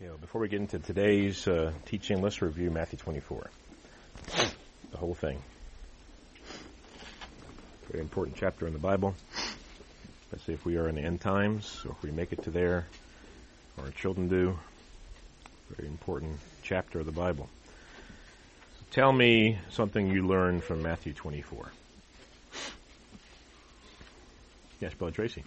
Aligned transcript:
Okay, 0.00 0.08
well, 0.08 0.16
before 0.16 0.40
we 0.40 0.48
get 0.48 0.60
into 0.60 0.78
today's 0.78 1.46
uh, 1.46 1.72
teaching, 1.84 2.22
let's 2.22 2.40
review 2.40 2.70
Matthew 2.70 2.98
24. 2.98 3.50
The 4.92 4.96
whole 4.96 5.12
thing. 5.12 5.42
Very 7.90 8.00
important 8.00 8.34
chapter 8.34 8.66
in 8.66 8.72
the 8.72 8.78
Bible. 8.78 9.14
Let's 10.32 10.46
see 10.46 10.54
if 10.54 10.64
we 10.64 10.78
are 10.78 10.88
in 10.88 10.94
the 10.94 11.02
end 11.02 11.20
times, 11.20 11.82
or 11.84 11.90
if 11.90 12.02
we 12.02 12.12
make 12.12 12.32
it 12.32 12.44
to 12.44 12.50
there, 12.50 12.86
or 13.76 13.84
our 13.84 13.90
children 13.90 14.28
do. 14.28 14.58
Very 15.76 15.86
important 15.86 16.38
chapter 16.62 17.00
of 17.00 17.04
the 17.04 17.12
Bible. 17.12 17.50
Tell 18.92 19.12
me 19.12 19.58
something 19.68 20.06
you 20.06 20.26
learned 20.26 20.64
from 20.64 20.80
Matthew 20.80 21.12
24. 21.12 21.70
Yes, 24.80 24.94
Brother 24.94 25.14
Tracy. 25.14 25.44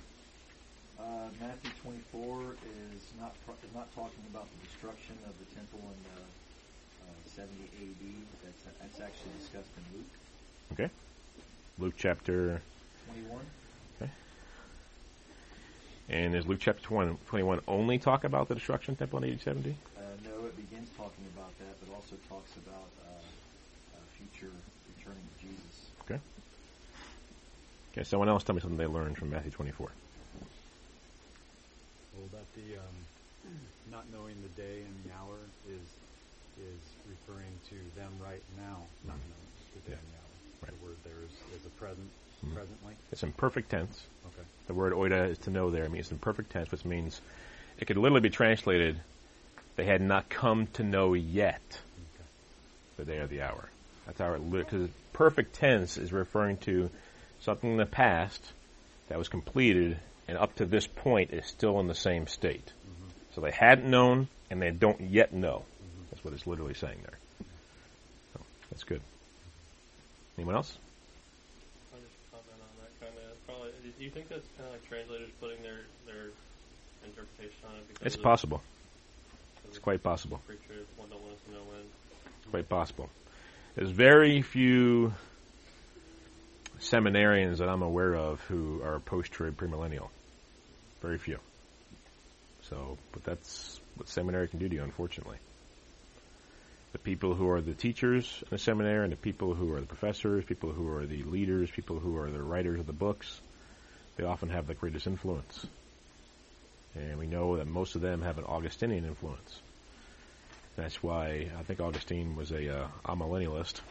Uh, 1.03 1.27
Matthew 1.41 1.71
24 1.83 2.55
is 2.95 3.03
not 3.19 3.35
pro- 3.45 3.55
is 3.67 3.75
not 3.75 3.91
talking 3.93 4.23
about 4.31 4.47
the 4.47 4.65
destruction 4.65 5.15
of 5.27 5.35
the 5.37 5.45
temple 5.53 5.79
in 5.83 5.99
uh, 6.07 6.23
uh, 7.03 7.11
70 7.27 7.51
AD. 7.59 8.03
That's 8.43 8.63
that's 8.79 9.01
actually 9.01 9.35
discussed 9.37 9.71
in 9.75 9.83
Luke 9.99 10.13
Okay. 10.73 10.89
Luke 11.77 11.93
chapter 11.97 12.61
21. 13.05 13.41
And 16.09 16.35
is 16.35 16.45
Luke 16.45 16.59
chapter 16.59 16.83
20, 16.83 17.15
21 17.27 17.61
only 17.67 17.97
talk 17.97 18.23
about 18.25 18.49
the 18.49 18.55
destruction 18.55 18.91
of 18.91 18.97
the 18.97 19.05
temple 19.05 19.23
in 19.23 19.33
AD 19.33 19.41
70? 19.41 19.69
Uh, 19.69 20.01
no, 20.25 20.45
it 20.45 20.55
begins 20.57 20.89
talking 20.97 21.25
about 21.33 21.57
that, 21.59 21.75
but 21.79 21.95
also 21.95 22.15
talks 22.27 22.51
about 22.57 22.89
uh, 23.07 23.09
uh, 23.95 23.99
future 24.17 24.51
returning 24.97 25.23
of 25.23 25.41
Jesus. 25.41 25.91
Okay. 26.01 26.19
Okay, 27.93 28.03
someone 28.03 28.27
else 28.27 28.43
tell 28.43 28.53
me 28.53 28.59
something 28.61 28.77
they 28.77 28.85
learned 28.85 29.17
from 29.17 29.29
Matthew 29.29 29.51
24. 29.51 29.91
Well, 32.17 32.30
that 32.33 32.47
the 32.56 32.78
um, 32.78 32.97
not 33.92 34.06
knowing 34.11 34.36
the 34.42 34.53
day 34.61 34.81
and 34.86 34.95
the 35.06 35.14
hour 35.17 35.38
is 35.67 35.86
is 36.61 36.81
referring 37.09 37.53
to 37.69 37.75
them 38.00 38.11
right 38.22 38.44
now, 38.58 38.78
not 39.03 39.17
knowing 39.17 39.50
the 39.73 39.81
day 39.89 39.97
Yeah. 39.97 40.02
and 40.02 40.08
the 40.14 40.17
hour. 40.22 40.34
Right. 40.61 40.80
The 40.80 40.86
word 40.86 40.97
there 41.03 41.22
is, 41.25 41.34
is 41.59 41.66
a 41.66 41.73
present, 41.80 42.09
Mhm. 42.45 42.53
presently. 42.53 42.94
It's 43.11 43.23
in 43.23 43.31
perfect 43.34 43.69
tense. 43.72 44.06
Okay. 44.28 44.47
The 44.67 44.73
word 44.73 44.94
oida 44.94 45.30
is 45.30 45.39
to 45.39 45.50
know 45.50 45.72
there. 45.72 45.84
I 45.86 45.88
mean, 45.88 46.00
it's 46.00 46.11
in 46.11 46.19
perfect 46.19 46.52
tense, 46.52 46.72
which 46.72 46.86
means 46.86 47.19
it 47.80 47.86
could 47.86 47.97
literally 47.97 48.22
be 48.22 48.30
translated, 48.30 49.00
they 49.75 49.86
had 49.86 50.02
not 50.02 50.30
come 50.30 50.67
to 50.73 50.84
know 50.84 51.14
yet 51.16 51.61
Okay. 52.16 52.25
the 52.97 53.06
day 53.06 53.17
or 53.17 53.28
the 53.28 53.41
hour. 53.41 53.69
That's 54.06 54.19
how 54.19 54.34
it 54.34 54.52
because 54.52 54.89
perfect 55.14 55.56
tense 55.56 55.97
is 55.97 56.14
referring 56.14 56.58
to 56.58 56.89
something 57.41 57.72
in 57.72 57.78
the 57.78 57.86
past 57.86 58.41
that 59.09 59.17
was 59.17 59.28
completed 59.28 59.97
and 60.28 60.38
up 60.38 60.56
to 60.56 60.66
this 60.66 60.88
point 60.88 61.31
is 61.31 61.45
still 61.45 61.79
in 61.79 61.88
the 61.88 61.95
same 61.95 62.28
state. 62.28 62.66
Mm-hmm. 62.66 63.09
So 63.35 63.41
they 63.41 63.51
hadn't 63.51 63.89
known 63.89 64.28
and 64.50 64.61
they 64.61 64.72
don't 64.72 65.01
yet 65.01 65.34
know. 65.34 65.63
Mhm. 65.81 66.09
That's 66.11 66.23
what 66.23 66.34
it's 66.34 66.45
literally 66.45 66.75
saying 66.75 67.00
there. 67.01 67.17
So 68.34 68.41
that's 68.69 68.84
good. 68.84 69.01
Anyone 70.38 70.56
else? 70.56 70.78
I'll 71.94 72.00
just 72.00 72.13
comment 72.31 72.61
on 72.61 72.84
that 72.84 73.00
kind 73.00 73.17
of. 73.17 73.47
Probably, 73.47 73.72
do 73.97 74.03
you 74.03 74.11
think 74.11 74.29
that's 74.29 74.47
kind 74.57 74.67
of 74.67 74.73
like 74.73 74.88
translators 74.88 75.29
putting 75.39 75.61
their 75.63 75.81
their 76.06 76.29
interpretation 77.05 77.57
on 77.67 77.75
it? 77.78 77.88
Because 77.88 78.05
It's 78.05 78.16
possible. 78.16 78.61
It's 79.69 79.79
quite 79.79 80.03
possible. 80.03 80.40
Preachers 80.45 80.85
one 80.97 81.09
don't 81.09 81.22
want 81.22 81.34
us 81.34 81.40
to 81.47 81.51
know 81.53 81.63
when. 81.67 81.81
It's 82.41 82.50
quite 82.51 82.69
possible. 82.69 83.09
There's 83.75 83.90
very 83.90 84.44
few 84.44 85.13
seminarians 86.79 87.57
that 87.57 87.69
I'm 87.69 87.81
aware 87.81 88.13
of 88.13 88.40
who 88.41 88.81
are 88.84 89.00
post-trib 89.00 89.57
premillennial. 89.57 90.09
Very 91.03 91.18
few. 91.18 91.38
So, 92.69 92.97
but 93.12 93.25
that's 93.25 93.80
what 93.97 94.08
seminary 94.08 94.47
can 94.47 94.59
do 94.59 94.69
to 94.69 94.75
you, 94.75 94.84
unfortunately. 94.84 95.36
The 96.94 97.00
people 97.00 97.36
who 97.36 97.50
are 97.50 97.59
the 97.59 97.74
teachers 97.74 98.41
in 98.44 98.47
the 98.52 98.58
seminary 98.58 99.03
and 99.03 99.12
the 99.12 99.18
people 99.18 99.53
who 99.53 99.74
are 99.74 99.81
the 99.81 99.86
professors, 99.86 100.46
people 100.46 100.72
who 100.72 100.88
are 100.96 101.06
the 101.06 101.24
leaders, 101.24 101.69
people 101.69 102.00
who 102.00 102.18
are 102.18 102.31
the 102.31 102.41
writers 102.41 102.80
of 102.80 102.88
the 102.88 102.94
books, 102.94 103.41
they 104.16 104.24
often 104.24 104.47
have 104.47 104.66
the 104.66 104.75
greatest 104.75 105.06
influence. 105.06 105.68
And 106.96 107.20
we 107.20 107.28
know 107.28 107.58
that 107.58 107.68
most 107.68 107.96
of 107.96 108.02
them 108.02 108.22
have 108.22 108.38
an 108.38 108.46
Augustinian 108.46 109.03
influence. 109.03 109.59
That's 110.78 111.03
why 111.03 111.50
I 111.59 111.64
think 111.64 111.81
Augustine 111.81 112.38
was 112.38 112.52
a 112.52 112.84
uh, 112.84 112.88
amillennialist. 113.03 113.81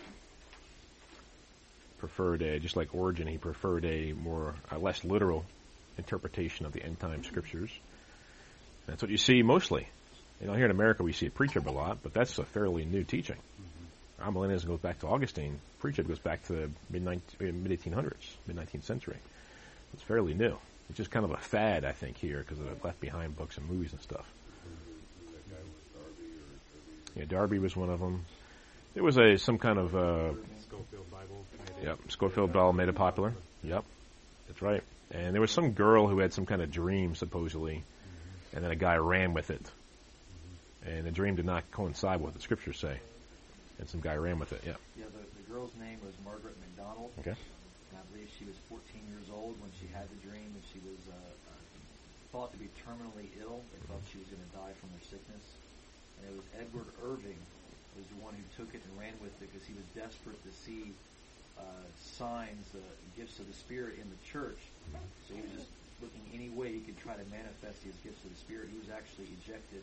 Preferred 1.99 2.41
a 2.41 2.59
just 2.59 2.77
like 2.77 2.95
Origen, 2.95 3.27
he 3.27 3.37
preferred 3.37 3.85
a 3.85 4.15
more 4.15 4.55
a 4.71 4.79
less 4.79 5.05
literal 5.05 5.45
interpretation 5.99 6.67
of 6.67 6.73
the 6.73 6.83
end 6.83 6.99
time 7.01 7.25
scriptures. 7.25 7.71
That's 8.87 9.03
what 9.03 9.11
you 9.11 9.17
see 9.19 9.43
mostly. 9.43 9.87
You 10.41 10.49
know, 10.49 10.55
here 10.55 10.65
in 10.65 10.71
America 10.71 11.03
we 11.03 11.13
see 11.13 11.27
a 11.27 11.31
pre-trib 11.31 11.69
a 11.69 11.71
lot, 11.71 11.99
but 12.03 12.13
that's 12.13 12.39
a 12.39 12.45
fairly 12.45 12.85
new 12.85 13.05
teaching. 13.05 13.37
Amillennialism 14.21 14.67
goes 14.67 14.81
back 14.81 15.01
to 15.01 15.07
Augustine. 15.09 15.59
Pre-trib 15.81 16.07
goes 16.09 16.19
back 16.19 16.45
to 16.47 16.53
the 16.53 16.71
mid 16.91 17.03
mid 17.05 17.73
eighteen 17.73 17.93
hundreds, 17.93 18.37
mid 18.47 18.57
nineteenth 18.57 18.85
century. 18.85 19.17
It's 19.95 20.03
fairly 20.03 20.35
new. 20.35 20.57
It's 20.89 20.97
just 20.97 21.11
kind 21.11 21.25
of 21.25 21.31
a 21.33 21.37
fad, 21.39 21.85
I 21.85 21.93
think, 21.93 22.17
here 22.19 22.39
because 22.39 22.59
of 22.61 22.67
the 22.67 22.87
left 22.87 23.01
behind 23.01 23.37
books 23.37 23.57
and 23.59 23.69
movies 23.69 23.93
and 23.93 24.01
stuff. 24.01 24.27
Yeah, 27.17 27.25
Darby 27.27 27.59
was 27.59 27.77
one 27.77 27.91
of 27.91 28.01
them. 28.01 28.25
There 28.95 29.03
was 29.03 29.19
a 29.19 29.37
some 29.39 29.59
kind 29.59 29.79
of 29.79 29.95
uh, 29.95 30.33
Scofield 30.63 31.11
Bible. 31.11 31.45
made 31.77 31.83
it- 31.83 31.85
yep, 31.87 31.99
Scofield 32.09 32.53
Bible 32.53 32.73
made 32.73 32.89
it 32.89 32.95
popular. 32.95 33.33
Yep, 33.63 33.85
that's 34.49 34.63
right. 34.63 34.83
And 35.13 35.35
there 35.35 35.41
was 35.41 35.51
some 35.51 35.73
girl 35.73 36.09
who 36.09 36.19
had 36.19 36.33
some 36.33 36.47
kind 36.47 36.63
of 36.63 36.73
dream 36.73 37.15
supposedly, 37.15 37.85
and 38.55 38.65
then 38.65 38.71
a 38.71 38.77
guy 38.77 38.97
ran 38.97 39.35
with 39.35 39.51
it, 39.51 39.61
and 40.87 41.05
the 41.05 41.11
dream 41.11 41.37
did 41.37 41.45
not 41.45 41.71
coincide 41.71 42.17
with 42.17 42.33
what 42.33 42.35
the 42.35 42.41
scriptures 42.41 42.79
say, 42.79 42.97
and 43.79 43.89
some 43.89 44.01
guy 44.01 44.17
ran 44.17 44.39
with 44.39 44.53
it. 44.53 44.63
Yeah. 44.65 44.81
Yeah, 44.97 45.05
the, 45.13 45.21
the 45.21 45.47
girl's 45.53 45.73
name 45.77 46.01
was 46.01 46.17
Margaret 46.25 46.57
MacDonald. 46.65 47.13
Okay. 47.21 47.37
And 47.37 47.97
I 48.01 48.05
believe 48.09 48.33
she 48.39 48.49
was 48.49 48.57
14 48.73 48.81
years 49.13 49.29
old 49.29 49.61
when 49.61 49.71
she 49.77 49.87
had 49.93 50.09
the 50.09 50.21
dream, 50.25 50.49
and 50.49 50.65
she 50.73 50.81
was 50.81 51.01
uh, 51.13 51.15
uh, 51.15 51.53
thought 52.33 52.51
to 52.57 52.59
be 52.59 52.73
terminally 52.89 53.29
ill. 53.45 53.61
They 53.77 53.81
thought 53.85 54.01
she 54.09 54.17
was 54.17 54.29
going 54.33 54.41
to 54.41 54.53
die 54.57 54.75
from 54.81 54.89
her 54.97 55.05
sickness. 55.05 55.45
And 56.17 56.33
it 56.33 56.35
was 56.41 56.49
Edward 56.57 56.89
Irving 57.05 57.41
who 57.93 58.01
was 58.01 58.09
the 58.09 58.21
one 58.25 58.35
who 58.35 58.45
took 58.57 58.73
it 58.75 58.81
and 58.81 58.93
ran 58.97 59.13
with 59.21 59.33
it 59.41 59.53
because 59.53 59.67
he 59.69 59.77
was 59.77 59.85
desperate 59.93 60.41
to 60.45 60.53
see 60.65 60.93
uh, 61.59 61.85
signs, 62.17 62.65
uh, 62.75 62.81
gifts 63.17 63.39
of 63.39 63.47
the 63.47 63.57
Spirit 63.57 64.01
in 64.01 64.09
the 64.09 64.21
church. 64.33 64.59
So 65.29 65.35
he 65.35 65.41
was 65.43 65.51
just 65.53 65.71
looking 66.01 66.23
any 66.35 66.49
way 66.51 66.73
he 66.73 66.81
could 66.81 66.99
try 67.01 67.15
to 67.15 67.25
manifest 67.31 67.83
his 67.83 67.95
gifts 68.05 68.23
of 68.25 68.31
the 68.31 68.39
Spirit. 68.39 68.69
He 68.73 68.79
was 68.79 68.91
actually 68.91 69.29
ejected 69.43 69.83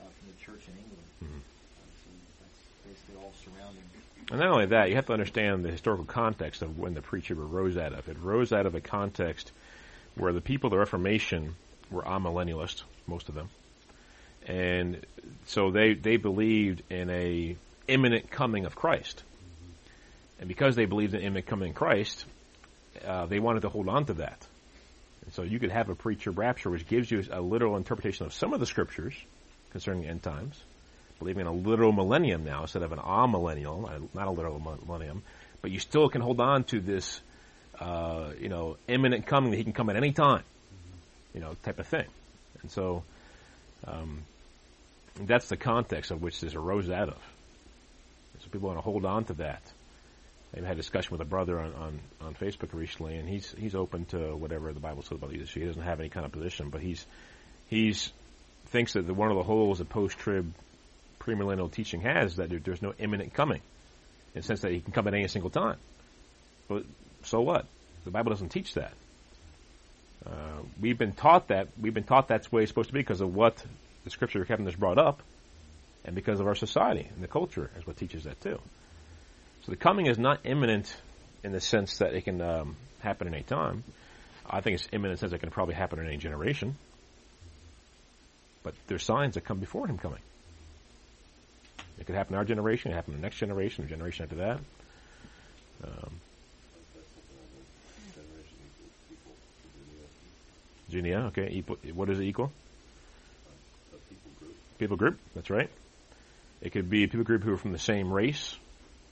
uh, 0.00 0.04
from 0.04 0.28
the 0.32 0.38
church 0.44 0.66
in 0.68 0.74
England. 0.78 1.08
Mhm. 1.22 1.38
Uh, 1.38 1.86
so 2.02 2.08
that's 2.42 2.60
basically 2.86 3.16
all 3.22 3.32
surrounding. 3.44 3.82
And 4.30 4.40
not 4.40 4.48
only 4.50 4.66
that, 4.66 4.88
you 4.88 4.94
have 4.96 5.06
to 5.06 5.12
understand 5.12 5.64
the 5.64 5.70
historical 5.70 6.04
context 6.04 6.62
of 6.62 6.78
when 6.78 6.94
the 6.94 7.02
pre-trib 7.02 7.38
arose 7.38 7.76
out 7.76 7.92
of. 7.92 8.08
It 8.08 8.16
rose 8.22 8.52
out 8.52 8.66
of 8.66 8.74
a 8.74 8.80
context 8.80 9.50
where 10.14 10.32
the 10.32 10.40
people 10.40 10.68
of 10.68 10.72
the 10.72 10.78
Reformation 10.78 11.56
were 11.90 12.02
amillennialists, 12.02 12.82
most 13.06 13.28
of 13.28 13.34
them, 13.34 13.48
and 14.46 15.04
so 15.46 15.70
they 15.70 15.94
they 15.94 16.16
believed 16.16 16.82
in 16.90 17.10
a 17.10 17.56
imminent 17.88 18.30
coming 18.30 18.64
of 18.64 18.74
Christ, 18.76 19.22
and 20.38 20.48
because 20.48 20.76
they 20.76 20.84
believed 20.86 21.14
in 21.14 21.20
imminent 21.20 21.46
coming 21.46 21.70
of 21.70 21.76
Christ, 21.76 22.24
uh, 23.04 23.26
they 23.26 23.38
wanted 23.38 23.60
to 23.62 23.68
hold 23.68 23.88
on 23.88 24.06
to 24.06 24.14
that. 24.14 24.46
And 25.24 25.32
so 25.32 25.42
you 25.42 25.58
could 25.58 25.70
have 25.70 25.88
a 25.88 25.94
pre-trib 25.94 26.38
rapture, 26.38 26.70
which 26.70 26.86
gives 26.86 27.10
you 27.10 27.24
a 27.30 27.40
literal 27.40 27.76
interpretation 27.76 28.26
of 28.26 28.32
some 28.32 28.52
of 28.52 28.60
the 28.60 28.66
scriptures 28.66 29.14
concerning 29.70 30.06
end 30.06 30.22
times, 30.22 30.60
believing 31.18 31.42
in 31.42 31.46
a 31.46 31.52
literal 31.52 31.92
millennium 31.92 32.44
now 32.44 32.62
instead 32.62 32.82
of 32.82 32.92
an 32.92 32.98
amillennial, 32.98 33.88
uh, 33.88 33.98
not 34.14 34.26
a 34.26 34.30
literal 34.30 34.60
millennium, 34.86 35.22
but 35.60 35.70
you 35.70 35.78
still 35.78 36.08
can 36.08 36.20
hold 36.20 36.40
on 36.40 36.64
to 36.64 36.80
this, 36.80 37.20
uh, 37.78 38.30
you 38.40 38.48
know, 38.48 38.76
imminent 38.88 39.26
coming 39.26 39.50
that 39.52 39.56
he 39.56 39.64
can 39.64 39.72
come 39.72 39.88
at 39.90 39.96
any 39.96 40.12
time, 40.12 40.42
you 41.34 41.40
know, 41.40 41.54
type 41.62 41.78
of 41.78 41.86
thing. 41.86 42.06
And 42.62 42.70
so, 42.70 43.04
um, 43.86 44.22
that's 45.20 45.48
the 45.48 45.56
context 45.56 46.10
of 46.10 46.22
which 46.22 46.40
this 46.40 46.54
arose 46.54 46.90
out 46.90 47.08
of. 47.08 47.18
So 48.40 48.48
people 48.50 48.68
want 48.68 48.78
to 48.78 48.82
hold 48.82 49.04
on 49.04 49.24
to 49.26 49.34
that. 49.34 49.62
I 50.54 50.60
had 50.60 50.72
a 50.72 50.74
discussion 50.76 51.12
with 51.12 51.20
a 51.20 51.24
brother 51.24 51.58
on, 51.58 51.72
on, 51.74 52.00
on 52.20 52.34
Facebook 52.34 52.74
recently, 52.74 53.16
and 53.16 53.28
he's 53.28 53.54
he's 53.56 53.74
open 53.74 54.04
to 54.06 54.36
whatever 54.36 54.72
the 54.72 54.80
Bible 54.80 55.02
says 55.02 55.12
about 55.12 55.30
the 55.30 55.40
issue. 55.40 55.60
He 55.60 55.66
doesn't 55.66 55.82
have 55.82 55.98
any 56.00 56.10
kind 56.10 56.26
of 56.26 56.32
position, 56.32 56.68
but 56.68 56.82
he's 56.82 57.06
he's 57.68 58.12
thinks 58.66 58.92
that 58.92 59.06
the, 59.06 59.14
one 59.14 59.30
of 59.30 59.36
the 59.36 59.42
holes 59.42 59.78
that 59.78 59.88
post-trib 59.88 60.52
premillennial 61.20 61.70
teaching 61.70 62.00
has 62.02 62.36
that 62.36 62.50
there, 62.50 62.58
there's 62.58 62.82
no 62.82 62.92
imminent 62.98 63.32
coming, 63.32 63.60
in 64.34 64.40
the 64.40 64.42
sense 64.42 64.60
that 64.60 64.72
he 64.72 64.80
can 64.80 64.92
come 64.92 65.06
at 65.08 65.14
any 65.14 65.26
single 65.28 65.50
time. 65.50 65.76
But 66.68 66.84
so 67.24 67.40
what? 67.40 67.66
The 68.04 68.10
Bible 68.10 68.30
doesn't 68.30 68.50
teach 68.50 68.74
that. 68.74 68.92
Uh, 70.26 70.62
we've 70.80 70.98
been 70.98 71.12
taught 71.12 71.48
that. 71.48 71.68
We've 71.80 71.94
been 71.94 72.04
taught 72.04 72.28
that's 72.28 72.48
the 72.48 72.56
way 72.56 72.62
it's 72.62 72.70
supposed 72.70 72.88
to 72.88 72.94
be 72.94 73.00
because 73.00 73.20
of 73.20 73.34
what 73.34 73.64
the 74.04 74.10
Scripture 74.10 74.44
Kevin 74.44 74.66
has 74.66 74.74
brought 74.74 74.98
up, 74.98 75.22
and 76.04 76.14
because 76.14 76.40
of 76.40 76.46
our 76.46 76.54
society 76.54 77.08
and 77.14 77.22
the 77.22 77.28
culture 77.28 77.70
is 77.78 77.86
what 77.86 77.96
teaches 77.96 78.24
that 78.24 78.40
too. 78.40 78.60
So 79.64 79.70
the 79.70 79.76
coming 79.76 80.06
is 80.06 80.18
not 80.18 80.40
imminent 80.44 80.94
in 81.44 81.52
the 81.52 81.60
sense 81.60 81.98
that 81.98 82.14
it 82.14 82.24
can 82.24 82.40
um, 82.40 82.76
happen 83.00 83.28
at 83.28 83.34
any 83.34 83.44
time. 83.44 83.84
I 84.44 84.60
think 84.60 84.74
it's 84.74 84.88
imminent 84.92 85.12
in 85.12 85.14
the 85.14 85.18
sense 85.18 85.32
it 85.32 85.38
can 85.38 85.50
probably 85.50 85.74
happen 85.74 86.00
in 86.00 86.06
any 86.06 86.16
generation. 86.16 86.74
But 88.64 88.74
there's 88.88 89.04
signs 89.04 89.34
that 89.34 89.44
come 89.44 89.58
before 89.58 89.86
him 89.86 89.98
coming. 89.98 90.20
It 91.98 92.06
could 92.06 92.16
happen 92.16 92.34
in 92.34 92.38
our 92.38 92.44
generation, 92.44 92.90
it 92.90 92.94
could 92.94 92.96
happen 92.96 93.14
in 93.14 93.20
the 93.20 93.24
next 93.24 93.36
generation, 93.36 93.84
or 93.84 93.88
generation 93.88 94.24
after 94.24 94.36
that. 94.36 94.60
Um, 95.84 96.10
Genea, 100.90 101.28
okay. 101.28 101.62
What 101.94 102.08
does 102.08 102.18
it 102.18 102.24
equal? 102.24 102.52
People 104.78 104.96
group, 104.96 105.18
that's 105.34 105.48
right. 105.50 105.70
It 106.60 106.70
could 106.70 106.90
be 106.90 107.04
a 107.04 107.08
people 107.08 107.24
group 107.24 107.42
who 107.42 107.52
are 107.52 107.56
from 107.56 107.72
the 107.72 107.78
same 107.78 108.12
race, 108.12 108.56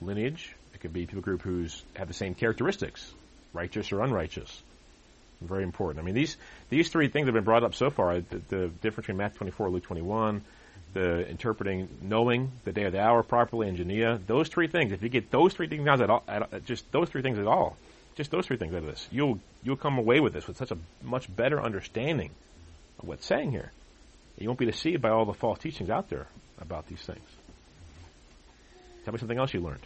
lineage. 0.01 0.55
It 0.75 0.81
could 0.81 0.93
be 0.93 1.05
a 1.05 1.07
people 1.07 1.23
group 1.23 1.43
who's 1.43 1.83
have 1.95 2.09
the 2.09 2.15
same 2.15 2.35
characteristics, 2.35 3.13
righteous 3.53 3.93
or 3.93 4.03
unrighteous. 4.03 4.63
Very 5.41 5.63
important. 5.63 6.03
I 6.03 6.07
mean, 6.07 6.15
these 6.15 6.37
these 6.69 6.91
three 6.91 7.09
things 7.09 7.27
have 7.27 7.35
been 7.35 7.45
brought 7.45 7.65
up 7.65 7.75
so 7.75 7.91
far. 7.91 8.21
The, 8.21 8.43
the 8.49 8.69
difference 8.69 9.07
between 9.07 9.17
Matthew 9.17 9.39
24, 9.39 9.71
Luke 9.71 9.85
21, 9.85 10.43
the 10.93 11.29
interpreting, 11.29 11.89
knowing 12.03 12.53
the 12.65 12.73
day 12.73 12.85
of 12.85 12.93
the 12.93 13.01
hour 13.01 13.23
properly, 13.23 13.69
and 13.69 13.79
Genea. 13.79 14.21
Those 14.27 14.49
three 14.49 14.69
things. 14.69 14.93
If 14.93 15.03
you 15.03 15.09
get 15.09 15.31
those 15.31 15.55
three 15.55 15.69
things 15.69 15.89
at 15.89 16.11
all, 16.11 16.23
at, 16.29 16.65
just 16.67 16.91
those 16.93 17.09
three 17.09 17.23
things 17.23 17.39
at 17.39 17.47
all, 17.47 17.77
just 18.17 18.31
those 18.31 18.47
three 18.47 18.59
things 18.59 18.75
out 18.75 18.83
of 18.83 18.87
this, 18.87 19.09
you'll 19.11 19.41
you'll 19.63 19.77
come 19.77 19.99
away 19.99 20.21
with 20.21 20.35
this 20.35 20.47
with 20.47 20.59
such 20.59 20.73
a 20.73 20.79
much 21.03 21.35
better 21.35 21.61
understanding 21.61 22.31
of 22.99 23.09
what's 23.09 23.25
saying 23.25 23.51
here. 23.51 23.73
You 24.39 24.49
won't 24.49 24.59
be 24.59 24.67
deceived 24.67 25.03
by 25.03 25.11
all 25.11 25.25
the 25.25 25.35
false 25.35 25.59
teachings 25.59 25.91
out 25.91 26.09
there 26.09 26.27
about 26.61 26.87
these 26.87 27.01
things. 27.01 27.21
Tell 29.05 29.13
me 29.13 29.19
something 29.19 29.39
else 29.39 29.55
you 29.55 29.61
learned. 29.61 29.81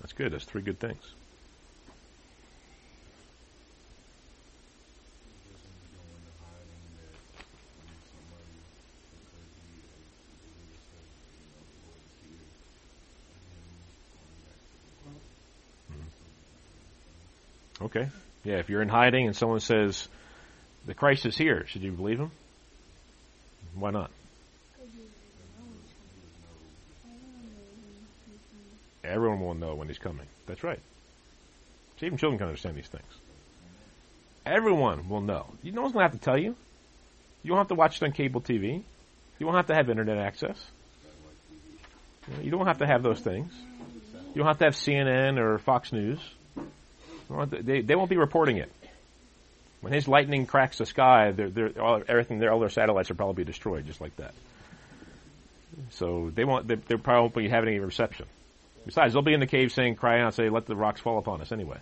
That's 0.00 0.12
good. 0.14 0.32
That's 0.32 0.44
three 0.44 0.62
good 0.62 0.80
things. 0.80 0.98
Mm-hmm. 15.90 17.84
Okay. 17.84 18.08
Yeah, 18.44 18.56
if 18.56 18.68
you're 18.68 18.82
in 18.82 18.88
hiding 18.88 19.26
and 19.26 19.36
someone 19.36 19.60
says, 19.60 20.08
the 20.86 20.94
Christ 20.94 21.26
is 21.26 21.36
here, 21.36 21.64
should 21.68 21.82
you 21.82 21.92
believe 21.92 22.18
him? 22.18 22.32
Why 23.74 23.90
not? 23.90 24.10
Everyone 29.12 29.40
will 29.40 29.54
know 29.54 29.74
when 29.74 29.88
he's 29.88 29.98
coming. 29.98 30.26
That's 30.46 30.64
right. 30.64 30.80
Even 32.00 32.18
children 32.18 32.38
can 32.38 32.48
understand 32.48 32.76
these 32.76 32.88
things. 32.88 33.04
Everyone 34.44 35.08
will 35.08 35.20
know. 35.20 35.46
You 35.62 35.70
no 35.70 35.82
one's 35.82 35.92
going 35.92 36.04
to 36.04 36.10
have 36.10 36.18
to 36.18 36.24
tell 36.24 36.38
you. 36.38 36.56
You 37.42 37.48
don't 37.48 37.58
have 37.58 37.68
to 37.68 37.74
watch 37.74 37.98
it 37.98 38.04
on 38.04 38.10
cable 38.12 38.40
TV. 38.40 38.82
You 39.38 39.46
won't 39.46 39.56
have 39.56 39.66
to 39.66 39.74
have 39.74 39.88
internet 39.88 40.18
access. 40.18 40.56
You 42.40 42.50
don't 42.50 42.66
have 42.66 42.78
to 42.78 42.86
have 42.86 43.02
those 43.02 43.20
things. 43.20 43.52
You 44.34 44.38
don't 44.38 44.46
have 44.46 44.58
to 44.58 44.64
have 44.64 44.74
CNN 44.74 45.38
or 45.38 45.58
Fox 45.58 45.92
News. 45.92 46.18
They, 47.50 47.82
they 47.82 47.94
won't 47.94 48.10
be 48.10 48.16
reporting 48.16 48.56
it. 48.56 48.72
When 49.80 49.92
his 49.92 50.08
lightning 50.08 50.46
cracks 50.46 50.78
the 50.78 50.86
sky, 50.86 51.32
they're, 51.32 51.50
they're, 51.50 51.80
all, 51.80 52.02
everything, 52.08 52.38
their, 52.38 52.52
all 52.52 52.60
their 52.60 52.68
satellites 52.70 53.10
will 53.10 53.16
probably 53.16 53.44
be 53.44 53.44
destroyed 53.44 53.86
just 53.86 54.00
like 54.00 54.16
that. 54.16 54.34
So 55.90 56.30
they 56.34 56.44
won't, 56.44 56.66
they, 56.66 56.76
they 56.76 56.96
probably 56.96 57.20
won't 57.20 57.34
be 57.34 57.48
having 57.48 57.68
any 57.68 57.78
reception. 57.78 58.26
Besides, 58.86 59.12
they'll 59.12 59.22
be 59.22 59.34
in 59.34 59.40
the 59.40 59.46
cave 59.46 59.72
saying, 59.72 59.94
cry 59.96 60.20
out, 60.20 60.34
say, 60.34 60.48
let 60.48 60.66
the 60.66 60.74
rocks 60.76 61.00
fall 61.00 61.18
upon 61.18 61.40
us 61.40 61.52
anyway. 61.52 61.78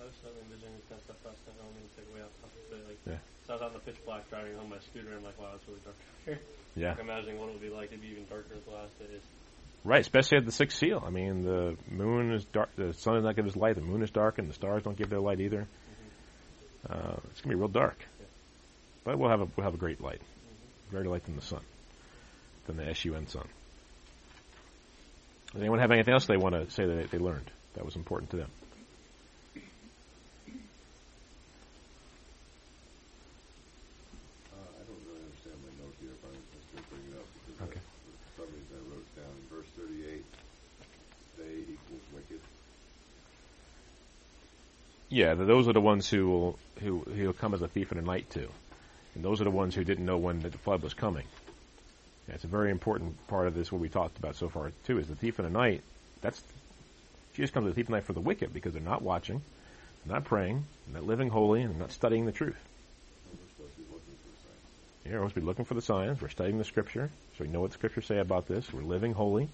I 0.00 0.02
was 0.04 0.12
suddenly 0.22 0.42
envisioning 0.50 0.74
this 0.76 0.84
kind 0.88 0.98
of 0.98 1.04
stuff 1.04 1.16
last 1.24 1.38
night. 1.46 1.54
I 1.54 1.62
don't 1.64 1.74
mean 1.76 1.86
to 1.86 1.94
take 1.96 2.08
away 2.10 2.22
off 2.22 2.34
topic, 2.42 2.62
but 2.70 2.80
like, 2.88 2.98
Yeah. 3.06 3.22
so 3.46 3.52
I 3.52 3.56
was 3.56 3.62
out 3.62 3.68
in 3.68 3.74
the 3.74 3.84
pitch 3.86 4.00
black 4.04 4.28
driving 4.30 4.56
home 4.58 4.70
my 4.70 4.78
scooter, 4.90 5.08
and 5.08 5.18
I'm 5.18 5.24
like, 5.24 5.38
wow, 5.38 5.54
it's 5.54 5.66
really 5.68 5.80
dark 5.84 5.96
out 5.96 6.24
here. 6.26 6.40
Yeah. 6.76 6.90
Like, 6.90 7.00
imagining 7.00 7.40
what 7.40 7.48
it 7.48 7.52
would 7.52 7.62
be 7.62 7.70
like. 7.70 7.88
It'd 7.88 8.02
be 8.02 8.08
even 8.08 8.26
darker 8.28 8.52
the 8.52 8.70
last 8.74 8.98
days. 8.98 9.22
Right, 9.82 10.00
especially 10.02 10.36
at 10.38 10.44
the 10.44 10.52
sixth 10.52 10.76
seal. 10.76 11.02
I 11.06 11.08
mean, 11.08 11.42
the 11.42 11.74
moon 11.90 12.32
is 12.32 12.44
dark, 12.44 12.68
the 12.76 12.92
sun 12.92 13.16
is 13.16 13.24
not 13.24 13.34
giving 13.34 13.50
us 13.50 13.56
light, 13.56 13.76
the 13.76 13.80
moon 13.80 14.02
is 14.02 14.10
dark, 14.10 14.36
and 14.38 14.50
the 14.50 14.52
stars 14.52 14.82
don't 14.82 14.94
give 14.96 15.08
their 15.08 15.20
light 15.20 15.40
either. 15.40 15.66
Uh, 16.90 17.16
it's 17.30 17.40
going 17.40 17.44
to 17.44 17.48
be 17.48 17.54
real 17.54 17.68
dark. 17.68 17.96
But 19.04 19.18
we'll 19.18 19.30
have 19.30 19.40
a, 19.40 19.48
we'll 19.56 19.64
have 19.64 19.72
a 19.72 19.78
great 19.78 20.02
light. 20.02 20.20
Greater 20.90 21.08
light 21.08 21.24
than 21.24 21.36
the 21.36 21.40
sun, 21.42 21.60
than 22.66 22.76
the 22.76 22.86
S-U-N 22.90 23.26
sun. 23.28 23.46
Does 25.56 25.62
anyone 25.62 25.78
have 25.78 25.90
anything 25.90 26.12
else 26.12 26.26
they 26.26 26.36
want 26.36 26.54
to 26.54 26.70
say 26.70 26.84
that 26.84 27.10
they 27.10 27.16
learned 27.16 27.50
that 27.76 27.82
was 27.86 27.96
important 27.96 28.28
to 28.32 28.36
them? 28.36 28.50
Uh, 29.56 29.60
I 34.52 34.84
don't 34.84 35.00
really 35.08 35.24
understand 35.24 35.56
my 35.64 35.72
note 35.80 35.96
here, 35.98 36.12
but 36.20 36.28
I'm 36.28 36.44
just 36.52 36.68
going 36.72 36.84
to 36.84 36.90
bring 36.92 37.04
it 37.08 37.16
up 37.16 37.24
because 37.40 37.72
Okay. 37.72 37.80
I, 37.80 38.36
for 38.36 38.44
some 38.44 38.52
reason 38.52 38.76
I 38.76 38.84
wrote 38.92 39.08
down. 39.16 39.32
Verse 39.48 39.64
38, 39.80 40.24
they 41.38 41.72
equals 41.72 42.04
wicked. 42.12 42.40
Yeah, 45.08 45.32
those 45.32 45.68
are 45.68 45.72
the 45.72 45.80
ones 45.80 46.06
who 46.10 46.28
will 46.28 46.58
who 46.82 47.06
he'll 47.14 47.32
come 47.32 47.54
as 47.54 47.62
a 47.62 47.68
thief 47.68 47.92
in 47.92 47.96
the 47.96 48.04
night 48.04 48.28
to, 48.32 48.46
and 49.14 49.24
those 49.24 49.40
are 49.40 49.44
the 49.44 49.50
ones 49.50 49.74
who 49.74 49.84
didn't 49.84 50.04
know 50.04 50.18
when 50.18 50.40
the 50.40 50.50
flood 50.50 50.82
was 50.82 50.92
coming. 50.92 51.24
It's 52.28 52.44
a 52.44 52.48
very 52.48 52.70
important 52.70 53.26
part 53.28 53.46
of 53.46 53.54
this. 53.54 53.70
What 53.70 53.80
we 53.80 53.88
talked 53.88 54.18
about 54.18 54.36
so 54.36 54.48
far 54.48 54.72
too 54.84 54.98
is 54.98 55.06
the 55.06 55.14
thief 55.14 55.38
in 55.38 55.44
the 55.44 55.50
night. 55.50 55.82
That's 56.20 56.42
Jesus 57.34 57.50
comes 57.50 57.66
as 57.66 57.72
a 57.72 57.74
thief 57.74 57.86
in 57.86 57.92
the 57.92 57.98
night 57.98 58.06
for 58.06 58.14
the 58.14 58.20
wicked 58.20 58.52
because 58.52 58.72
they're 58.72 58.82
not 58.82 59.02
watching, 59.02 59.42
they're 60.04 60.14
not 60.14 60.24
praying, 60.24 60.64
they're 60.86 61.00
not 61.00 61.06
living 61.06 61.28
holy, 61.28 61.62
and 61.62 61.70
they're 61.72 61.80
not 61.80 61.92
studying 61.92 62.26
the 62.26 62.32
truth. 62.32 62.56
Yeah, 65.04 65.12
we're 65.12 65.18
supposed 65.18 65.34
to 65.34 65.40
be 65.40 65.46
looking 65.46 65.64
for 65.64 65.74
the 65.74 65.82
signs. 65.82 66.20
We're 66.20 66.28
studying 66.30 66.58
the 66.58 66.64
scripture, 66.64 67.10
so 67.36 67.44
we 67.44 67.50
know 67.50 67.60
what 67.60 67.70
the 67.70 67.74
scriptures 67.74 68.06
say 68.06 68.18
about 68.18 68.48
this. 68.48 68.72
We're 68.72 68.82
living 68.82 69.12
holy. 69.12 69.48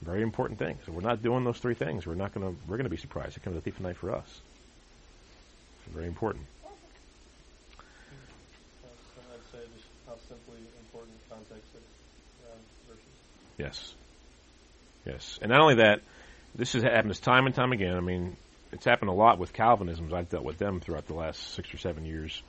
Very 0.00 0.22
important 0.22 0.58
thing. 0.58 0.78
So 0.86 0.92
we're 0.92 1.02
not 1.02 1.22
doing 1.22 1.44
those 1.44 1.58
three 1.58 1.74
things. 1.74 2.06
We're 2.06 2.14
not 2.14 2.32
to. 2.34 2.56
We're 2.66 2.78
to 2.78 2.88
be 2.88 2.96
surprised. 2.96 3.36
It 3.36 3.42
comes 3.42 3.56
a 3.56 3.60
thief 3.60 3.76
in 3.76 3.82
the 3.82 3.90
night 3.90 3.98
for 3.98 4.14
us. 4.14 4.40
Very 5.92 6.06
important. 6.06 6.46
I'd 8.84 9.52
say 9.52 9.58
just 9.76 9.86
how 10.06 10.14
simply 10.28 10.56
important 10.80 11.18
context. 11.28 11.71
Yes. 13.62 13.94
Yes. 15.06 15.38
And 15.40 15.50
not 15.50 15.60
only 15.60 15.76
that, 15.76 16.00
this 16.54 16.72
has 16.72 16.82
happened 16.82 17.14
time 17.22 17.46
and 17.46 17.54
time 17.54 17.70
again. 17.70 17.96
I 17.96 18.00
mean, 18.00 18.36
it's 18.72 18.84
happened 18.84 19.10
a 19.10 19.14
lot 19.14 19.38
with 19.38 19.52
Calvinisms. 19.52 20.12
I've 20.12 20.28
dealt 20.28 20.44
with 20.44 20.58
them 20.58 20.80
throughout 20.80 21.06
the 21.06 21.14
last 21.14 21.54
six 21.54 21.72
or 21.72 21.78
seven 21.78 22.04
years. 22.04 22.42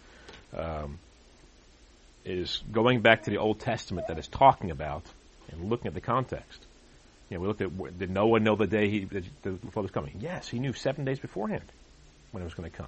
Um, 0.58 0.98
is 2.26 2.64
going 2.72 3.02
back 3.02 3.24
to 3.24 3.30
the 3.30 3.38
Old 3.38 3.60
Testament 3.60 4.08
that 4.08 4.18
is 4.18 4.28
talking 4.28 4.72
about 4.72 5.04
and 5.52 5.70
looking 5.70 5.88
at 5.88 5.94
the 5.94 6.02
context. 6.02 6.66
You 7.30 7.38
know, 7.38 7.42
we 7.42 7.48
looked 7.48 7.62
at 7.62 8.00
did 8.00 8.10
Noah 8.10 8.40
know 8.40 8.56
the 8.56 8.68
day 8.68 8.90
he 8.90 9.06
the 9.06 9.58
flood 9.72 9.84
was 9.84 9.92
coming? 9.92 10.18
Yes, 10.20 10.48
he 10.48 10.60
knew 10.60 10.74
seven 10.74 11.06
days 11.06 11.20
beforehand 11.20 11.66
when 12.32 12.42
it 12.42 12.46
was 12.46 12.54
going 12.54 12.72
to 12.72 12.78
come. 12.78 12.88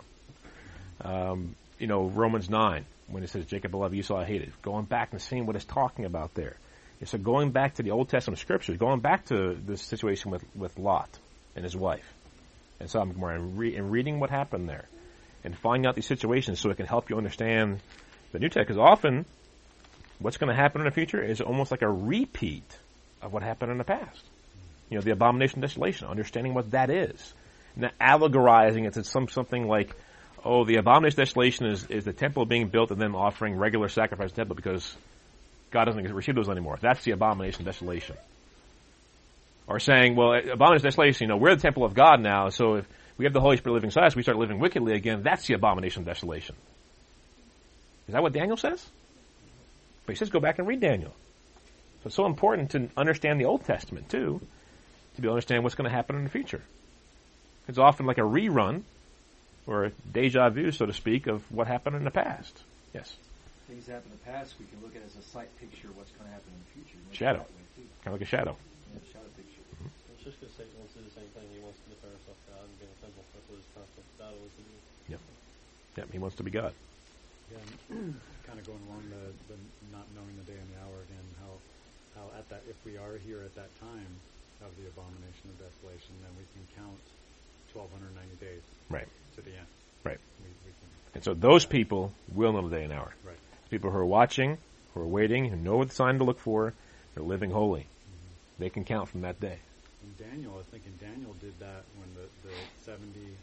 Um, 1.01 1.55
you 1.77 1.87
know, 1.87 2.05
Romans 2.05 2.49
nine 2.49 2.85
when 3.07 3.23
it 3.23 3.29
says 3.29 3.45
Jacob 3.45 3.75
I 3.75 3.77
love 3.77 3.93
Esau 3.93 4.17
I 4.17 4.25
hated, 4.25 4.53
going 4.61 4.85
back 4.85 5.09
and 5.11 5.21
seeing 5.21 5.45
what 5.45 5.55
it's 5.55 5.65
talking 5.65 6.05
about 6.05 6.33
there. 6.33 6.55
And 6.99 7.09
so 7.09 7.17
going 7.17 7.51
back 7.51 7.75
to 7.75 7.83
the 7.83 7.91
Old 7.91 8.09
Testament 8.09 8.39
scriptures, 8.39 8.77
going 8.77 8.99
back 9.01 9.25
to 9.25 9.55
the 9.55 9.77
situation 9.77 10.31
with, 10.31 10.43
with 10.55 10.77
Lot 10.77 11.09
and 11.55 11.63
his 11.63 11.75
wife, 11.75 12.05
and 12.79 12.89
so 12.89 12.99
I'm 12.99 13.21
and, 13.23 13.57
re- 13.57 13.75
and 13.75 13.91
reading 13.91 14.19
what 14.19 14.29
happened 14.29 14.69
there, 14.69 14.85
and 15.43 15.57
finding 15.57 15.87
out 15.87 15.95
these 15.95 16.05
situations 16.05 16.59
so 16.59 16.69
it 16.69 16.77
can 16.77 16.85
help 16.85 17.09
you 17.09 17.17
understand 17.17 17.79
the 18.31 18.39
New 18.39 18.47
Testament. 18.47 18.67
Because 18.67 18.79
often, 18.79 19.25
what's 20.19 20.37
going 20.37 20.49
to 20.49 20.55
happen 20.55 20.81
in 20.81 20.85
the 20.85 20.91
future 20.91 21.21
is 21.21 21.41
almost 21.41 21.71
like 21.71 21.81
a 21.81 21.89
repeat 21.89 22.77
of 23.21 23.33
what 23.33 23.43
happened 23.43 23.71
in 23.71 23.77
the 23.77 23.83
past. 23.83 24.23
You 24.89 24.97
know, 24.97 25.01
the 25.01 25.11
abomination 25.11 25.59
of 25.59 25.69
desolation, 25.69 26.07
understanding 26.07 26.53
what 26.53 26.71
that 26.71 26.89
is, 26.89 27.33
not 27.75 27.93
allegorizing 27.99 28.85
it 28.85 28.93
to 28.93 29.03
some 29.03 29.27
something 29.27 29.67
like, 29.67 29.95
oh, 30.43 30.63
the 30.63 30.77
abomination 30.77 31.19
of 31.19 31.27
desolation 31.27 31.65
is, 31.67 31.85
is 31.87 32.05
the 32.05 32.13
temple 32.13 32.45
being 32.45 32.69
built 32.69 32.91
and 32.91 33.01
then 33.01 33.15
offering 33.15 33.55
regular 33.55 33.89
sacrifice 33.89 34.31
temple 34.31 34.55
because 34.55 34.95
God 35.75 35.85
doesn't 35.85 36.13
receive 36.13 36.35
those 36.35 36.47
anymore. 36.47 36.77
That's 36.81 37.03
the 37.03 37.11
abomination 37.11 37.63
of 37.63 37.65
desolation. 37.65 38.15
Or 39.67 39.77
saying, 39.81 40.15
well, 40.15 40.33
eh, 40.33 40.53
abomination 40.53 40.87
of 40.87 40.93
desolation, 40.93 41.25
you 41.25 41.27
know, 41.27 41.35
we're 41.35 41.53
the 41.53 41.61
temple 41.61 41.83
of 41.83 41.93
God 41.93 42.21
now, 42.21 42.47
so 42.47 42.75
if 42.75 42.85
we 43.17 43.25
have 43.25 43.33
the 43.33 43.41
Holy 43.41 43.57
Spirit 43.57 43.73
living 43.73 43.89
inside 43.89 44.05
us, 44.05 44.15
we 44.15 44.23
start 44.23 44.37
living 44.37 44.59
wickedly 44.59 44.93
again, 44.93 45.21
that's 45.21 45.45
the 45.47 45.53
abomination 45.53 46.03
of 46.03 46.05
desolation. 46.05 46.55
Is 48.07 48.13
that 48.13 48.23
what 48.23 48.31
Daniel 48.31 48.55
says? 48.55 48.87
But 50.05 50.13
he 50.13 50.17
says 50.17 50.29
go 50.29 50.39
back 50.39 50.59
and 50.59 50.67
read 50.67 50.79
Daniel. 50.79 51.11
So 52.03 52.07
it's 52.07 52.15
so 52.15 52.25
important 52.25 52.71
to 52.71 52.87
understand 52.95 53.41
the 53.41 53.45
Old 53.45 53.65
Testament, 53.65 54.07
too, 54.07 54.39
to 55.15 55.21
be 55.21 55.27
able 55.27 55.33
to 55.33 55.35
understand 55.35 55.63
what's 55.63 55.75
going 55.75 55.89
to 55.89 55.95
happen 55.95 56.15
in 56.15 56.23
the 56.23 56.29
future. 56.29 56.61
It's 57.67 57.79
often 57.79 58.05
like 58.05 58.17
a 58.17 58.21
rerun, 58.21 58.83
or 59.67 59.85
a 59.85 59.91
deja 60.09 60.49
vu, 60.51 60.71
so 60.71 60.85
to 60.85 60.93
speak, 60.93 61.27
of 61.27 61.43
what 61.51 61.67
happened 61.67 61.97
in 61.97 62.05
the 62.05 62.11
past. 62.11 62.63
Yes. 62.93 63.13
Things 63.65 63.89
happen 63.89 64.13
in 64.13 64.17
the 64.21 64.25
past, 64.29 64.53
we 64.61 64.69
can 64.69 64.77
look 64.85 64.93
at 64.93 65.01
it 65.01 65.09
as 65.09 65.17
a 65.17 65.25
sight 65.25 65.49
picture 65.57 65.89
of 65.89 65.97
what's 65.97 66.13
going 66.13 66.29
to 66.29 66.33
happen 66.33 66.53
in 66.53 66.59
the 66.61 66.71
future. 66.77 67.01
Look 67.09 67.17
Shadow. 67.17 67.41
that 67.41 67.49
way, 67.49 67.65
too. 67.73 67.87
Kind 68.05 68.13
of 68.13 68.21
like 68.21 68.25
a 68.25 68.29
shadow. 68.29 68.53
Yeah, 68.93 69.01
shadow 69.09 69.31
picture. 69.33 69.65
It's 70.13 70.21
just 70.21 70.37
because 70.37 70.53
Satan 70.53 70.73
wants 70.77 70.93
to 70.93 71.01
do 71.01 71.09
the 71.09 71.15
same 71.17 71.29
thing. 71.33 71.45
He 71.49 71.61
wants 71.65 71.81
to 71.81 71.87
declare 71.89 72.13
himself 72.13 72.37
God 72.45 72.61
and 72.61 72.73
be 72.77 72.85
in 72.85 72.93
the 72.93 73.01
temple. 73.01 73.25
That's 73.33 73.47
what 73.49 73.57
his 73.57 73.69
constant 73.73 74.05
battle 74.21 74.41
is 74.45 74.53
to 74.53 74.61
do. 74.61 74.75
Yep, 75.97 76.07
he 76.13 76.19
wants 76.21 76.35
to 76.37 76.43
be 76.45 76.51
God. 76.53 76.73
Again, 77.49 78.19
kind 78.45 78.57
of 78.61 78.65
going 78.69 78.81
along 78.89 79.01
the, 79.09 79.33
the 79.49 79.57
not 79.93 80.05
knowing 80.13 80.33
the 80.37 80.45
day 80.49 80.57
and 80.57 80.69
the 80.73 80.79
hour 80.85 80.97
again, 81.09 81.25
how, 81.41 81.51
how 82.19 82.25
at 82.37 82.45
that, 82.53 82.61
if 82.69 82.77
we 82.85 82.97
are 83.01 83.17
here 83.25 83.41
at 83.41 83.53
that 83.57 83.69
time 83.81 84.11
of 84.61 84.69
the 84.77 84.85
abomination 84.93 85.49
of 85.49 85.55
desolation, 85.57 86.13
then 86.21 86.33
we 86.37 86.45
can 86.53 86.63
count 86.77 87.01
1290 87.73 88.37
days 88.43 88.61
Right. 88.89 89.07
to 89.35 89.41
the 89.41 89.53
end. 89.57 89.69
Right. 90.03 90.19
We, 90.41 90.49
we 90.67 90.71
can, 90.77 90.89
And 91.15 91.23
so 91.23 91.33
those 91.33 91.65
people 91.65 92.11
will 92.33 92.51
know 92.53 92.67
the 92.67 92.75
day 92.75 92.83
and 92.83 92.93
hour. 92.93 93.13
Right. 93.65 93.71
People 93.71 93.91
who 93.91 93.97
are 93.97 94.05
watching, 94.05 94.57
who 94.93 95.01
are 95.01 95.07
waiting, 95.07 95.45
who 95.49 95.55
know 95.57 95.77
what 95.77 95.91
sign 95.91 96.17
to 96.19 96.23
look 96.23 96.39
for, 96.39 96.73
they're 97.13 97.23
living 97.23 97.51
holy. 97.51 97.87
They 98.57 98.69
can 98.69 98.85
count 98.85 99.09
from 99.09 99.21
that 99.21 99.39
day. 99.39 99.59
And 100.01 100.17
Daniel, 100.17 100.53
I 100.53 100.57
was 100.57 100.67
thinking 100.67 100.93
Daniel 100.99 101.33
did 101.41 101.59
that 101.59 101.83
when 101.99 102.07
the, 102.15 102.27
the 102.47 102.55
70, 102.85 103.35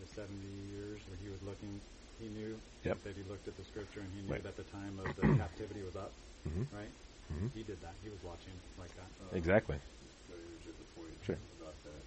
the 0.00 0.06
70 0.06 0.36
years 0.68 1.00
where 1.08 1.16
he 1.16 1.28
was 1.30 1.40
looking, 1.42 1.80
he 2.20 2.28
knew, 2.28 2.56
Yep. 2.84 2.96
he 2.96 3.02
said 3.02 3.14
he 3.16 3.24
looked 3.24 3.48
at 3.48 3.56
the 3.56 3.64
scripture 3.64 4.00
and 4.00 4.10
he 4.12 4.20
knew 4.20 4.32
Right. 4.36 4.44
that 4.44 4.56
the 4.56 4.68
time 4.68 5.00
of 5.00 5.16
the 5.16 5.24
captivity 5.40 5.80
was 5.80 5.96
up, 5.96 6.12
Mhm. 6.44 6.66
right? 6.72 6.92
Mhm. 7.32 7.48
He 7.54 7.62
did 7.62 7.80
that. 7.80 7.94
He 8.04 8.10
was 8.10 8.20
watching 8.22 8.52
like 8.76 8.92
that. 8.96 9.08
Uh, 9.20 9.36
Exactly. 9.36 9.80
So 10.28 10.36
here's 10.36 10.64
just 10.64 10.80
a 10.80 10.88
point 10.92 11.16
Sure. 11.24 11.40
about 11.56 11.76
that. 11.88 12.02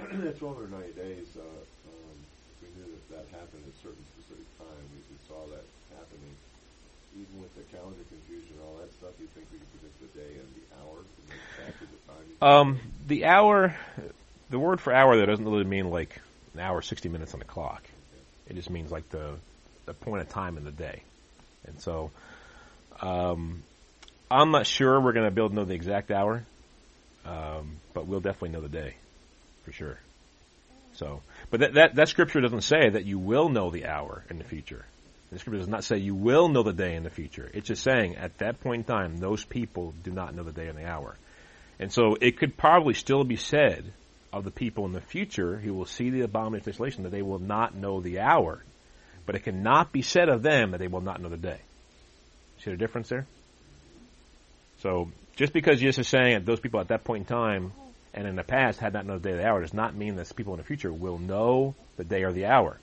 At 0.32 0.40
1290 0.40 0.92
days, 0.96 1.36
uh, 1.36 1.44
um, 1.44 2.16
if 2.48 2.56
we 2.64 2.68
knew 2.72 2.88
that 2.88 3.04
that 3.12 3.26
happened 3.36 3.68
at 3.68 3.74
a 3.74 3.78
certain 3.84 4.04
specific 4.16 4.48
time, 4.56 4.84
we, 4.96 5.00
we 5.12 5.18
saw 5.28 5.44
that 5.52 5.64
happening. 5.92 6.32
Even 7.16 7.40
with 7.40 7.54
the 7.56 7.62
calendar 7.76 8.02
confusion 8.08 8.54
and 8.54 8.62
all 8.66 8.78
that 8.78 8.92
stuff, 8.94 9.10
you 9.20 9.26
think 9.34 9.46
we 9.52 9.58
could 9.58 9.70
predict 9.72 10.00
the 10.00 10.18
day 10.18 10.38
and 10.38 10.48
the 10.54 10.66
hour 10.80 10.98
and 10.98 11.38
exactly 11.58 11.86
the 11.90 12.12
time? 12.12 12.60
Um, 12.60 12.80
the 13.06 13.24
hour, 13.26 13.74
the 14.50 14.58
word 14.58 14.80
for 14.80 14.92
hour 14.92 15.16
there 15.16 15.26
doesn't 15.26 15.44
really 15.44 15.64
mean 15.64 15.90
like 15.90 16.20
an 16.54 16.60
hour, 16.60 16.82
60 16.82 17.08
minutes 17.08 17.34
on 17.34 17.40
the 17.40 17.46
clock. 17.46 17.82
It 18.48 18.54
just 18.54 18.70
means 18.70 18.90
like 18.90 19.08
the, 19.10 19.34
the 19.86 19.94
point 19.94 20.22
of 20.22 20.28
time 20.28 20.56
in 20.56 20.64
the 20.64 20.72
day. 20.72 21.02
And 21.66 21.80
so, 21.80 22.10
um, 23.00 23.62
I'm 24.30 24.50
not 24.50 24.66
sure 24.66 25.00
we're 25.00 25.12
going 25.12 25.26
to 25.26 25.30
be 25.30 25.40
able 25.40 25.50
to 25.50 25.54
know 25.54 25.64
the 25.64 25.74
exact 25.74 26.10
hour, 26.10 26.44
um, 27.24 27.76
but 27.94 28.06
we'll 28.06 28.20
definitely 28.20 28.50
know 28.50 28.60
the 28.60 28.68
day 28.68 28.94
for 29.64 29.72
sure. 29.72 29.98
So, 30.94 31.22
but 31.50 31.60
that, 31.60 31.74
that, 31.74 31.94
that 31.96 32.08
scripture 32.08 32.40
doesn't 32.40 32.62
say 32.62 32.88
that 32.88 33.04
you 33.04 33.18
will 33.18 33.48
know 33.48 33.70
the 33.70 33.86
hour 33.86 34.24
in 34.30 34.38
the 34.38 34.44
future. 34.44 34.84
The 35.30 35.38
scripture 35.38 35.58
does 35.58 35.68
not 35.68 35.84
say 35.84 35.98
you 35.98 36.14
will 36.14 36.48
know 36.48 36.62
the 36.62 36.72
day 36.72 36.96
in 36.96 37.04
the 37.04 37.10
future. 37.10 37.48
It's 37.54 37.68
just 37.68 37.84
saying 37.84 38.16
at 38.16 38.38
that 38.38 38.60
point 38.60 38.80
in 38.80 38.84
time, 38.84 39.16
those 39.18 39.44
people 39.44 39.94
do 40.02 40.10
not 40.10 40.34
know 40.34 40.42
the 40.42 40.52
day 40.52 40.66
and 40.66 40.76
the 40.76 40.86
hour. 40.86 41.16
And 41.78 41.92
so 41.92 42.16
it 42.20 42.38
could 42.38 42.56
probably 42.56 42.94
still 42.94 43.22
be 43.22 43.36
said 43.36 43.92
of 44.32 44.44
the 44.44 44.50
people 44.50 44.86
in 44.86 44.92
the 44.92 45.00
future 45.00 45.56
who 45.56 45.72
will 45.74 45.86
see 45.86 46.10
the 46.10 46.22
abomination 46.22 46.68
of 46.68 46.74
desolation 46.74 47.02
that 47.04 47.10
they 47.10 47.22
will 47.22 47.38
not 47.38 47.74
know 47.74 48.00
the 48.00 48.20
hour. 48.20 48.62
But 49.24 49.36
it 49.36 49.44
cannot 49.44 49.92
be 49.92 50.02
said 50.02 50.28
of 50.28 50.42
them 50.42 50.72
that 50.72 50.78
they 50.78 50.88
will 50.88 51.00
not 51.00 51.20
know 51.20 51.28
the 51.28 51.36
day. 51.36 51.60
See 52.58 52.72
the 52.72 52.76
difference 52.76 53.08
there? 53.08 53.26
So 54.80 55.10
just 55.36 55.52
because 55.52 55.78
Jesus 55.78 55.98
is 55.98 56.08
saying 56.08 56.34
that 56.34 56.46
those 56.46 56.60
people 56.60 56.80
at 56.80 56.88
that 56.88 57.04
point 57.04 57.20
in 57.20 57.26
time 57.26 57.72
and 58.12 58.26
in 58.26 58.34
the 58.34 58.42
past 58.42 58.80
had 58.80 58.92
not 58.92 59.06
known 59.06 59.20
the 59.20 59.28
day 59.28 59.34
or 59.34 59.38
the 59.38 59.46
hour 59.46 59.60
does 59.60 59.74
not 59.74 59.94
mean 59.94 60.16
that 60.16 60.34
people 60.34 60.54
in 60.54 60.58
the 60.58 60.64
future 60.64 60.92
will 60.92 61.18
know 61.18 61.74
the 61.96 62.04
day 62.04 62.24
or 62.24 62.32
the 62.32 62.46
hour. 62.46 62.78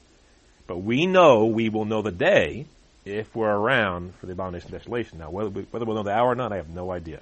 But 0.68 0.78
we 0.78 1.08
know 1.08 1.46
we 1.46 1.70
will 1.70 1.86
know 1.86 2.02
the 2.02 2.12
day 2.12 2.66
if 3.06 3.34
we're 3.36 3.50
around 3.50 4.14
for 4.16 4.26
the 4.26 4.34
abomination 4.34 4.74
of 4.74 4.80
desolation. 4.80 5.20
Now, 5.20 5.30
whether, 5.30 5.50
we, 5.50 5.62
whether 5.64 5.86
we'll 5.86 5.96
know 5.96 6.04
the 6.04 6.12
hour 6.14 6.30
or 6.30 6.36
not, 6.36 6.52
I 6.52 6.58
have 6.58 6.70
no 6.70 6.92
idea. 6.92 7.22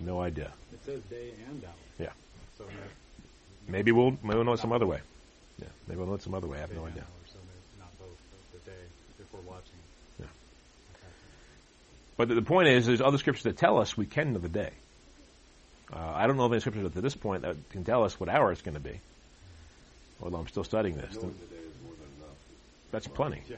No 0.00 0.20
idea. 0.20 0.50
It 0.72 0.80
says 0.86 1.02
day 1.10 1.32
and 1.46 1.62
hour. 1.62 1.72
Yeah. 1.98 2.12
So 2.56 2.64
Maybe 3.68 3.92
we'll 3.92 4.12
maybe 4.22 4.36
we'll 4.36 4.44
know 4.44 4.54
it 4.54 4.60
some 4.60 4.72
other 4.72 4.86
way. 4.86 5.00
Yeah, 5.60 5.68
maybe 5.86 5.98
we'll 5.98 6.08
know 6.08 6.14
it 6.14 6.22
some 6.22 6.34
other 6.34 6.48
way. 6.48 6.56
I 6.56 6.60
have 6.62 6.74
no 6.74 6.86
idea. 6.86 7.04
so 7.26 7.38
not 7.78 7.90
both, 7.98 8.08
but 8.30 8.64
the 8.64 8.70
day 8.70 8.76
if 9.18 9.32
we're 9.32 9.40
watching. 9.40 9.78
Yeah. 10.18 10.26
But 12.16 12.28
the, 12.28 12.42
point 12.42 12.68
is, 12.68 12.86
there's 12.86 13.00
other 13.00 13.18
scriptures 13.18 13.44
that 13.44 13.58
tell 13.58 13.78
us 13.78 13.96
we 13.96 14.06
can 14.06 14.32
know 14.32 14.38
the 14.38 14.48
day. 14.48 14.70
Uh, 15.92 15.98
I 15.98 16.26
don't 16.26 16.36
know 16.36 16.44
of 16.44 16.52
any 16.52 16.60
scriptures 16.60 16.84
at 16.84 16.94
this 16.94 17.14
point 17.14 17.42
that 17.42 17.56
can 17.70 17.84
tell 17.84 18.04
us 18.04 18.18
what 18.18 18.28
hour 18.28 18.52
it's 18.52 18.62
going 18.62 18.74
to 18.74 18.80
be. 18.80 19.00
Although 20.22 20.38
I'm 20.38 20.48
still 20.48 20.64
studying 20.64 20.96
this. 20.96 21.14
The 21.14 21.20
day 21.20 21.26
is 21.26 21.82
more 21.82 21.92
than 21.92 22.10
enough. 22.18 22.36
That's 22.90 23.06
plenty. 23.06 23.42
Yeah. 23.48 23.56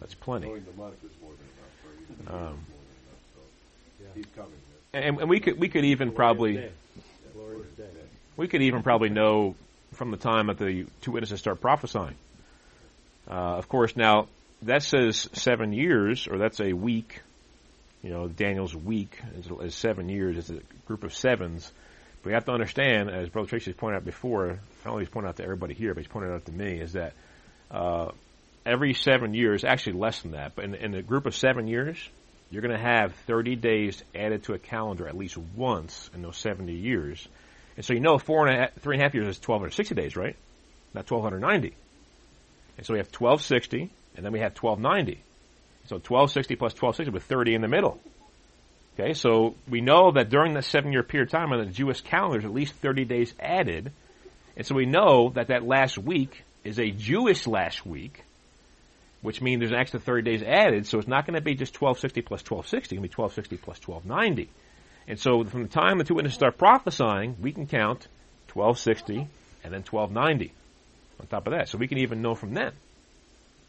That's 0.00 0.14
plenty. 0.14 0.48
Knowing 0.48 0.64
the 0.64 0.72
month 0.82 0.94
is 1.04 1.10
more 1.22 1.30
than 1.30 2.28
enough. 2.28 2.28
Or 2.28 2.34
Um, 2.34 2.42
more 2.42 2.50
than 2.50 2.54
enough. 2.54 3.20
So 3.34 3.40
Yeah. 4.02 4.08
he's 4.16 4.26
coming. 4.36 4.52
And, 4.94 5.20
and 5.20 5.30
we 5.30 5.40
could 5.40 5.58
we 5.58 5.68
could 5.68 5.84
even 5.84 6.08
Glorious 6.08 6.16
probably. 6.16 6.54
Yeah, 6.56 6.68
we 8.36 8.48
could 8.48 8.62
even 8.62 8.82
probably 8.82 9.10
know 9.10 9.54
from 9.94 10.10
the 10.10 10.16
time 10.16 10.46
that 10.46 10.58
the 10.58 10.86
two 11.02 11.12
witnesses 11.12 11.38
start 11.38 11.60
prophesying. 11.60 12.16
Uh, 13.30 13.34
of 13.34 13.68
course, 13.68 13.94
now 13.96 14.26
that 14.62 14.82
says 14.82 15.28
seven 15.32 15.72
years, 15.72 16.26
or 16.28 16.38
that's 16.38 16.60
a 16.60 16.72
week. 16.72 17.20
You 18.02 18.10
know, 18.10 18.26
Daniel's 18.26 18.74
week 18.74 19.16
is, 19.38 19.46
is 19.60 19.74
seven 19.76 20.08
years. 20.08 20.36
It's 20.36 20.50
a 20.50 20.58
group 20.86 21.04
of 21.04 21.14
sevens. 21.14 21.70
But 22.22 22.30
we 22.30 22.32
have 22.32 22.44
to 22.46 22.52
understand, 22.52 23.10
as 23.10 23.28
Brother 23.28 23.48
Tracy 23.48 23.66
has 23.66 23.76
pointed 23.76 23.98
out 23.98 24.04
before, 24.04 24.58
not 24.84 24.90
only 24.90 25.04
he's 25.04 25.12
pointed 25.12 25.28
out 25.28 25.36
to 25.36 25.44
everybody 25.44 25.74
here, 25.74 25.94
but 25.94 26.02
he's 26.02 26.10
pointed 26.12 26.32
out 26.32 26.44
to 26.46 26.52
me, 26.52 26.80
is 26.80 26.94
that 26.94 27.12
uh, 27.70 28.10
every 28.64 28.94
seven 28.94 29.34
years, 29.34 29.64
actually 29.64 29.94
less 29.94 30.22
than 30.22 30.32
that, 30.32 30.54
but 30.54 30.64
in, 30.64 30.74
in 30.74 30.94
a 30.94 31.02
group 31.02 31.26
of 31.26 31.34
seven 31.34 31.66
years, 31.66 31.98
you're 32.50 32.62
going 32.62 32.76
to 32.76 32.82
have 32.82 33.14
30 33.26 33.56
days 33.56 34.02
added 34.14 34.44
to 34.44 34.52
a 34.52 34.58
calendar 34.58 35.08
at 35.08 35.16
least 35.16 35.38
once 35.56 36.10
in 36.14 36.22
those 36.22 36.36
70 36.36 36.72
years. 36.72 37.26
And 37.76 37.84
so 37.84 37.94
you 37.94 38.00
know 38.00 38.18
four 38.18 38.46
and 38.46 38.56
a 38.56 38.60
half, 38.60 38.74
three 38.74 38.96
and 38.96 39.02
a 39.02 39.04
half 39.06 39.14
years 39.14 39.26
is 39.26 39.36
1260 39.36 39.94
days, 39.94 40.16
right? 40.16 40.36
Not 40.94 41.10
1290. 41.10 41.74
And 42.76 42.86
so 42.86 42.92
we 42.92 42.98
have 42.98 43.06
1260, 43.06 43.90
and 44.16 44.24
then 44.24 44.32
we 44.32 44.40
have 44.40 44.52
1290. 44.52 45.22
So 45.86 45.96
1260 45.96 46.56
plus 46.56 46.72
1260 46.72 47.10
with 47.10 47.24
30 47.24 47.54
in 47.54 47.62
the 47.62 47.68
middle. 47.68 47.98
Okay, 48.98 49.14
so 49.14 49.54
we 49.68 49.80
know 49.80 50.12
that 50.12 50.28
during 50.28 50.52
that 50.52 50.64
seven 50.64 50.92
year 50.92 51.02
period 51.02 51.28
of 51.28 51.32
time 51.32 51.52
on 51.52 51.60
the 51.60 51.66
Jewish 51.66 52.02
calendar, 52.02 52.34
there's 52.38 52.44
at 52.44 52.54
least 52.54 52.74
30 52.74 53.06
days 53.06 53.32
added. 53.40 53.90
And 54.56 54.66
so 54.66 54.74
we 54.74 54.84
know 54.84 55.30
that 55.30 55.48
that 55.48 55.64
last 55.64 55.96
week 55.96 56.44
is 56.62 56.78
a 56.78 56.90
Jewish 56.90 57.46
last 57.46 57.86
week, 57.86 58.22
which 59.22 59.40
means 59.40 59.60
there's 59.60 59.72
an 59.72 59.78
extra 59.78 60.00
30 60.00 60.22
days 60.22 60.42
added. 60.42 60.86
So 60.86 60.98
it's 60.98 61.08
not 61.08 61.26
going 61.26 61.34
to 61.34 61.40
be 61.40 61.54
just 61.54 61.80
1260 61.80 62.22
plus 62.22 62.40
1260, 62.40 62.76
it's 62.76 62.92
going 62.92 63.02
to 63.02 63.08
be 63.08 63.22
1260 63.22 63.56
plus 63.56 63.78
1290. 63.80 64.50
And 65.08 65.18
so 65.18 65.44
from 65.44 65.62
the 65.62 65.68
time 65.68 65.98
the 65.98 66.04
two 66.04 66.14
witnesses 66.14 66.36
start 66.36 66.58
prophesying, 66.58 67.36
we 67.40 67.52
can 67.52 67.66
count 67.66 68.06
1260 68.52 69.26
and 69.64 69.72
then 69.72 69.82
1290 69.88 70.52
on 71.20 71.26
top 71.26 71.46
of 71.46 71.52
that. 71.54 71.68
So 71.68 71.78
we 71.78 71.88
can 71.88 71.98
even 71.98 72.22
know 72.22 72.34
from 72.34 72.54
then. 72.54 72.72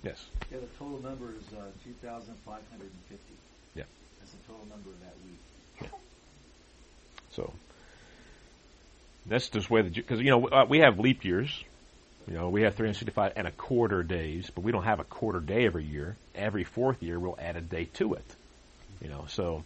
Yes. 0.04 0.24
Yeah, 0.52 0.60
the 0.60 0.68
total 0.78 1.02
number 1.02 1.30
is 1.30 1.48
uh, 1.54 1.64
2,550. 1.86 3.34
Yeah. 3.74 3.84
That's 4.20 4.32
the 4.32 4.38
total 4.48 4.66
number 4.70 4.90
of 4.90 5.00
that 5.00 5.16
week. 5.24 5.40
Yeah. 5.82 5.88
So 7.32 7.54
that's 9.26 9.48
just 9.50 9.70
where 9.70 9.84
the 9.84 9.90
because 9.90 10.20
you 10.20 10.30
know 10.30 10.48
uh, 10.48 10.66
we 10.68 10.80
have 10.80 11.00
leap 11.00 11.24
years. 11.24 11.64
You 12.28 12.34
know 12.36 12.50
we 12.50 12.62
have 12.64 12.76
365 12.76 13.34
and 13.36 13.48
a 13.48 13.52
quarter 13.52 14.02
days, 14.04 14.50
but 14.54 14.64
we 14.64 14.72
don't 14.72 14.84
have 14.84 15.00
a 15.00 15.04
quarter 15.04 15.40
day 15.40 15.66
every 15.66 15.84
year. 15.84 16.16
Every 16.36 16.64
fourth 16.64 17.04
year 17.04 17.20
we'll 17.20 17.38
add 17.40 17.58
a 17.58 17.62
day 17.62 17.86
to 17.96 18.14
it. 18.14 18.26
You 19.02 19.10
know, 19.10 19.26
so 19.28 19.64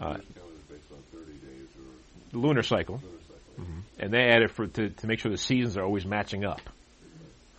Uh, 0.00 0.14
Jewish 0.14 0.26
calendar 0.34 0.54
is 0.56 0.62
based 0.68 0.92
on 0.92 0.98
30 1.20 1.32
days 1.32 1.68
or 1.78 2.32
the 2.32 2.38
lunar 2.38 2.62
cycle, 2.62 2.96
lunar 3.02 3.18
cycle. 3.28 3.64
hmm 3.64 3.80
and 3.98 4.12
they 4.12 4.24
add 4.28 4.42
it 4.42 4.50
for 4.50 4.66
to, 4.66 4.90
to 4.90 5.06
make 5.06 5.20
sure 5.20 5.30
the 5.30 5.38
seasons 5.38 5.76
are 5.76 5.84
always 5.84 6.04
matching 6.04 6.44
up 6.44 6.60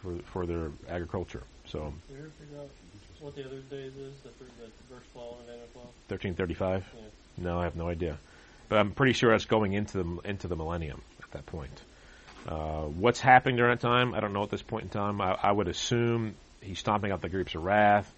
for 0.02 0.18
for 0.34 0.46
their 0.46 0.70
agriculture. 0.90 1.44
So 1.68 1.94
Did 2.08 2.16
you 2.18 2.20
ever 2.20 2.30
figure 2.40 2.58
out 2.60 2.70
what 3.22 3.36
the 3.36 3.46
other 3.46 3.62
days 3.62 3.96
is? 3.96 4.14
The, 4.24 4.30
thir- 4.30 4.46
the 4.60 4.94
verse 4.96 5.04
12 5.14 5.38
and 5.40 5.48
Daniel 5.48 5.68
12? 5.74 5.88
1335. 6.10 6.86
Yeah. 6.94 7.02
No, 7.50 7.60
I 7.60 7.64
have 7.64 7.76
no 7.76 7.88
idea. 7.88 8.18
But 8.70 8.80
I'm 8.80 8.92
pretty 8.92 9.14
sure 9.14 9.32
that's 9.32 9.46
going 9.46 9.74
into 9.74 10.04
the 10.04 10.30
into 10.30 10.48
the 10.50 10.56
millennium 10.58 11.02
at 11.24 11.32
that 11.32 11.46
point. 11.46 11.82
Uh, 12.48 12.84
what's 12.84 13.20
happening 13.20 13.58
during 13.58 13.72
that 13.72 13.82
time? 13.82 14.14
I 14.14 14.20
don't 14.20 14.34
know 14.34 14.44
at 14.44 14.50
this 14.50 14.62
point 14.62 14.84
in 14.84 14.90
time. 14.90 15.22
I, 15.22 15.38
I 15.42 15.52
would 15.52 15.68
assume 15.68 16.36
he's 16.62 16.80
stomping 16.80 17.12
out 17.12 17.22
the 17.22 17.30
groups 17.30 17.56
of 17.56 17.64
wrath. 17.64 18.12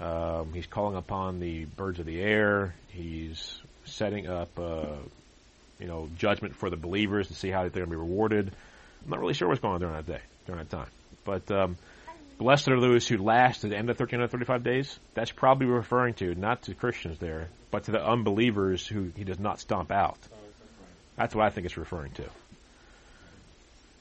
Um, 0.00 0.52
he's 0.52 0.66
calling 0.66 0.96
upon 0.96 1.40
the 1.40 1.64
birds 1.64 1.98
of 1.98 2.06
the 2.06 2.20
air. 2.20 2.74
He's 2.88 3.58
setting 3.86 4.26
up, 4.28 4.58
uh, 4.58 4.96
you 5.78 5.86
know, 5.86 6.08
judgment 6.18 6.56
for 6.56 6.68
the 6.68 6.76
believers 6.76 7.28
to 7.28 7.34
see 7.34 7.50
how 7.50 7.60
they're 7.60 7.70
going 7.70 7.84
to 7.84 7.90
be 7.90 7.96
rewarded. 7.96 8.52
I'm 9.04 9.10
not 9.10 9.20
really 9.20 9.34
sure 9.34 9.48
what's 9.48 9.60
going 9.60 9.74
on 9.74 9.80
during 9.80 9.94
that 9.94 10.06
day, 10.06 10.20
during 10.46 10.58
that 10.58 10.70
time. 10.70 10.88
But 11.24 11.50
um, 11.50 11.76
blessed 12.38 12.68
are 12.68 12.80
those 12.80 13.08
who 13.08 13.18
last 13.18 13.62
to 13.62 13.68
the 13.68 13.76
end 13.76 13.88
of 13.88 13.98
1335 13.98 14.62
days. 14.62 14.98
That's 15.14 15.32
probably 15.32 15.66
referring 15.66 16.14
to 16.14 16.34
not 16.34 16.62
to 16.62 16.74
Christians 16.74 17.18
there, 17.18 17.48
but 17.70 17.84
to 17.84 17.92
the 17.92 18.04
unbelievers 18.04 18.86
who 18.86 19.12
he 19.16 19.24
does 19.24 19.38
not 19.38 19.60
stomp 19.60 19.90
out. 19.90 20.18
That's 21.16 21.34
what 21.34 21.46
I 21.46 21.50
think 21.50 21.64
it's 21.66 21.78
referring 21.78 22.12
to. 22.12 22.24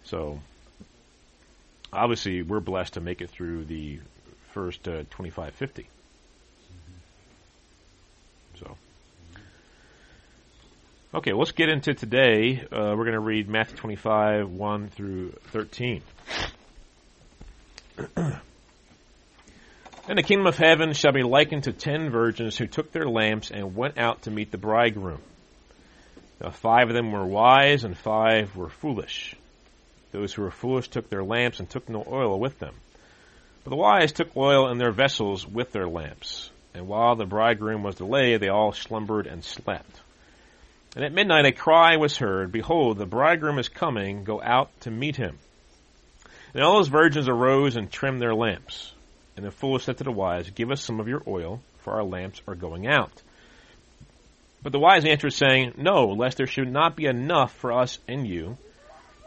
So, 0.05 0.39
obviously, 1.91 2.43
we're 2.43 2.59
blessed 2.59 2.93
to 2.93 3.01
make 3.01 3.21
it 3.21 3.29
through 3.31 3.65
the 3.65 3.99
first 4.53 4.87
uh, 4.87 5.03
2550. 5.09 5.87
So, 8.59 8.77
okay, 11.15 11.33
let's 11.33 11.51
get 11.51 11.69
into 11.69 11.93
today. 11.93 12.61
Uh, 12.71 12.93
we're 12.95 13.05
going 13.05 13.13
to 13.13 13.19
read 13.19 13.49
Matthew 13.49 13.77
25, 13.77 14.49
1 14.49 14.87
through 14.89 15.31
13. 15.51 16.01
and 18.15 18.35
And 20.07 20.19
the 20.19 20.23
kingdom 20.23 20.45
of 20.45 20.55
heaven 20.55 20.93
shall 20.93 21.13
be 21.13 21.23
likened 21.23 21.63
to 21.63 21.73
ten 21.73 22.11
virgins 22.11 22.55
who 22.55 22.67
took 22.67 22.91
their 22.91 23.09
lamps 23.09 23.49
and 23.49 23.75
went 23.75 23.97
out 23.97 24.21
to 24.23 24.31
meet 24.31 24.51
the 24.51 24.59
bridegroom. 24.59 25.21
Now 26.39 26.51
five 26.51 26.89
of 26.89 26.93
them 26.93 27.11
were 27.11 27.25
wise 27.25 27.83
and 27.83 27.97
five 27.97 28.55
were 28.55 28.69
foolish. 28.69 29.35
Those 30.15 30.33
who 30.33 30.43
were 30.43 30.51
foolish 30.51 30.87
took 30.87 31.09
their 31.09 31.25
lamps 31.25 31.59
and 31.59 31.69
took 31.69 31.89
no 31.89 32.01
oil 32.09 32.39
with 32.39 32.57
them. 32.59 32.73
But 33.65 33.71
the 33.71 33.75
wise 33.75 34.13
took 34.13 34.37
oil 34.37 34.71
in 34.71 34.77
their 34.77 34.93
vessels 34.93 35.45
with 35.45 35.73
their 35.73 35.89
lamps. 35.89 36.49
And 36.73 36.87
while 36.87 37.17
the 37.17 37.25
bridegroom 37.25 37.83
was 37.83 37.95
delayed, 37.95 38.39
they 38.39 38.47
all 38.47 38.71
slumbered 38.71 39.27
and 39.27 39.43
slept. 39.43 39.99
And 40.95 41.03
at 41.03 41.11
midnight 41.11 41.45
a 41.45 41.51
cry 41.51 41.97
was 41.97 42.15
heard, 42.15 42.53
Behold, 42.53 42.97
the 42.97 43.05
bridegroom 43.05 43.59
is 43.59 43.67
coming, 43.67 44.23
go 44.23 44.41
out 44.41 44.69
to 44.81 44.89
meet 44.91 45.17
him. 45.17 45.37
And 46.53 46.63
all 46.63 46.77
those 46.77 46.87
virgins 46.87 47.27
arose 47.27 47.75
and 47.75 47.91
trimmed 47.91 48.21
their 48.21 48.33
lamps. 48.33 48.93
And 49.35 49.45
the 49.45 49.51
foolish 49.51 49.83
said 49.83 49.97
to 49.97 50.05
the 50.05 50.13
wise, 50.13 50.49
Give 50.49 50.71
us 50.71 50.81
some 50.81 51.01
of 51.01 51.09
your 51.09 51.23
oil, 51.27 51.61
for 51.79 51.95
our 51.95 52.05
lamps 52.05 52.41
are 52.47 52.55
going 52.55 52.87
out. 52.87 53.21
But 54.63 54.71
the 54.71 54.79
wise 54.79 55.03
answered, 55.03 55.33
saying, 55.33 55.73
No, 55.75 56.07
lest 56.07 56.37
there 56.37 56.47
should 56.47 56.71
not 56.71 56.95
be 56.95 57.05
enough 57.05 57.53
for 57.53 57.73
us 57.73 57.99
and 58.07 58.25
you, 58.25 58.57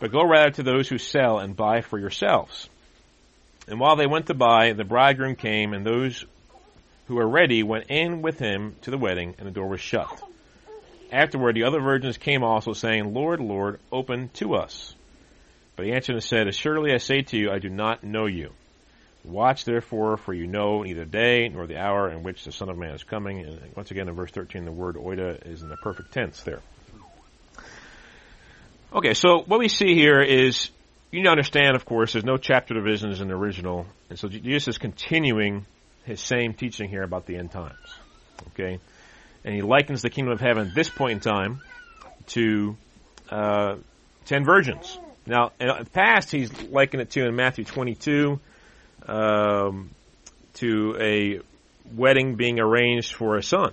but 0.00 0.12
go 0.12 0.24
rather 0.24 0.50
to 0.50 0.62
those 0.62 0.88
who 0.88 0.98
sell 0.98 1.38
and 1.38 1.56
buy 1.56 1.80
for 1.80 1.98
yourselves. 1.98 2.68
And 3.66 3.78
while 3.78 3.96
they 3.96 4.06
went 4.06 4.26
to 4.26 4.34
buy, 4.34 4.72
the 4.72 4.84
bridegroom 4.84 5.36
came, 5.36 5.72
and 5.72 5.84
those 5.84 6.24
who 7.06 7.16
were 7.16 7.28
ready 7.28 7.62
went 7.62 7.86
in 7.88 8.22
with 8.22 8.38
him 8.38 8.76
to 8.82 8.90
the 8.90 8.98
wedding, 8.98 9.34
and 9.38 9.46
the 9.46 9.52
door 9.52 9.68
was 9.68 9.80
shut. 9.80 10.22
Afterward, 11.10 11.56
the 11.56 11.64
other 11.64 11.80
virgins 11.80 12.18
came 12.18 12.42
also, 12.42 12.72
saying, 12.72 13.14
Lord, 13.14 13.40
Lord, 13.40 13.80
open 13.90 14.28
to 14.34 14.54
us. 14.54 14.94
But 15.74 15.86
he 15.86 15.92
answered 15.92 16.14
and 16.16 16.24
said, 16.24 16.48
Assuredly 16.48 16.92
I 16.92 16.98
say 16.98 17.22
to 17.22 17.36
you, 17.36 17.50
I 17.50 17.58
do 17.58 17.70
not 17.70 18.04
know 18.04 18.26
you. 18.26 18.52
Watch 19.24 19.64
therefore, 19.64 20.16
for 20.16 20.32
you 20.32 20.46
know 20.46 20.82
neither 20.82 21.04
the 21.04 21.10
day 21.10 21.48
nor 21.48 21.66
the 21.66 21.78
hour 21.78 22.10
in 22.10 22.22
which 22.22 22.44
the 22.44 22.52
Son 22.52 22.68
of 22.68 22.78
Man 22.78 22.94
is 22.94 23.04
coming. 23.04 23.44
And 23.44 23.60
once 23.76 23.90
again, 23.90 24.08
in 24.08 24.14
verse 24.14 24.30
13, 24.30 24.64
the 24.64 24.72
word 24.72 24.96
oida 24.96 25.46
is 25.46 25.62
in 25.62 25.68
the 25.68 25.76
perfect 25.76 26.12
tense 26.12 26.42
there. 26.42 26.60
Okay, 28.90 29.12
so 29.12 29.42
what 29.46 29.60
we 29.60 29.68
see 29.68 29.94
here 29.94 30.22
is, 30.22 30.70
you 31.10 31.18
need 31.18 31.26
to 31.26 31.30
understand, 31.30 31.76
of 31.76 31.84
course, 31.84 32.14
there's 32.14 32.24
no 32.24 32.38
chapter 32.38 32.72
divisions 32.72 33.20
in 33.20 33.28
the 33.28 33.34
original. 33.34 33.84
And 34.08 34.18
so 34.18 34.28
Jesus 34.28 34.68
is 34.68 34.78
continuing 34.78 35.66
his 36.04 36.22
same 36.22 36.54
teaching 36.54 36.88
here 36.88 37.02
about 37.02 37.26
the 37.26 37.36
end 37.36 37.50
times. 37.50 37.76
Okay? 38.48 38.78
And 39.44 39.54
he 39.54 39.60
likens 39.60 40.00
the 40.00 40.08
kingdom 40.08 40.32
of 40.32 40.40
heaven 40.40 40.68
at 40.68 40.74
this 40.74 40.88
point 40.88 41.12
in 41.12 41.20
time 41.20 41.60
to 42.28 42.76
uh, 43.28 43.76
ten 44.24 44.46
virgins. 44.46 44.98
Now, 45.26 45.52
in 45.60 45.68
the 45.68 45.90
past, 45.90 46.30
he's 46.30 46.50
likened 46.62 47.02
it 47.02 47.10
to 47.10 47.26
in 47.26 47.36
Matthew 47.36 47.66
22 47.66 48.40
um, 49.06 49.90
to 50.54 50.96
a 50.98 51.40
wedding 51.94 52.36
being 52.36 52.58
arranged 52.58 53.12
for 53.12 53.36
a 53.36 53.42
son. 53.42 53.72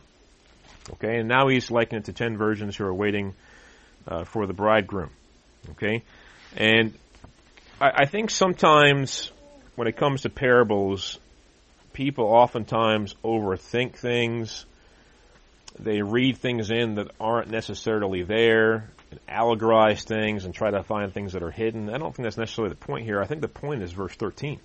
Okay, 0.91 1.19
and 1.19 1.30
now 1.30 1.47
he's 1.47 1.71
likened 1.71 2.01
it 2.01 2.06
to 2.06 2.13
ten 2.13 2.38
virgins 2.38 2.75
who 2.75 2.84
are 2.84 2.93
waiting 2.93 3.34
uh, 4.08 4.24
for 4.24 4.46
the 4.48 4.54
bridegroom. 4.54 5.10
Okay, 5.72 6.04
and 6.56 6.94
I, 7.80 7.91
I 8.04 8.06
think 8.06 8.30
sometimes 8.30 9.32
when 9.76 9.88
it 9.88 9.98
comes 9.98 10.22
to 10.22 10.30
parables, 10.30 11.20
people 11.94 12.26
oftentimes 12.26 13.15
overthink 13.24 13.96
things. 13.96 14.65
They 15.78 16.02
read 16.02 16.38
things 16.38 16.72
in 16.72 16.96
that 16.96 17.12
aren't 17.20 17.50
necessarily 17.50 18.24
there, 18.24 18.89
and 19.12 19.20
allegorize 19.28 20.04
things, 20.04 20.46
and 20.46 20.54
try 20.54 20.72
to 20.72 20.84
find 20.84 21.13
things 21.13 21.34
that 21.34 21.44
are 21.44 21.52
hidden. 21.52 21.89
I 21.89 21.98
don't 21.98 22.15
think 22.15 22.26
that's 22.26 22.38
necessarily 22.38 22.74
the 22.74 22.86
point 22.86 23.06
here. 23.06 23.22
I 23.22 23.26
think 23.26 23.41
the 23.41 23.48
point 23.48 23.84
is 23.84 23.91
verse 23.91 24.13
13. 24.15 24.60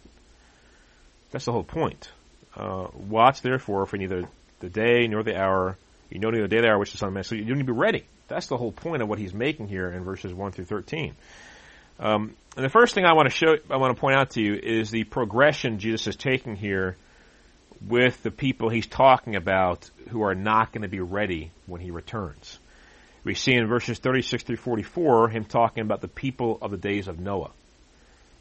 That's 1.31 1.45
the 1.45 1.53
whole 1.53 1.65
point. 1.65 2.11
Uh, 2.55 2.89
watch 2.95 3.43
therefore 3.43 3.87
for 3.87 3.97
neither 3.97 4.25
the 4.61 4.69
day 4.69 5.07
nor 5.09 5.23
the 5.23 5.37
hour. 5.37 5.77
You 6.11 6.19
know 6.19 6.31
neither 6.31 6.47
the 6.47 6.49
day 6.49 6.57
nor 6.57 6.63
the 6.63 6.69
hour 6.73 6.79
which 6.79 6.93
the 6.93 6.99
Son 6.99 7.09
of 7.09 7.15
Man. 7.15 7.25
So 7.25 7.35
you 7.35 7.45
need 7.45 7.67
to 7.67 7.73
be 7.73 7.73
ready. 7.73 8.05
That's 8.31 8.47
the 8.47 8.57
whole 8.57 8.73
point 8.73 9.03
of 9.03 9.09
what 9.09 9.19
he's 9.19 9.35
making 9.35 9.69
here 9.69 9.91
in 9.91 10.05
verses 10.05 10.33
1 10.33 10.53
through 10.53 10.65
13. 10.65 11.15
Um, 11.99 12.35
and 12.57 12.65
the 12.65 12.71
first 12.71 12.95
thing 12.95 13.05
I 13.05 13.13
want 13.13 13.29
to 13.29 13.35
show, 13.35 13.57
I 13.69 13.77
want 13.77 13.95
to 13.95 14.01
point 14.01 14.17
out 14.17 14.31
to 14.31 14.41
you 14.41 14.55
is 14.55 14.91
the 14.91 15.05
progression 15.05 15.79
Jesus 15.79 16.07
is 16.07 16.17
taking 16.17 16.57
here 16.57 16.97
with 17.87 18.23
the 18.23 18.31
people 18.31 18.69
he's 18.69 18.87
talking 18.87 19.37
about 19.37 19.91
who 20.09 20.23
are 20.23 20.35
not 20.35 20.73
going 20.73 20.83
to 20.83 20.89
be 20.89 21.01
ready 21.01 21.51
when 21.67 21.81
he 21.81 21.91
returns. 21.91 22.59
We 23.25 23.35
see 23.35 23.55
in 23.55 23.67
verses 23.67 23.99
36 23.99 24.45
through 24.45 24.57
44 24.57 25.29
him 25.29 25.45
talking 25.45 25.83
about 25.83 26.01
the 26.01 26.09
people 26.09 26.59
of 26.63 26.71
the 26.71 26.77
days 26.77 27.09
of 27.09 27.19
Noah. 27.19 27.51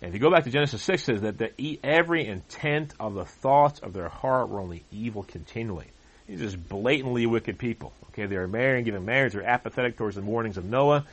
And 0.02 0.10
if 0.10 0.14
you 0.14 0.20
go 0.22 0.32
back 0.32 0.46
to 0.46 0.52
Genesis 0.52 0.82
6, 0.84 1.02
it 1.02 1.06
says 1.06 1.22
that 1.22 1.38
the, 1.38 1.80
every 1.84 2.26
intent 2.26 2.94
of 3.00 3.16
the 3.16 3.26
thoughts 3.26 3.80
of 3.82 3.92
their 3.94 4.08
heart 4.08 4.50
were 4.50 4.62
only 4.62 4.84
evil 4.92 5.24
continually. 5.24 5.88
These 6.30 6.42
are 6.42 6.46
just 6.46 6.70
blatantly 6.70 7.26
wicked 7.26 7.58
people. 7.58 7.92
Okay, 8.10 8.28
they 8.28 8.36
are 8.36 8.48
marrying, 8.48 8.86
giving 8.86 9.04
marriage, 9.04 9.34
they're 9.34 9.44
apathetic 9.44 9.98
towards 9.98 10.16
the 10.16 10.22
warnings 10.22 10.58
of 10.58 10.66
Noah. 10.66 11.06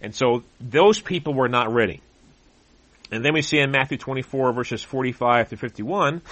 And 0.00 0.14
so 0.14 0.44
those 0.60 0.98
people 0.98 1.34
were 1.34 1.48
not 1.48 1.70
ready. 1.72 2.00
And 3.10 3.22
then 3.22 3.34
we 3.34 3.42
see 3.42 3.58
in 3.58 3.70
Matthew 3.70 3.98
24 3.98 4.52
verses 4.52 4.82
45 4.82 5.50
to 5.50 5.56
51, 5.58 6.22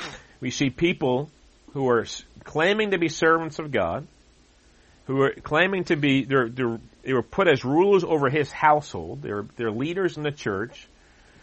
we 0.41 0.51
see 0.51 0.71
people 0.71 1.29
who 1.75 1.87
are 1.91 2.07
claiming 2.43 2.93
to 2.93 2.99
be 2.99 3.11
servants 3.11 3.59
of 3.59 3.71
God, 3.71 4.07
who 5.05 5.21
are 5.21 5.33
claiming 5.33 5.85
to 5.85 5.97
be, 5.97 6.25
they're, 6.25 6.49
they're, 6.49 6.81
they 7.03 7.13
were 7.13 7.23
put 7.23 7.47
as 7.47 7.63
rulers 7.63 8.05
over 8.05 8.31
his 8.31 8.51
household. 8.51 9.21
They're, 9.21 9.45
they're 9.57 9.71
leaders 9.71 10.17
in 10.17 10.23
the 10.23 10.33
church. 10.33 10.89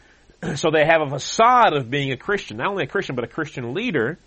so 0.55 0.71
they 0.71 0.83
have 0.83 1.01
a 1.01 1.09
facade 1.09 1.73
of 1.73 1.91
being 1.91 2.11
a 2.11 2.17
Christian, 2.17 2.57
not 2.57 2.67
only 2.67 2.85
a 2.85 2.87
Christian, 2.87 3.15
but 3.15 3.23
a 3.23 3.27
Christian 3.27 3.75
leader, 3.75 4.17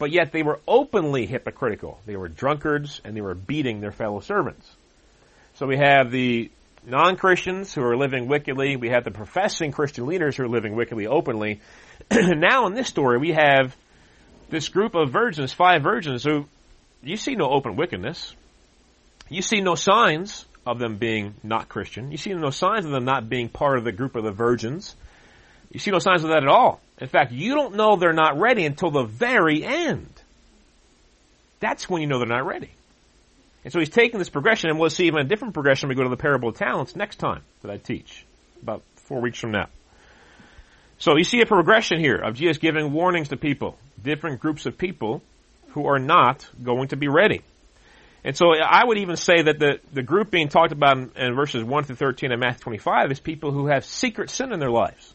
but 0.00 0.10
yet 0.10 0.32
they 0.32 0.42
were 0.42 0.58
openly 0.66 1.26
hypocritical. 1.26 2.00
They 2.06 2.16
were 2.16 2.28
drunkards 2.28 3.02
and 3.04 3.14
they 3.14 3.20
were 3.20 3.34
beating 3.34 3.82
their 3.82 3.92
fellow 3.92 4.20
servants. 4.20 4.66
So 5.56 5.66
we 5.66 5.76
have 5.76 6.10
the 6.10 6.50
non-Christians 6.86 7.74
who 7.74 7.82
are 7.82 7.98
living 7.98 8.26
wickedly. 8.26 8.76
We 8.76 8.88
have 8.88 9.04
the 9.04 9.10
professing 9.10 9.72
Christian 9.72 10.06
leaders 10.06 10.38
who 10.38 10.44
are 10.44 10.48
living 10.48 10.74
wickedly 10.74 11.06
openly. 11.06 11.60
now 12.10 12.66
in 12.66 12.72
this 12.72 12.88
story, 12.88 13.18
we 13.18 13.32
have 13.32 13.76
this 14.48 14.70
group 14.70 14.94
of 14.94 15.10
virgins, 15.10 15.52
five 15.52 15.82
virgins, 15.82 16.24
who 16.24 16.46
you 17.02 17.18
see 17.18 17.34
no 17.34 17.50
open 17.50 17.76
wickedness. 17.76 18.34
You 19.28 19.42
see 19.42 19.60
no 19.60 19.74
signs 19.74 20.46
of 20.66 20.78
them 20.78 20.96
being 20.96 21.34
not 21.42 21.68
Christian. 21.68 22.10
You 22.10 22.16
see 22.16 22.32
no 22.32 22.48
signs 22.48 22.86
of 22.86 22.90
them 22.90 23.04
not 23.04 23.28
being 23.28 23.50
part 23.50 23.76
of 23.76 23.84
the 23.84 23.92
group 23.92 24.16
of 24.16 24.24
the 24.24 24.32
virgins. 24.32 24.96
You 25.70 25.78
see 25.78 25.90
no 25.90 25.98
signs 25.98 26.24
of 26.24 26.30
that 26.30 26.42
at 26.42 26.48
all. 26.48 26.80
In 27.00 27.08
fact, 27.08 27.32
you 27.32 27.54
don't 27.54 27.76
know 27.76 27.96
they're 27.96 28.12
not 28.12 28.38
ready 28.38 28.66
until 28.66 28.90
the 28.90 29.04
very 29.04 29.64
end. 29.64 30.08
That's 31.58 31.88
when 31.88 32.02
you 32.02 32.06
know 32.06 32.18
they're 32.18 32.28
not 32.28 32.46
ready. 32.46 32.70
And 33.64 33.72
so 33.72 33.78
he's 33.78 33.90
taking 33.90 34.18
this 34.18 34.28
progression, 34.28 34.70
and 34.70 34.78
we'll 34.78 34.90
see 34.90 35.06
even 35.06 35.20
a 35.20 35.24
different 35.24 35.54
progression 35.54 35.88
when 35.88 35.96
we 35.96 36.00
go 36.00 36.08
to 36.08 36.14
the 36.14 36.20
parable 36.20 36.50
of 36.50 36.56
talents 36.56 36.96
next 36.96 37.16
time 37.16 37.42
that 37.62 37.70
I 37.70 37.76
teach, 37.76 38.24
about 38.62 38.82
four 38.96 39.20
weeks 39.20 39.38
from 39.38 39.52
now. 39.52 39.68
So 40.98 41.16
you 41.16 41.24
see 41.24 41.40
a 41.40 41.46
progression 41.46 41.98
here 41.98 42.16
of 42.16 42.34
Jesus 42.34 42.58
giving 42.58 42.92
warnings 42.92 43.28
to 43.28 43.36
people, 43.36 43.78
different 44.02 44.40
groups 44.40 44.66
of 44.66 44.76
people 44.76 45.22
who 45.68 45.86
are 45.86 45.98
not 45.98 46.48
going 46.62 46.88
to 46.88 46.96
be 46.96 47.08
ready. 47.08 47.42
And 48.22 48.36
so 48.36 48.52
I 48.52 48.84
would 48.84 48.98
even 48.98 49.16
say 49.16 49.42
that 49.42 49.58
the, 49.58 49.80
the 49.94 50.02
group 50.02 50.30
being 50.30 50.48
talked 50.48 50.72
about 50.72 50.98
in, 50.98 51.10
in 51.16 51.34
verses 51.34 51.64
1 51.64 51.84
through 51.84 51.96
13 51.96 52.32
of 52.32 52.40
Matthew 52.40 52.60
25 52.60 53.12
is 53.12 53.20
people 53.20 53.50
who 53.50 53.68
have 53.68 53.86
secret 53.86 54.28
sin 54.28 54.52
in 54.52 54.60
their 54.60 54.70
lives 54.70 55.14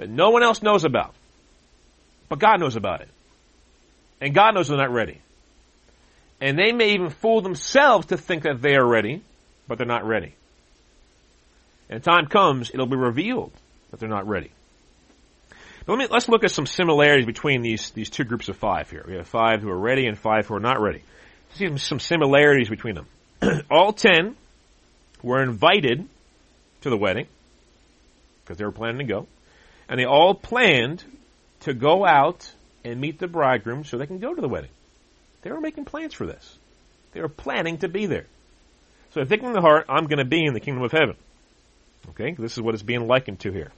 that 0.00 0.08
no 0.08 0.30
one 0.30 0.42
else 0.42 0.62
knows 0.62 0.84
about. 0.84 1.14
But 2.30 2.38
God 2.38 2.58
knows 2.58 2.74
about 2.74 3.02
it. 3.02 3.08
And 4.18 4.34
God 4.34 4.54
knows 4.54 4.68
they're 4.68 4.78
not 4.78 4.90
ready. 4.90 5.20
And 6.40 6.58
they 6.58 6.72
may 6.72 6.94
even 6.94 7.10
fool 7.10 7.42
themselves 7.42 8.06
to 8.06 8.16
think 8.16 8.44
that 8.44 8.62
they 8.62 8.76
are 8.76 8.86
ready, 8.86 9.22
but 9.68 9.76
they're 9.76 9.86
not 9.86 10.06
ready. 10.06 10.34
And 11.90 12.02
time 12.02 12.28
comes, 12.28 12.70
it'll 12.70 12.86
be 12.86 12.96
revealed 12.96 13.52
that 13.90 14.00
they're 14.00 14.08
not 14.08 14.26
ready. 14.26 14.50
But 15.84 15.92
let 15.92 15.98
me, 15.98 16.06
let's 16.10 16.30
look 16.30 16.44
at 16.44 16.50
some 16.50 16.64
similarities 16.64 17.26
between 17.26 17.60
these, 17.60 17.90
these 17.90 18.08
two 18.08 18.24
groups 18.24 18.48
of 18.48 18.56
five 18.56 18.88
here. 18.88 19.04
We 19.06 19.16
have 19.16 19.28
five 19.28 19.60
who 19.60 19.68
are 19.68 19.78
ready 19.78 20.06
and 20.06 20.18
five 20.18 20.46
who 20.46 20.54
are 20.54 20.60
not 20.60 20.80
ready. 20.80 21.02
See 21.56 21.76
some 21.76 22.00
similarities 22.00 22.70
between 22.70 22.94
them. 22.94 23.06
All 23.70 23.92
ten 23.92 24.34
were 25.22 25.42
invited 25.42 26.08
to 26.80 26.88
the 26.88 26.96
wedding 26.96 27.26
because 28.42 28.56
they 28.56 28.64
were 28.64 28.72
planning 28.72 29.06
to 29.06 29.12
go. 29.12 29.26
And 29.90 29.98
they 29.98 30.06
all 30.06 30.34
planned 30.34 31.04
to 31.60 31.74
go 31.74 32.06
out 32.06 32.50
and 32.84 33.00
meet 33.00 33.18
the 33.18 33.26
bridegroom 33.26 33.84
so 33.84 33.98
they 33.98 34.06
can 34.06 34.20
go 34.20 34.32
to 34.32 34.40
the 34.40 34.48
wedding. 34.48 34.70
They 35.42 35.50
were 35.50 35.60
making 35.60 35.84
plans 35.84 36.14
for 36.14 36.26
this. 36.26 36.58
They 37.12 37.20
were 37.20 37.28
planning 37.28 37.78
to 37.78 37.88
be 37.88 38.06
there. 38.06 38.26
So 39.12 39.24
thinking 39.24 39.48
in 39.48 39.54
the 39.54 39.60
heart, 39.60 39.86
I'm 39.88 40.06
going 40.06 40.20
to 40.20 40.24
be 40.24 40.46
in 40.46 40.54
the 40.54 40.60
kingdom 40.60 40.84
of 40.84 40.92
heaven. 40.92 41.16
Okay, 42.10 42.32
this 42.38 42.52
is 42.52 42.62
what 42.62 42.74
it's 42.74 42.84
being 42.84 43.06
likened 43.06 43.40
to 43.40 43.50
here. 43.50 43.72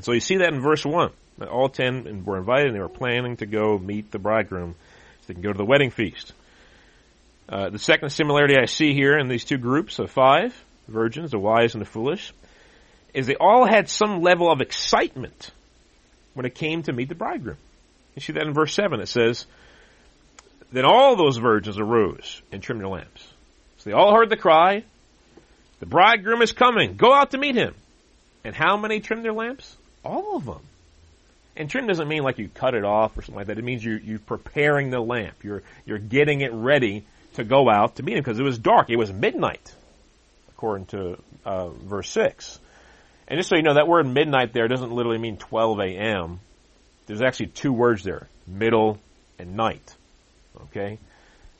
So 0.00 0.12
you 0.12 0.20
see 0.20 0.38
that 0.38 0.52
in 0.52 0.60
verse 0.60 0.84
1. 0.84 1.10
All 1.50 1.68
ten 1.68 2.24
were 2.24 2.38
invited 2.38 2.68
and 2.68 2.74
they 2.74 2.80
were 2.80 2.88
planning 2.88 3.36
to 3.36 3.46
go 3.46 3.78
meet 3.78 4.10
the 4.10 4.18
bridegroom 4.18 4.74
so 5.20 5.24
they 5.28 5.34
can 5.34 5.42
go 5.42 5.52
to 5.52 5.58
the 5.58 5.64
wedding 5.64 5.90
feast. 5.90 6.32
Uh, 7.48 7.70
the 7.70 7.78
second 7.78 8.10
similarity 8.10 8.56
I 8.60 8.64
see 8.64 8.92
here 8.92 9.16
in 9.16 9.28
these 9.28 9.44
two 9.44 9.58
groups 9.58 9.98
of 9.98 10.10
five 10.10 10.60
virgins, 10.88 11.30
the 11.30 11.38
wise 11.38 11.74
and 11.74 11.80
the 11.80 11.86
foolish, 11.88 12.32
is 13.16 13.26
they 13.26 13.34
all 13.34 13.64
had 13.64 13.88
some 13.88 14.20
level 14.20 14.52
of 14.52 14.60
excitement 14.60 15.50
when 16.34 16.44
it 16.44 16.54
came 16.54 16.82
to 16.82 16.92
meet 16.92 17.08
the 17.08 17.14
bridegroom. 17.14 17.56
You 18.14 18.20
see 18.20 18.34
that 18.34 18.46
in 18.46 18.52
verse 18.52 18.74
7. 18.74 19.00
It 19.00 19.08
says, 19.08 19.46
Then 20.70 20.84
all 20.84 21.16
those 21.16 21.38
virgins 21.38 21.78
arose 21.78 22.42
and 22.52 22.62
trimmed 22.62 22.82
their 22.82 22.88
lamps. 22.88 23.26
So 23.78 23.88
they 23.88 23.96
all 23.96 24.14
heard 24.14 24.28
the 24.28 24.36
cry, 24.36 24.84
The 25.80 25.86
bridegroom 25.86 26.42
is 26.42 26.52
coming. 26.52 26.96
Go 26.96 27.10
out 27.10 27.30
to 27.30 27.38
meet 27.38 27.54
him. 27.54 27.74
And 28.44 28.54
how 28.54 28.76
many 28.76 29.00
trimmed 29.00 29.24
their 29.24 29.32
lamps? 29.32 29.74
All 30.04 30.36
of 30.36 30.44
them. 30.44 30.60
And 31.56 31.70
trim 31.70 31.86
doesn't 31.86 32.06
mean 32.06 32.22
like 32.22 32.38
you 32.38 32.50
cut 32.52 32.74
it 32.74 32.84
off 32.84 33.16
or 33.16 33.22
something 33.22 33.36
like 33.36 33.46
that. 33.46 33.58
It 33.58 33.64
means 33.64 33.82
you, 33.82 33.94
you're 33.94 34.18
preparing 34.18 34.90
the 34.90 35.00
lamp. 35.00 35.42
You're, 35.42 35.62
you're 35.86 35.98
getting 35.98 36.42
it 36.42 36.52
ready 36.52 37.06
to 37.34 37.44
go 37.44 37.70
out 37.70 37.96
to 37.96 38.02
meet 38.02 38.18
him 38.18 38.20
because 38.20 38.38
it 38.38 38.42
was 38.42 38.58
dark. 38.58 38.90
It 38.90 38.98
was 38.98 39.10
midnight, 39.10 39.74
according 40.50 40.86
to 40.88 41.18
uh, 41.46 41.70
verse 41.70 42.10
6. 42.10 42.58
And 43.28 43.38
just 43.38 43.48
so 43.48 43.56
you 43.56 43.62
know, 43.62 43.74
that 43.74 43.88
word 43.88 44.06
midnight 44.06 44.52
there 44.52 44.68
doesn't 44.68 44.92
literally 44.92 45.18
mean 45.18 45.36
12 45.36 45.80
a.m. 45.80 46.40
There's 47.06 47.22
actually 47.22 47.48
two 47.48 47.72
words 47.72 48.04
there, 48.04 48.28
middle 48.46 48.98
and 49.38 49.56
night. 49.56 49.94
Okay? 50.62 50.98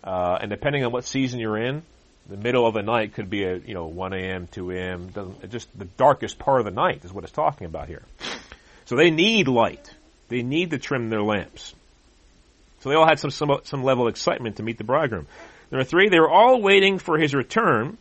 Uh, 0.05 0.39
and 0.41 0.51
depending 0.51 0.85
on 0.85 0.93
what 0.93 1.05
season 1.05 1.41
you're 1.41 1.59
in, 1.59 1.83
the 2.29 2.37
middle 2.37 2.67
of 2.67 2.75
the 2.75 2.83
night 2.83 3.15
could 3.15 3.31
be 3.31 3.45
a, 3.45 3.57
you 3.57 3.75
know, 3.75 3.87
1 3.87 4.13
a.m., 4.13 4.49
2 4.49 4.71
a.m., 4.73 5.41
just 5.49 5.69
the 5.79 5.85
darkest 5.85 6.39
part 6.39 6.61
of 6.61 6.65
the 6.65 6.73
night 6.73 7.05
is 7.05 7.13
what 7.13 7.25
it's 7.25 7.33
talking 7.33 7.67
about 7.67 7.89
here. 7.89 8.03
So 8.87 8.97
they 8.97 9.11
need 9.11 9.49
light. 9.49 9.93
They 10.29 10.43
need 10.43 10.71
to 10.71 10.79
trim 10.79 11.09
their 11.09 11.23
lamps. 11.23 11.75
So 12.81 12.89
they 12.89 12.97
all 12.97 13.07
had 13.07 13.19
some, 13.19 13.31
some, 13.31 13.51
some 13.65 13.83
level 13.83 14.07
of 14.07 14.11
excitement 14.11 14.57
to 14.57 14.63
meet 14.63 14.79
the 14.79 14.85
bridegroom. 14.85 15.27
Number 15.71 15.85
three, 15.85 16.09
they 16.09 16.21
were 16.21 16.31
all 16.31 16.61
waiting 16.61 16.99
for 16.99 17.19
his 17.19 17.35
return, 17.35 17.99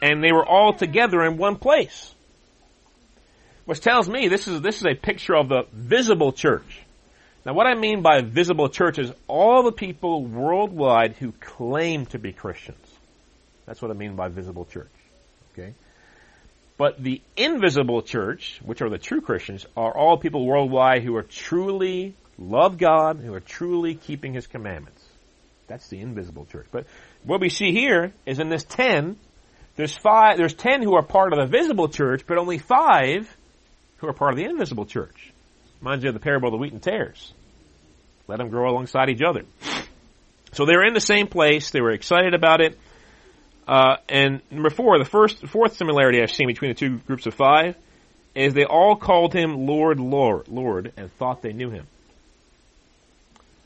and 0.00 0.22
they 0.22 0.32
were 0.32 0.44
all 0.44 0.72
together 0.72 1.22
in 1.22 1.36
one 1.36 1.56
place. 1.56 2.14
Which 3.66 3.80
tells 3.80 4.08
me 4.08 4.28
this 4.28 4.48
is, 4.48 4.60
this 4.60 4.76
is 4.76 4.86
a 4.86 4.94
picture 4.94 5.36
of 5.36 5.48
the 5.48 5.64
visible 5.72 6.32
church. 6.32 6.82
Now 7.44 7.52
what 7.52 7.66
I 7.66 7.74
mean 7.74 8.02
by 8.02 8.22
visible 8.22 8.68
church 8.68 8.98
is 8.98 9.12
all 9.28 9.62
the 9.62 9.72
people 9.72 10.24
worldwide 10.24 11.16
who 11.16 11.32
claim 11.32 12.06
to 12.06 12.18
be 12.18 12.32
Christians. 12.32 12.86
That's 13.66 13.82
what 13.82 13.90
I 13.90 13.94
mean 13.94 14.16
by 14.16 14.28
visible 14.28 14.64
church. 14.64 14.90
Okay? 15.52 15.74
But 16.78 17.02
the 17.02 17.22
invisible 17.36 18.02
church, 18.02 18.60
which 18.64 18.82
are 18.82 18.90
the 18.90 18.98
true 18.98 19.20
Christians, 19.20 19.66
are 19.76 19.96
all 19.96 20.18
people 20.18 20.44
worldwide 20.44 21.02
who 21.02 21.16
are 21.16 21.22
truly 21.22 22.14
love 22.38 22.78
God, 22.78 23.18
who 23.18 23.32
are 23.34 23.40
truly 23.40 23.94
keeping 23.94 24.34
His 24.34 24.46
commandments. 24.46 25.02
That's 25.68 25.88
the 25.88 26.00
invisible 26.00 26.46
church. 26.52 26.66
But 26.70 26.86
what 27.24 27.40
we 27.40 27.48
see 27.48 27.72
here 27.72 28.12
is 28.26 28.38
in 28.38 28.50
this 28.50 28.62
ten, 28.62 29.16
there's 29.76 29.96
five, 29.96 30.36
there's 30.36 30.54
ten 30.54 30.82
who 30.82 30.94
are 30.94 31.02
part 31.02 31.32
of 31.32 31.38
the 31.38 31.46
visible 31.46 31.88
church, 31.88 32.24
but 32.26 32.38
only 32.38 32.58
five 32.58 33.34
who 33.98 34.08
are 34.08 34.12
part 34.12 34.32
of 34.32 34.38
the 34.38 34.44
invisible 34.44 34.86
church. 34.86 35.32
Reminds 35.80 36.04
you 36.04 36.10
of 36.10 36.14
the 36.14 36.20
parable 36.20 36.48
of 36.48 36.52
the 36.52 36.58
wheat 36.58 36.72
and 36.72 36.82
tares. 36.82 37.32
Let 38.28 38.38
them 38.38 38.48
grow 38.48 38.70
alongside 38.70 39.08
each 39.08 39.22
other. 39.22 39.44
So 40.52 40.64
they 40.64 40.74
were 40.74 40.86
in 40.86 40.94
the 40.94 41.00
same 41.00 41.26
place. 41.26 41.70
They 41.70 41.80
were 41.80 41.92
excited 41.92 42.34
about 42.34 42.60
it. 42.60 42.78
Uh, 43.68 43.96
and 44.08 44.40
number 44.50 44.70
four, 44.70 44.98
the 44.98 45.04
first, 45.04 45.46
fourth 45.48 45.76
similarity 45.76 46.22
I've 46.22 46.30
seen 46.30 46.46
between 46.46 46.70
the 46.70 46.74
two 46.74 46.98
groups 46.98 47.26
of 47.26 47.34
five 47.34 47.76
is 48.34 48.54
they 48.54 48.64
all 48.64 48.96
called 48.96 49.32
him 49.32 49.66
Lord, 49.66 49.98
Lord, 49.98 50.48
Lord, 50.48 50.92
and 50.96 51.12
thought 51.14 51.42
they 51.42 51.52
knew 51.52 51.70
him. 51.70 51.86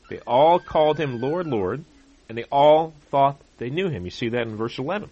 They 0.08 0.18
all 0.26 0.58
called 0.58 0.98
him 0.98 1.20
Lord, 1.20 1.46
Lord, 1.46 1.84
and 2.28 2.38
they 2.38 2.44
all 2.44 2.94
thought 3.10 3.40
they 3.58 3.70
knew 3.70 3.88
him. 3.88 4.04
You 4.04 4.10
see 4.10 4.30
that 4.30 4.42
in 4.42 4.56
verse 4.56 4.78
11. 4.78 5.10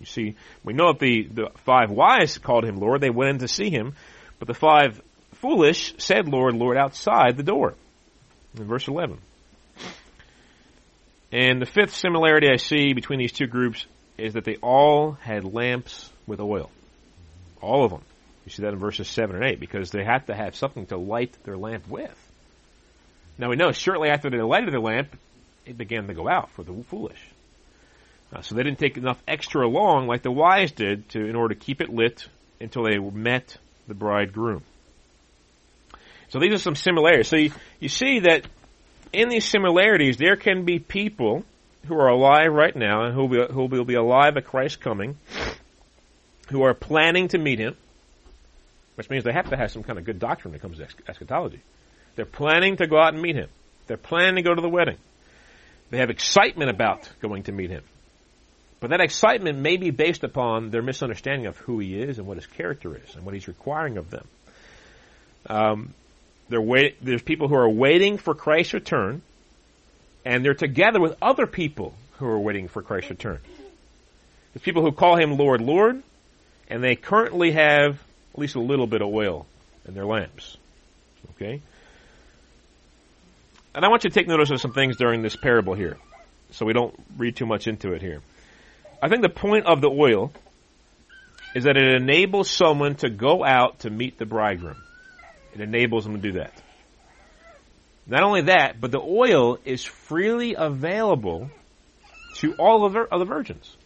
You 0.00 0.06
see, 0.06 0.36
we 0.64 0.72
know 0.72 0.92
that 0.92 1.00
the, 1.00 1.28
the 1.30 1.50
five 1.64 1.90
wise 1.90 2.38
called 2.38 2.64
him 2.64 2.76
Lord. 2.76 3.00
They 3.00 3.10
went 3.10 3.30
in 3.30 3.38
to 3.40 3.48
see 3.48 3.70
him, 3.70 3.94
but 4.38 4.48
the 4.48 4.54
five 4.54 5.00
foolish 5.34 5.94
said 5.98 6.28
Lord, 6.28 6.54
Lord 6.54 6.76
outside 6.76 7.36
the 7.36 7.42
door. 7.42 7.74
In 8.56 8.64
verse 8.64 8.88
11. 8.88 9.18
And 11.30 11.60
the 11.60 11.66
fifth 11.66 11.94
similarity 11.94 12.48
I 12.50 12.56
see 12.56 12.94
between 12.94 13.18
these 13.18 13.32
two 13.32 13.46
groups 13.46 13.86
is 14.16 14.34
that 14.34 14.44
they 14.44 14.56
all 14.56 15.12
had 15.12 15.44
lamps 15.44 16.10
with 16.26 16.40
oil. 16.40 16.70
All 17.60 17.84
of 17.84 17.90
them. 17.90 18.02
You 18.44 18.50
see 18.50 18.62
that 18.62 18.72
in 18.72 18.78
verses 18.78 19.08
7 19.08 19.36
and 19.36 19.44
8 19.44 19.60
because 19.60 19.90
they 19.90 20.02
had 20.02 20.26
to 20.28 20.34
have 20.34 20.56
something 20.56 20.86
to 20.86 20.96
light 20.96 21.36
their 21.44 21.56
lamp 21.56 21.86
with. 21.88 22.16
Now 23.36 23.50
we 23.50 23.56
know 23.56 23.72
shortly 23.72 24.08
after 24.08 24.30
they 24.30 24.40
lighted 24.40 24.72
their 24.72 24.80
lamp, 24.80 25.16
it 25.66 25.76
began 25.76 26.06
to 26.08 26.14
go 26.14 26.28
out 26.28 26.50
for 26.52 26.62
the 26.62 26.72
foolish. 26.84 27.22
Uh, 28.32 28.40
so 28.40 28.54
they 28.54 28.62
didn't 28.62 28.78
take 28.78 28.96
enough 28.96 29.22
extra 29.28 29.66
along 29.66 30.06
like 30.06 30.22
the 30.22 30.30
wise 30.30 30.72
did 30.72 31.08
to 31.10 31.26
in 31.26 31.36
order 31.36 31.54
to 31.54 31.60
keep 31.60 31.80
it 31.80 31.90
lit 31.90 32.26
until 32.60 32.84
they 32.84 32.98
met 32.98 33.56
the 33.88 33.94
bridegroom. 33.94 34.62
So 36.28 36.38
these 36.38 36.52
are 36.52 36.58
some 36.58 36.76
similarities. 36.76 37.28
So 37.28 37.36
you, 37.36 37.52
you 37.80 37.88
see 37.88 38.20
that 38.20 38.46
in 39.12 39.28
these 39.28 39.46
similarities 39.46 40.18
there 40.18 40.36
can 40.36 40.64
be 40.64 40.78
people 40.78 41.44
who 41.86 41.94
are 41.94 42.08
alive 42.08 42.52
right 42.52 42.76
now 42.76 43.04
and 43.04 43.14
who 43.14 43.24
will, 43.24 43.46
be, 43.46 43.52
who 43.52 43.66
will 43.66 43.84
be 43.84 43.94
alive 43.94 44.36
at 44.36 44.44
Christ's 44.44 44.76
coming, 44.76 45.16
who 46.50 46.62
are 46.62 46.74
planning 46.74 47.28
to 47.28 47.38
meet 47.38 47.58
Him, 47.58 47.76
which 48.96 49.08
means 49.08 49.24
they 49.24 49.32
have 49.32 49.50
to 49.50 49.56
have 49.56 49.70
some 49.70 49.82
kind 49.82 49.98
of 49.98 50.04
good 50.04 50.18
doctrine 50.18 50.52
when 50.52 50.58
it 50.58 50.62
comes 50.62 50.78
to 50.78 50.86
eschatology. 51.08 51.62
They're 52.16 52.26
planning 52.26 52.76
to 52.76 52.86
go 52.86 53.00
out 53.00 53.14
and 53.14 53.22
meet 53.22 53.36
Him. 53.36 53.48
They're 53.86 53.96
planning 53.96 54.36
to 54.36 54.42
go 54.42 54.54
to 54.54 54.60
the 54.60 54.68
wedding. 54.68 54.98
They 55.90 55.98
have 55.98 56.10
excitement 56.10 56.68
about 56.68 57.08
going 57.22 57.44
to 57.44 57.52
meet 57.52 57.70
Him. 57.70 57.82
But 58.80 58.90
that 58.90 59.00
excitement 59.00 59.58
may 59.58 59.76
be 59.76 59.90
based 59.90 60.22
upon 60.22 60.70
their 60.70 60.82
misunderstanding 60.82 61.46
of 61.46 61.56
who 61.58 61.78
He 61.80 62.00
is 62.00 62.18
and 62.18 62.26
what 62.26 62.36
His 62.36 62.46
character 62.46 62.96
is 62.96 63.14
and 63.16 63.24
what 63.24 63.34
He's 63.34 63.48
requiring 63.48 63.96
of 63.96 64.10
them. 64.10 64.26
Um, 65.46 65.94
wait, 66.50 67.04
there's 67.04 67.22
people 67.22 67.48
who 67.48 67.56
are 67.56 67.68
waiting 67.68 68.18
for 68.18 68.34
Christ's 68.34 68.74
return 68.74 69.22
and 70.24 70.44
they're 70.44 70.54
together 70.54 71.00
with 71.00 71.16
other 71.22 71.46
people 71.46 71.94
who 72.18 72.26
are 72.26 72.38
waiting 72.38 72.68
for 72.68 72.82
Christ's 72.82 73.10
return. 73.10 73.38
There's 74.52 74.62
people 74.62 74.82
who 74.82 74.92
call 74.92 75.16
him 75.16 75.36
Lord, 75.36 75.60
Lord, 75.60 76.02
and 76.68 76.82
they 76.82 76.96
currently 76.96 77.52
have 77.52 77.94
at 78.34 78.38
least 78.38 78.54
a 78.54 78.60
little 78.60 78.86
bit 78.86 79.00
of 79.00 79.08
oil 79.08 79.46
in 79.86 79.94
their 79.94 80.04
lamps. 80.04 80.56
Okay? 81.30 81.62
And 83.74 83.84
I 83.84 83.88
want 83.88 84.04
you 84.04 84.10
to 84.10 84.14
take 84.14 84.28
notice 84.28 84.50
of 84.50 84.60
some 84.60 84.72
things 84.72 84.96
during 84.96 85.22
this 85.22 85.36
parable 85.36 85.74
here, 85.74 85.96
so 86.50 86.66
we 86.66 86.72
don't 86.72 86.94
read 87.16 87.36
too 87.36 87.46
much 87.46 87.66
into 87.66 87.92
it 87.92 88.02
here. 88.02 88.20
I 89.00 89.08
think 89.08 89.22
the 89.22 89.28
point 89.28 89.66
of 89.66 89.80
the 89.80 89.88
oil 89.88 90.32
is 91.54 91.64
that 91.64 91.76
it 91.76 92.02
enables 92.02 92.50
someone 92.50 92.96
to 92.96 93.08
go 93.08 93.44
out 93.44 93.80
to 93.80 93.90
meet 93.90 94.18
the 94.18 94.26
bridegroom. 94.26 94.76
It 95.54 95.60
enables 95.60 96.04
them 96.04 96.14
to 96.14 96.20
do 96.20 96.32
that. 96.38 96.52
Not 98.06 98.22
only 98.22 98.42
that, 98.42 98.80
but 98.80 98.90
the 98.90 99.00
oil 99.00 99.58
is 99.64 99.84
freely 99.84 100.54
available 100.54 101.50
to 102.36 102.54
all 102.54 102.84
of 102.84 102.92
the, 102.92 103.24
virgins. 103.24 103.76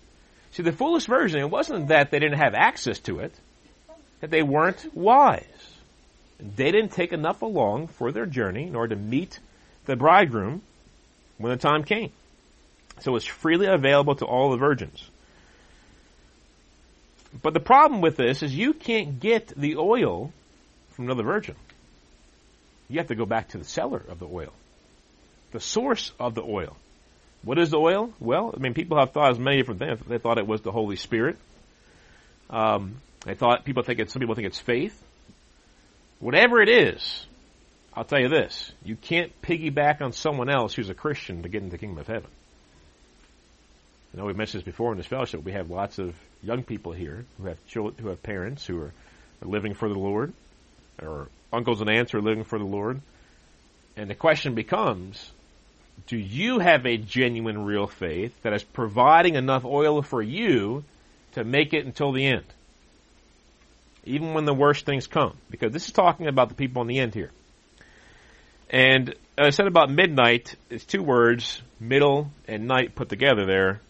See, 0.52 0.62
the 0.62 0.72
foolish 0.72 1.06
virgin, 1.06 1.40
it 1.40 1.50
wasn't 1.50 1.88
that 1.88 2.10
they 2.10 2.18
didn't 2.18 2.38
have 2.38 2.54
access 2.54 2.98
to 3.00 3.20
it, 3.20 3.32
that 4.20 4.30
they 4.30 4.42
weren't 4.42 4.94
wise. 4.94 5.44
They 6.38 6.70
didn't 6.70 6.92
take 6.92 7.12
enough 7.12 7.42
along 7.42 7.88
for 7.88 8.12
their 8.12 8.26
journey 8.26 8.66
in 8.66 8.76
order 8.76 8.94
to 8.94 9.00
meet 9.00 9.38
the 9.86 9.96
bridegroom 9.96 10.62
when 11.38 11.50
the 11.50 11.58
time 11.58 11.84
came. 11.84 12.12
So 13.02 13.16
it's 13.16 13.26
freely 13.26 13.66
available 13.66 14.14
to 14.16 14.24
all 14.24 14.50
the 14.50 14.56
virgins. 14.56 15.02
But 17.42 17.54
the 17.54 17.60
problem 17.60 18.00
with 18.00 18.16
this 18.16 18.42
is 18.42 18.54
you 18.54 18.72
can't 18.72 19.20
get 19.20 19.48
the 19.56 19.76
oil 19.76 20.32
from 20.90 21.06
another 21.06 21.22
virgin 21.22 21.56
you 22.92 22.98
have 22.98 23.08
to 23.08 23.14
go 23.14 23.24
back 23.24 23.48
to 23.48 23.58
the 23.58 23.64
seller 23.64 24.02
of 24.08 24.18
the 24.18 24.26
oil, 24.26 24.52
the 25.52 25.60
source 25.60 26.12
of 26.20 26.34
the 26.34 26.42
oil. 26.42 26.76
What 27.42 27.58
is 27.58 27.70
the 27.70 27.78
oil? 27.78 28.12
Well, 28.20 28.52
I 28.54 28.60
mean, 28.60 28.74
people 28.74 28.98
have 28.98 29.12
thought 29.12 29.30
as 29.30 29.38
many 29.38 29.56
different 29.56 29.80
things. 29.80 29.98
They 30.06 30.18
thought 30.18 30.38
it 30.38 30.46
was 30.46 30.60
the 30.60 30.70
Holy 30.70 30.96
Spirit. 30.96 31.38
Um, 32.50 32.96
they 33.24 33.34
thought 33.34 33.64
people 33.64 33.82
think 33.82 33.98
it's 33.98 34.12
some 34.12 34.20
people 34.20 34.34
think 34.34 34.46
it's 34.46 34.60
faith. 34.60 35.02
Whatever 36.20 36.60
it 36.60 36.68
is, 36.68 37.26
I'll 37.94 38.04
tell 38.04 38.20
you 38.20 38.28
this: 38.28 38.70
you 38.84 38.94
can't 38.94 39.32
piggyback 39.40 40.02
on 40.02 40.12
someone 40.12 40.50
else 40.50 40.74
who's 40.74 40.90
a 40.90 40.94
Christian 40.94 41.42
to 41.42 41.48
get 41.48 41.62
into 41.62 41.72
the 41.72 41.78
kingdom 41.78 41.98
of 41.98 42.06
heaven. 42.06 42.30
I 44.12 44.18
know 44.18 44.26
we've 44.26 44.36
mentioned 44.36 44.60
this 44.60 44.66
before 44.66 44.92
in 44.92 44.98
this 44.98 45.06
fellowship. 45.06 45.42
We 45.42 45.52
have 45.52 45.70
lots 45.70 45.98
of 45.98 46.14
young 46.42 46.64
people 46.64 46.92
here 46.92 47.24
who 47.38 47.46
have 47.46 47.64
children, 47.66 47.94
who 48.02 48.08
have 48.08 48.22
parents 48.22 48.66
who 48.66 48.80
are, 48.80 48.92
living 49.44 49.74
for 49.74 49.88
the 49.88 49.98
Lord, 49.98 50.32
or 51.02 51.26
uncles 51.52 51.80
and 51.80 51.90
aunts 51.90 52.12
who 52.12 52.18
are 52.18 52.22
living 52.22 52.44
for 52.44 52.60
the 52.60 52.64
Lord. 52.64 53.00
And 53.96 54.08
the 54.08 54.14
question 54.14 54.54
becomes, 54.54 55.32
do 56.06 56.16
you 56.16 56.60
have 56.60 56.86
a 56.86 56.96
genuine 56.96 57.64
real 57.64 57.88
faith 57.88 58.40
that 58.42 58.52
is 58.52 58.62
providing 58.62 59.34
enough 59.34 59.64
oil 59.64 60.00
for 60.02 60.22
you 60.22 60.84
to 61.32 61.42
make 61.42 61.72
it 61.72 61.86
until 61.86 62.12
the 62.12 62.24
end? 62.24 62.44
Even 64.04 64.34
when 64.34 64.44
the 64.44 64.54
worst 64.54 64.86
things 64.86 65.06
come. 65.06 65.36
Because 65.50 65.72
this 65.72 65.86
is 65.86 65.92
talking 65.92 66.28
about 66.28 66.48
the 66.48 66.54
people 66.54 66.80
on 66.80 66.86
the 66.86 67.00
end 67.00 67.14
here. 67.14 67.30
And 68.70 69.14
I 69.36 69.50
said 69.50 69.66
about 69.66 69.90
midnight, 69.90 70.54
it's 70.70 70.84
two 70.84 71.02
words, 71.02 71.60
middle 71.80 72.30
and 72.46 72.68
night 72.68 72.94
put 72.94 73.08
together 73.08 73.44
there. 73.44 73.80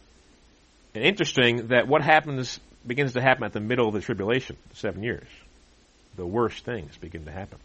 And 0.95 1.05
interesting 1.05 1.69
that 1.69 1.89
what 1.89 2.03
happens 2.03 2.61
begins 2.87 3.13
to 3.15 3.21
happen 3.21 3.45
at 3.45 3.53
the 3.53 3.61
middle 3.61 3.89
of 3.89 3.95
the 3.95 4.01
tribulation, 4.01 4.57
seven 4.75 5.03
years 5.03 5.27
the 6.17 6.27
worst 6.27 6.65
things 6.65 6.97
begin 6.99 7.25
to 7.25 7.33
happen. 7.33 7.59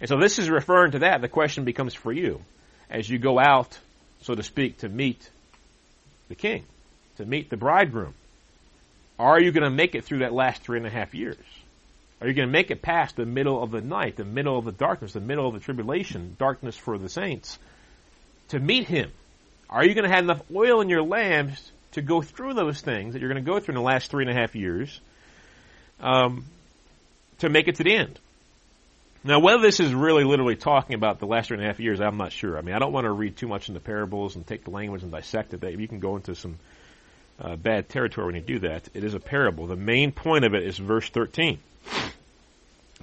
And 0.00 0.08
so 0.08 0.18
this 0.18 0.38
is 0.38 0.50
referring 0.50 0.92
to 0.92 1.00
that. 1.00 1.20
The 1.20 1.28
question 1.28 1.64
becomes 1.64 1.94
for 1.94 2.12
you 2.12 2.40
as 2.90 3.08
you 3.08 3.18
go 3.18 3.38
out, 3.38 3.78
so 4.22 4.34
to 4.34 4.42
speak, 4.42 4.78
to 4.78 4.88
meet 4.88 5.28
the 6.28 6.34
king, 6.34 6.64
to 7.16 7.24
meet 7.24 7.50
the 7.50 7.56
bridegroom. 7.56 8.14
Are 9.18 9.40
you 9.40 9.52
going 9.52 9.64
to 9.64 9.70
make 9.70 9.94
it 9.94 10.04
through 10.04 10.18
that 10.20 10.32
last 10.32 10.62
three 10.62 10.78
and 10.78 10.86
a 10.86 10.90
half 10.90 11.14
years? 11.14 11.36
Are 12.20 12.26
you 12.26 12.34
going 12.34 12.48
to 12.48 12.52
make 12.52 12.70
it 12.70 12.82
past 12.82 13.16
the 13.16 13.26
middle 13.26 13.62
of 13.62 13.70
the 13.70 13.80
night, 13.80 14.16
the 14.16 14.24
middle 14.24 14.58
of 14.58 14.64
the 14.64 14.72
darkness, 14.72 15.12
the 15.12 15.20
middle 15.20 15.46
of 15.46 15.54
the 15.54 15.60
tribulation, 15.60 16.36
darkness 16.38 16.76
for 16.76 16.98
the 16.98 17.08
saints, 17.08 17.58
to 18.48 18.58
meet 18.58 18.88
him? 18.88 19.10
Are 19.68 19.84
you 19.84 19.94
going 19.94 20.08
to 20.08 20.14
have 20.14 20.24
enough 20.24 20.42
oil 20.54 20.80
in 20.80 20.88
your 20.88 21.02
lamps 21.02 21.72
to 21.92 22.02
go 22.02 22.22
through 22.22 22.54
those 22.54 22.80
things 22.80 23.14
that 23.14 23.20
you're 23.20 23.30
going 23.30 23.44
to 23.44 23.50
go 23.50 23.58
through 23.60 23.72
in 23.72 23.76
the 23.76 23.86
last 23.86 24.10
three 24.10 24.24
and 24.24 24.30
a 24.30 24.40
half 24.40 24.54
years 24.54 25.00
um, 26.00 26.44
to 27.38 27.48
make 27.48 27.68
it 27.68 27.76
to 27.76 27.84
the 27.84 27.94
end? 27.94 28.18
Now, 29.26 29.40
whether 29.40 29.62
this 29.62 29.80
is 29.80 29.94
really 29.94 30.22
literally 30.22 30.56
talking 30.56 30.94
about 30.94 31.18
the 31.18 31.26
last 31.26 31.48
three 31.48 31.56
and 31.56 31.64
a 31.64 31.66
half 31.66 31.80
years, 31.80 31.98
I'm 31.98 32.18
not 32.18 32.30
sure. 32.30 32.58
I 32.58 32.60
mean, 32.60 32.74
I 32.74 32.78
don't 32.78 32.92
want 32.92 33.04
to 33.04 33.10
read 33.10 33.38
too 33.38 33.48
much 33.48 33.68
into 33.68 33.80
parables 33.80 34.36
and 34.36 34.46
take 34.46 34.64
the 34.64 34.70
language 34.70 35.02
and 35.02 35.10
dissect 35.10 35.54
it. 35.54 35.80
You 35.80 35.88
can 35.88 35.98
go 35.98 36.16
into 36.16 36.34
some 36.34 36.58
uh, 37.40 37.56
bad 37.56 37.88
territory 37.88 38.26
when 38.26 38.34
you 38.34 38.42
do 38.42 38.58
that. 38.60 38.86
It 38.92 39.02
is 39.02 39.14
a 39.14 39.20
parable. 39.20 39.66
The 39.66 39.76
main 39.76 40.12
point 40.12 40.44
of 40.44 40.54
it 40.54 40.62
is 40.62 40.76
verse 40.76 41.08
13. 41.08 41.58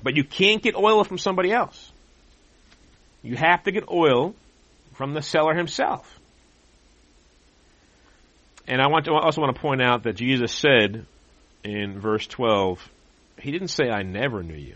But 0.04 0.16
you 0.16 0.24
can't 0.24 0.62
get 0.62 0.76
oil 0.76 1.04
from 1.04 1.18
somebody 1.18 1.52
else. 1.52 1.92
You 3.24 3.36
have 3.36 3.64
to 3.64 3.72
get 3.72 3.90
oil 3.90 4.36
from 4.94 5.14
the 5.14 5.22
seller 5.22 5.56
himself. 5.56 6.20
And 8.68 8.82
I 8.82 8.88
want 8.88 9.06
to 9.06 9.14
also 9.14 9.42
want 9.42 9.56
to 9.56 9.62
point 9.62 9.82
out 9.82 10.04
that 10.04 10.14
Jesus 10.14 10.54
said 10.54 11.06
in 11.64 12.00
verse 12.00 12.28
12, 12.28 12.90
he 13.40 13.52
didn't 13.52 13.70
say, 13.70 13.90
I 13.90 14.04
never 14.04 14.44
knew 14.44 14.56
you. 14.56 14.76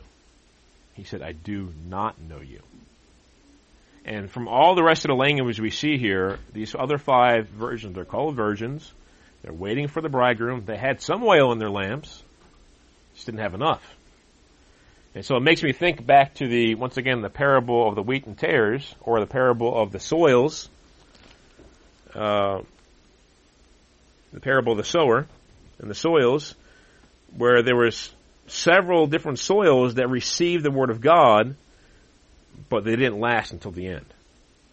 He 0.93 1.03
said, 1.03 1.21
I 1.21 1.33
do 1.33 1.71
not 1.87 2.19
know 2.19 2.39
you. 2.39 2.61
And 4.05 4.29
from 4.29 4.47
all 4.47 4.75
the 4.75 4.83
rest 4.83 5.05
of 5.05 5.09
the 5.09 5.15
language 5.15 5.59
we 5.59 5.71
see 5.71 5.97
here, 5.97 6.39
these 6.53 6.75
other 6.77 6.97
five 6.97 7.47
virgins, 7.47 7.95
they're 7.95 8.05
called 8.05 8.35
virgins. 8.35 8.91
They're 9.41 9.53
waiting 9.53 9.87
for 9.87 10.01
the 10.01 10.09
bridegroom. 10.09 10.63
They 10.65 10.77
had 10.77 11.01
some 11.01 11.23
oil 11.23 11.51
in 11.51 11.59
their 11.59 11.69
lamps, 11.69 12.23
just 13.13 13.25
didn't 13.25 13.41
have 13.41 13.55
enough. 13.55 13.83
And 15.15 15.25
so 15.25 15.37
it 15.37 15.41
makes 15.41 15.63
me 15.63 15.71
think 15.71 16.05
back 16.05 16.35
to 16.35 16.47
the, 16.47 16.75
once 16.75 16.97
again, 16.97 17.21
the 17.21 17.29
parable 17.29 17.87
of 17.87 17.95
the 17.95 18.03
wheat 18.03 18.25
and 18.25 18.37
tares, 18.37 18.93
or 19.01 19.19
the 19.19 19.25
parable 19.25 19.75
of 19.75 19.91
the 19.91 19.99
soils, 19.99 20.69
uh, 22.13 22.61
the 24.35 24.41
parable 24.41 24.73
of 24.73 24.77
the 24.77 24.83
sower 24.83 25.25
and 25.79 25.89
the 25.89 25.95
soils, 25.95 26.55
where 27.35 27.63
there 27.63 27.75
was 27.75 28.13
several 28.47 29.07
different 29.07 29.39
soils 29.39 29.95
that 29.95 30.09
received 30.09 30.63
the 30.63 30.71
word 30.71 30.89
of 30.89 31.01
God, 31.01 31.55
but 32.69 32.83
they 32.83 32.97
didn't 32.97 33.19
last 33.19 33.53
until 33.53 33.71
the 33.71 33.87
end. 33.87 34.05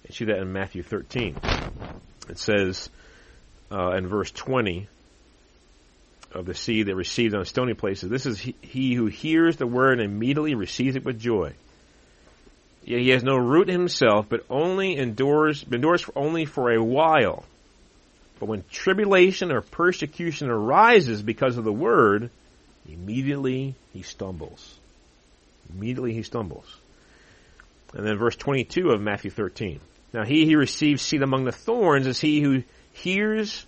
You 0.09 0.15
see 0.15 0.25
that 0.27 0.39
in 0.39 0.53
Matthew 0.53 0.83
13. 0.83 1.37
It 2.29 2.39
says 2.39 2.91
uh, 3.71 3.93
in 3.93 4.09
verse 4.09 4.33
20 4.33 4.89
of 6.33 6.45
the 6.45 6.55
seed 6.55 6.87
that 6.87 6.97
received 6.97 7.35
on 7.35 7.45
stony 7.45 7.75
places, 7.75 8.11
this 8.11 8.27
is 8.27 8.41
he, 8.41 8.57
he 8.63 8.95
who 8.95 9.07
hears 9.07 9.57
the 9.57 9.67
word 9.67 10.01
and 10.01 10.13
immediately 10.13 10.57
receives 10.57 10.97
it 10.97 11.05
with 11.05 11.21
joy. 11.21 11.53
Yet 12.85 13.01
he 13.01 13.11
has 13.11 13.23
no 13.23 13.37
root 13.37 13.69
himself, 13.69 14.27
but 14.29 14.45
only 14.51 14.97
endures 14.97 15.65
endures 15.71 16.05
only 16.17 16.47
for 16.47 16.73
a 16.73 16.83
while. 16.83 17.45
But 18.43 18.49
when 18.49 18.65
tribulation 18.73 19.53
or 19.53 19.61
persecution 19.61 20.51
arises 20.51 21.23
because 21.23 21.59
of 21.59 21.63
the 21.63 21.73
word, 21.73 22.29
Immediately 22.89 23.75
he 23.93 24.03
stumbles. 24.03 24.79
Immediately 25.73 26.15
he 26.15 26.23
stumbles. 26.23 26.67
And 27.95 28.07
then 28.07 28.19
verse 28.19 28.37
22 28.37 28.91
of 28.91 29.01
Matthew 29.01 29.31
13. 29.31 29.81
Now 30.13 30.25
he 30.25 30.51
who 30.51 30.59
receives 30.59 31.03
seed 31.03 31.23
among 31.23 31.45
the 31.45 31.53
thorns 31.53 32.07
is 32.07 32.21
he 32.21 32.41
who 32.41 32.63
hears 32.93 33.65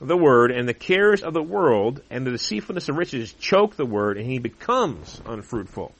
the 0.00 0.16
word 0.16 0.50
and 0.50 0.68
the 0.68 0.74
cares 0.74 1.22
of 1.22 1.34
the 1.34 1.42
world 1.42 2.00
and 2.10 2.26
the 2.26 2.32
deceitfulness 2.32 2.88
of 2.88 2.96
riches 2.96 3.32
choke 3.34 3.76
the 3.76 3.86
word 3.86 4.16
and 4.16 4.26
he 4.26 4.38
becomes 4.38 5.20
unfruitful. 5.26 5.92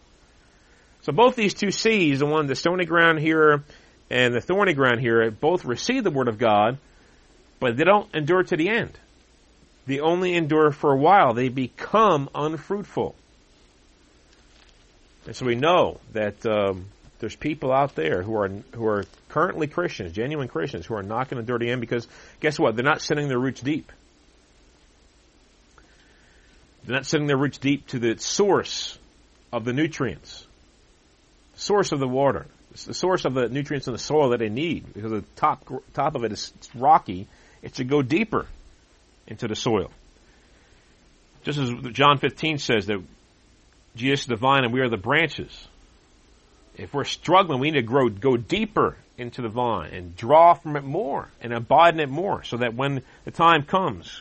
So 1.03 1.13
both 1.13 1.37
these 1.37 1.55
two 1.55 1.71
seeds, 1.71 2.21
the 2.21 2.27
one 2.27 2.47
the 2.47 2.57
stony 2.57 2.87
ground 2.87 3.19
here 3.19 3.63
and 4.11 4.35
the 4.35 4.41
thorny 4.41 4.73
ground 4.73 5.01
here, 5.01 5.31
both 5.31 5.65
receive 5.65 6.03
the 6.03 6.11
word 6.11 6.29
of 6.29 6.39
God, 6.39 6.79
but 7.65 7.79
they 7.79 7.85
don't 7.85 8.15
endure 8.15 8.43
to 8.43 8.59
the 8.59 8.69
end. 8.69 8.91
They 9.87 9.99
only 9.99 10.35
endure 10.35 10.71
for 10.71 10.93
a 10.93 10.99
while. 10.99 11.33
They 11.33 11.49
become 11.49 12.29
unfruitful. 12.35 13.15
And 15.25 15.35
so 15.35 15.47
we 15.47 15.55
know 15.55 15.99
that 16.13 16.45
um, 16.45 16.85
there's 17.21 17.35
people 17.35 17.73
out 17.73 17.95
there 17.95 18.23
who 18.23 18.37
are 18.37 18.49
who 18.49 18.85
are 18.85 19.07
currently 19.31 19.67
Christians, 19.67 20.13
genuine 20.13 20.47
Christians, 20.47 20.85
who 20.85 20.95
are 20.95 21.03
not 21.03 21.31
going 21.31 21.43
to 21.43 21.59
the 21.59 21.71
end 21.71 21.81
because 21.81 22.07
guess 22.39 22.59
what? 22.59 22.77
They're 22.77 22.85
not 22.85 23.01
sending 23.01 23.29
their 23.29 23.39
roots 23.39 23.63
deep. 23.63 23.91
They're 26.85 26.97
not 26.97 27.07
sending 27.07 27.29
their 27.29 27.39
roots 27.39 27.57
deep 27.57 27.87
to 27.89 27.99
the 27.99 28.19
source 28.19 28.99
of 29.55 29.65
the 29.65 29.73
nutrients, 29.73 30.47
source 31.55 31.93
of 31.93 31.99
the 31.99 32.09
water, 32.09 32.45
it's 32.75 32.85
the 32.85 32.93
source 32.93 33.25
of 33.25 33.35
the 33.35 33.49
nutrients 33.49 33.87
in 33.87 33.93
the 33.93 34.01
soil 34.01 34.31
that 34.31 34.41
they 34.41 34.49
need 34.49 34.93
because 34.93 35.13
the 35.13 35.25
top 35.37 35.65
top 35.95 36.17
of 36.17 36.25
it 36.25 36.33
is 36.33 36.53
rocky. 36.75 37.29
It 37.65 37.75
should 37.75 37.89
go 37.89 38.03
deeper 38.03 38.47
into 39.27 39.49
the 39.49 39.57
soil. 39.57 39.91
Just 41.45 41.59
as 41.59 41.71
John 41.93 42.19
15 42.19 42.59
says 42.59 42.87
that 42.87 43.03
Jesus 43.97 44.21
is 44.21 44.27
the 44.27 44.37
vine 44.37 44.65
and 44.65 44.73
we 44.73 44.81
are 44.81 44.91
the 44.91 44.99
branches. 44.99 45.67
If 46.77 46.93
we're 46.93 47.05
struggling, 47.05 47.61
we 47.61 47.71
need 47.71 47.79
to 47.79 47.83
grow, 47.83 48.09
go 48.11 48.37
deeper 48.37 48.97
into 49.17 49.41
the 49.41 49.49
vine 49.49 49.95
and 49.95 50.15
draw 50.15 50.55
from 50.55 50.77
it 50.77 50.85
more 50.85 51.29
and 51.41 51.55
abide 51.55 51.95
in 51.95 52.01
it 52.01 52.11
more 52.11 52.43
so 52.43 52.59
that 52.59 52.75
when 52.75 53.03
the 53.25 53.31
time 53.31 53.63
comes, 53.63 54.21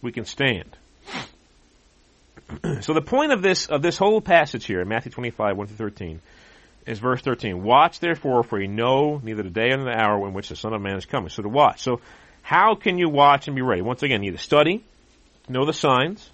we 0.00 0.10
can 0.10 0.24
stand. 0.24 0.76
so 2.80 2.94
the 2.94 3.02
point 3.02 3.30
of 3.32 3.42
this, 3.42 3.66
of 3.66 3.82
this 3.82 3.96
whole 3.96 4.20
passage 4.20 4.64
here, 4.64 4.80
in 4.80 4.88
Matthew 4.88 5.12
25, 5.12 5.56
1 5.56 5.66
through 5.68 5.76
13, 5.76 6.20
is 6.86 6.98
verse 6.98 7.22
13. 7.22 7.62
Watch 7.62 8.00
therefore, 8.00 8.42
for 8.42 8.60
you 8.60 8.66
know 8.66 9.20
neither 9.22 9.44
the 9.44 9.50
day 9.50 9.68
nor 9.68 9.84
the 9.84 9.96
hour 9.96 10.26
in 10.26 10.34
which 10.34 10.48
the 10.48 10.56
Son 10.56 10.72
of 10.72 10.82
Man 10.82 10.96
is 10.96 11.06
coming. 11.06 11.28
So 11.28 11.42
to 11.42 11.48
watch. 11.48 11.80
So 11.82 12.00
how 12.42 12.74
can 12.74 12.98
you 12.98 13.08
watch 13.08 13.46
and 13.46 13.56
be 13.56 13.62
ready? 13.62 13.80
Once 13.80 14.02
again, 14.02 14.22
you 14.22 14.30
need 14.30 14.36
to 14.36 14.42
study, 14.42 14.84
know 15.48 15.64
the 15.64 15.72
signs. 15.72 16.28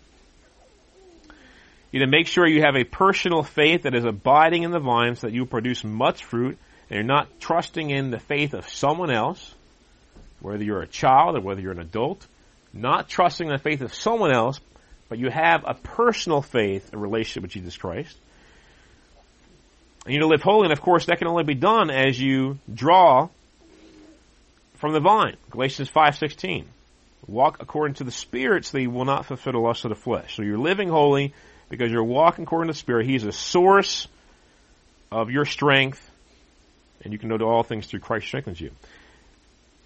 You 1.93 2.01
need 2.01 2.07
to 2.07 2.11
make 2.11 2.27
sure 2.27 2.47
you 2.47 2.63
have 2.63 2.77
a 2.77 2.85
personal 2.85 3.43
faith 3.43 3.83
that 3.83 3.95
is 3.95 4.05
abiding 4.05 4.63
in 4.63 4.71
the 4.71 4.81
vine 4.81 5.15
so 5.15 5.27
that 5.27 5.35
you 5.35 5.47
produce 5.47 5.85
much 5.85 6.25
fruit 6.25 6.59
and 6.91 6.97
you're 6.97 7.05
not 7.05 7.29
trusting 7.41 7.91
in 7.91 8.11
the 8.11 8.19
faith 8.19 8.55
of 8.55 8.69
someone 8.69 9.11
else, 9.11 9.55
whether 10.41 10.65
you're 10.65 10.83
a 10.83 10.87
child 10.87 11.37
or 11.37 11.41
whether 11.41 11.61
you're 11.61 11.73
an 11.73 11.81
adult, 11.81 12.27
not 12.73 13.09
trusting 13.09 13.47
in 13.47 13.53
the 13.53 13.59
faith 13.59 13.81
of 13.81 13.95
someone 13.95 14.33
else, 14.33 14.61
but 15.09 15.19
you 15.19 15.31
have 15.31 15.65
a 15.67 15.75
personal 15.75 16.43
faith, 16.43 16.93
a 16.93 16.99
relationship 16.99 17.43
with 17.43 17.53
Jesus 17.53 17.77
Christ. 17.77 18.17
And 20.05 20.15
you 20.15 20.21
need 20.21 20.25
to 20.25 20.29
live 20.29 20.43
holy, 20.43 20.65
and 20.65 20.73
of 20.73 20.81
course 20.81 21.07
that 21.07 21.19
can 21.19 21.29
only 21.29 21.45
be 21.45 21.55
done 21.55 21.91
as 21.91 22.19
you 22.21 22.59
draw 22.73 23.29
from 24.79 24.93
the 24.93 25.01
vine. 25.01 25.37
Galatians 25.51 25.91
5:16. 25.91 26.65
Walk 27.27 27.59
according 27.61 27.95
to 27.97 28.05
the 28.05 28.11
Spirit 28.11 28.65
so 28.65 28.79
that 28.79 28.83
you 28.83 28.91
will 28.91 29.05
not 29.05 29.27
fulfill 29.27 29.53
the 29.53 29.59
lust 29.59 29.85
of 29.85 29.91
the 29.91 29.97
flesh. 29.97 30.35
So 30.35 30.43
you're 30.43 30.59
living 30.59 30.89
holy 30.89 31.35
because 31.69 31.91
you're 31.91 32.05
walking 32.05 32.45
according 32.45 32.69
to 32.69 32.73
the 32.73 32.79
Spirit. 32.79 33.07
He's 33.07 33.25
a 33.25 33.33
source 33.33 34.09
of 35.13 35.31
your 35.31 35.45
strength, 35.45 36.11
and 37.03 37.13
you 37.13 37.19
can 37.19 37.29
know 37.29 37.39
all 37.41 37.63
things 37.63 37.87
through 37.87 38.01
Christ 38.01 38.27
strengthens 38.27 38.61
you. 38.61 38.71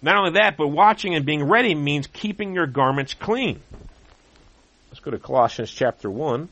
Not 0.01 0.17
only 0.17 0.31
that, 0.31 0.57
but 0.57 0.67
watching 0.67 1.15
and 1.15 1.25
being 1.25 1.43
ready 1.43 1.75
means 1.75 2.07
keeping 2.07 2.53
your 2.53 2.67
garments 2.67 3.13
clean. 3.13 3.61
Let's 4.89 4.99
go 4.99 5.11
to 5.11 5.17
Colossians 5.17 5.71
chapter 5.71 6.09
1. 6.09 6.49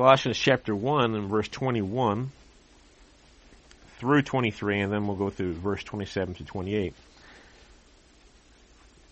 Colossians 0.00 0.38
chapter 0.38 0.74
1 0.74 1.14
and 1.14 1.28
verse 1.28 1.46
21 1.48 2.30
through 3.98 4.22
23, 4.22 4.80
and 4.80 4.90
then 4.90 5.06
we'll 5.06 5.14
go 5.14 5.28
through 5.28 5.52
verse 5.52 5.84
27 5.84 6.36
to 6.36 6.44
28. 6.44 6.94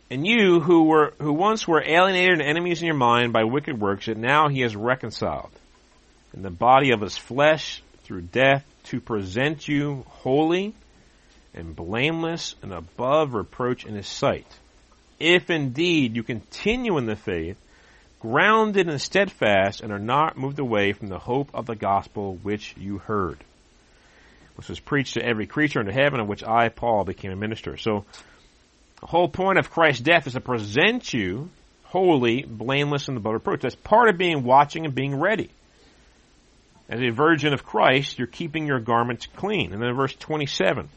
And 0.08 0.26
you 0.26 0.60
who 0.60 0.84
were 0.84 1.12
who 1.18 1.34
once 1.34 1.68
were 1.68 1.84
alienated 1.86 2.40
and 2.40 2.42
enemies 2.42 2.80
in 2.80 2.86
your 2.86 2.96
mind 2.96 3.34
by 3.34 3.44
wicked 3.44 3.78
works, 3.78 4.06
that 4.06 4.16
now 4.16 4.48
he 4.48 4.62
has 4.62 4.74
reconciled 4.74 5.50
in 6.32 6.40
the 6.40 6.50
body 6.50 6.92
of 6.92 7.02
his 7.02 7.18
flesh 7.18 7.82
through 8.04 8.22
death 8.22 8.64
to 8.84 8.98
present 8.98 9.68
you 9.68 10.06
holy 10.08 10.72
and 11.52 11.76
blameless 11.76 12.54
and 12.62 12.72
above 12.72 13.34
reproach 13.34 13.84
in 13.84 13.94
his 13.94 14.08
sight. 14.08 14.50
If 15.20 15.50
indeed 15.50 16.16
you 16.16 16.22
continue 16.22 16.96
in 16.96 17.04
the 17.04 17.14
faith, 17.14 17.58
grounded 18.20 18.88
and 18.88 19.00
steadfast, 19.00 19.80
and 19.80 19.92
are 19.92 19.98
not 19.98 20.36
moved 20.36 20.58
away 20.58 20.92
from 20.92 21.08
the 21.08 21.18
hope 21.18 21.50
of 21.54 21.66
the 21.66 21.76
gospel 21.76 22.36
which 22.42 22.74
you 22.76 22.98
heard, 22.98 23.38
which 24.56 24.68
was 24.68 24.80
preached 24.80 25.14
to 25.14 25.24
every 25.24 25.46
creature 25.46 25.80
under 25.80 25.92
heaven, 25.92 26.20
of 26.20 26.28
which 26.28 26.44
I, 26.44 26.68
Paul, 26.68 27.04
became 27.04 27.30
a 27.30 27.36
minister. 27.36 27.76
So, 27.76 28.04
the 29.00 29.06
whole 29.06 29.28
point 29.28 29.58
of 29.58 29.70
Christ's 29.70 30.02
death 30.02 30.26
is 30.26 30.32
to 30.32 30.40
present 30.40 31.12
you 31.14 31.50
holy, 31.84 32.42
blameless, 32.42 33.08
and 33.08 33.16
above 33.16 33.32
reproach. 33.34 33.60
That's 33.60 33.74
part 33.74 34.08
of 34.08 34.18
being 34.18 34.44
watching 34.44 34.84
and 34.84 34.94
being 34.94 35.18
ready. 35.18 35.50
As 36.88 37.00
a 37.00 37.10
virgin 37.10 37.52
of 37.52 37.64
Christ, 37.64 38.18
you're 38.18 38.26
keeping 38.26 38.66
your 38.66 38.80
garments 38.80 39.26
clean. 39.36 39.72
And 39.72 39.82
then 39.82 39.94
verse 39.94 40.14
27. 40.14 40.88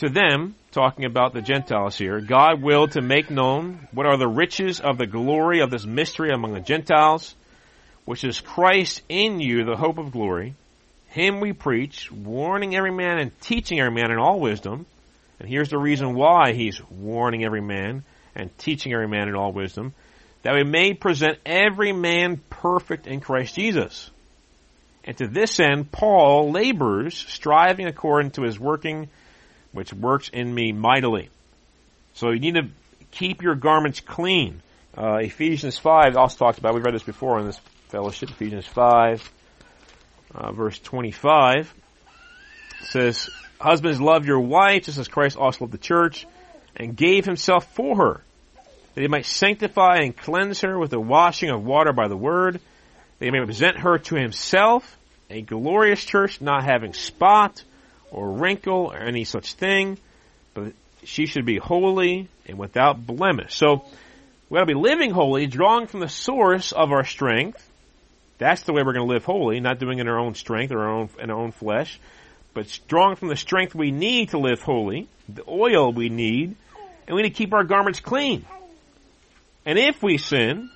To 0.00 0.08
them, 0.08 0.54
talking 0.70 1.04
about 1.04 1.34
the 1.34 1.42
Gentiles 1.42 1.98
here, 1.98 2.22
God 2.22 2.62
willed 2.62 2.92
to 2.92 3.02
make 3.02 3.28
known 3.30 3.86
what 3.92 4.06
are 4.06 4.16
the 4.16 4.26
riches 4.26 4.80
of 4.80 4.96
the 4.96 5.06
glory 5.06 5.60
of 5.60 5.70
this 5.70 5.84
mystery 5.84 6.30
among 6.32 6.54
the 6.54 6.60
Gentiles, 6.60 7.34
which 8.06 8.24
is 8.24 8.40
Christ 8.40 9.02
in 9.10 9.40
you, 9.40 9.66
the 9.66 9.76
hope 9.76 9.98
of 9.98 10.10
glory. 10.10 10.54
Him 11.08 11.40
we 11.40 11.52
preach, 11.52 12.10
warning 12.10 12.74
every 12.74 12.92
man 12.92 13.18
and 13.18 13.40
teaching 13.42 13.78
every 13.78 13.92
man 13.92 14.10
in 14.10 14.16
all 14.16 14.40
wisdom. 14.40 14.86
And 15.38 15.46
here's 15.46 15.68
the 15.68 15.76
reason 15.76 16.14
why 16.14 16.54
he's 16.54 16.80
warning 16.88 17.44
every 17.44 17.60
man 17.60 18.02
and 18.34 18.56
teaching 18.56 18.94
every 18.94 19.06
man 19.06 19.28
in 19.28 19.34
all 19.34 19.52
wisdom, 19.52 19.92
that 20.44 20.54
we 20.54 20.64
may 20.64 20.94
present 20.94 21.40
every 21.44 21.92
man 21.92 22.40
perfect 22.48 23.06
in 23.06 23.20
Christ 23.20 23.54
Jesus. 23.54 24.10
And 25.04 25.14
to 25.18 25.26
this 25.28 25.60
end, 25.60 25.92
Paul 25.92 26.52
labors, 26.52 27.14
striving 27.14 27.86
according 27.86 28.30
to 28.32 28.44
his 28.44 28.58
working, 28.58 29.10
which 29.72 29.92
works 29.92 30.28
in 30.28 30.52
me 30.52 30.72
mightily. 30.72 31.28
So 32.14 32.30
you 32.30 32.40
need 32.40 32.54
to 32.54 32.68
keep 33.12 33.42
your 33.42 33.54
garments 33.54 34.00
clean. 34.00 34.62
Uh, 34.96 35.18
Ephesians 35.18 35.78
5 35.78 36.16
also 36.16 36.36
talks 36.36 36.58
about, 36.58 36.74
we've 36.74 36.84
read 36.84 36.94
this 36.94 37.02
before 37.02 37.38
in 37.38 37.46
this 37.46 37.60
fellowship, 37.88 38.30
Ephesians 38.30 38.66
5, 38.66 39.32
uh, 40.34 40.52
verse 40.52 40.78
25, 40.80 41.72
says, 42.82 43.28
Husbands, 43.60 44.00
love 44.00 44.26
your 44.26 44.40
wife, 44.40 44.84
just 44.84 44.98
as 44.98 45.08
Christ 45.08 45.36
also 45.36 45.64
loved 45.64 45.72
the 45.72 45.78
church, 45.78 46.26
and 46.76 46.96
gave 46.96 47.24
himself 47.24 47.72
for 47.74 47.96
her, 47.96 48.20
that 48.94 49.00
he 49.00 49.08
might 49.08 49.26
sanctify 49.26 49.98
and 49.98 50.16
cleanse 50.16 50.60
her 50.62 50.78
with 50.78 50.90
the 50.90 51.00
washing 51.00 51.50
of 51.50 51.64
water 51.64 51.92
by 51.92 52.08
the 52.08 52.16
word, 52.16 52.60
that 53.18 53.24
he 53.24 53.30
may 53.30 53.44
present 53.44 53.78
her 53.78 53.98
to 53.98 54.14
himself, 54.16 54.96
a 55.28 55.42
glorious 55.42 56.04
church, 56.04 56.40
not 56.40 56.64
having 56.64 56.94
spot 56.94 57.62
or 58.10 58.30
wrinkle 58.30 58.92
or 58.92 58.96
any 58.96 59.24
such 59.24 59.54
thing, 59.54 59.98
but 60.54 60.72
she 61.04 61.26
should 61.26 61.46
be 61.46 61.58
holy 61.58 62.28
and 62.46 62.58
without 62.58 63.06
blemish. 63.06 63.54
So, 63.54 63.84
we 64.48 64.56
gotta 64.56 64.66
be 64.66 64.74
living 64.74 65.10
holy, 65.10 65.46
drawing 65.46 65.86
from 65.86 66.00
the 66.00 66.08
source 66.08 66.72
of 66.72 66.90
our 66.90 67.04
strength. 67.04 67.66
That's 68.38 68.62
the 68.62 68.72
way 68.72 68.82
we're 68.82 68.92
gonna 68.94 69.04
live 69.04 69.24
holy, 69.24 69.60
not 69.60 69.78
doing 69.78 69.98
it 69.98 70.02
in 70.02 70.08
our 70.08 70.18
own 70.18 70.34
strength 70.34 70.72
or 70.72 70.80
our 70.80 70.90
own, 70.90 71.10
in 71.20 71.30
our 71.30 71.38
own 71.38 71.52
flesh, 71.52 72.00
but 72.52 72.80
drawing 72.88 73.16
from 73.16 73.28
the 73.28 73.36
strength 73.36 73.74
we 73.74 73.92
need 73.92 74.30
to 74.30 74.38
live 74.38 74.60
holy, 74.60 75.08
the 75.28 75.44
oil 75.48 75.92
we 75.92 76.08
need, 76.08 76.56
and 77.06 77.16
we 77.16 77.22
need 77.22 77.28
to 77.30 77.34
keep 77.34 77.52
our 77.52 77.64
garments 77.64 78.00
clean. 78.00 78.44
And 79.64 79.78
if 79.78 80.02
we 80.02 80.18
sin, 80.18 80.70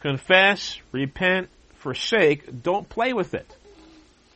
confess, 0.00 0.78
repent, 0.92 1.48
forsake, 1.78 2.62
don't 2.62 2.88
play 2.88 3.12
with 3.12 3.34
it. 3.34 3.46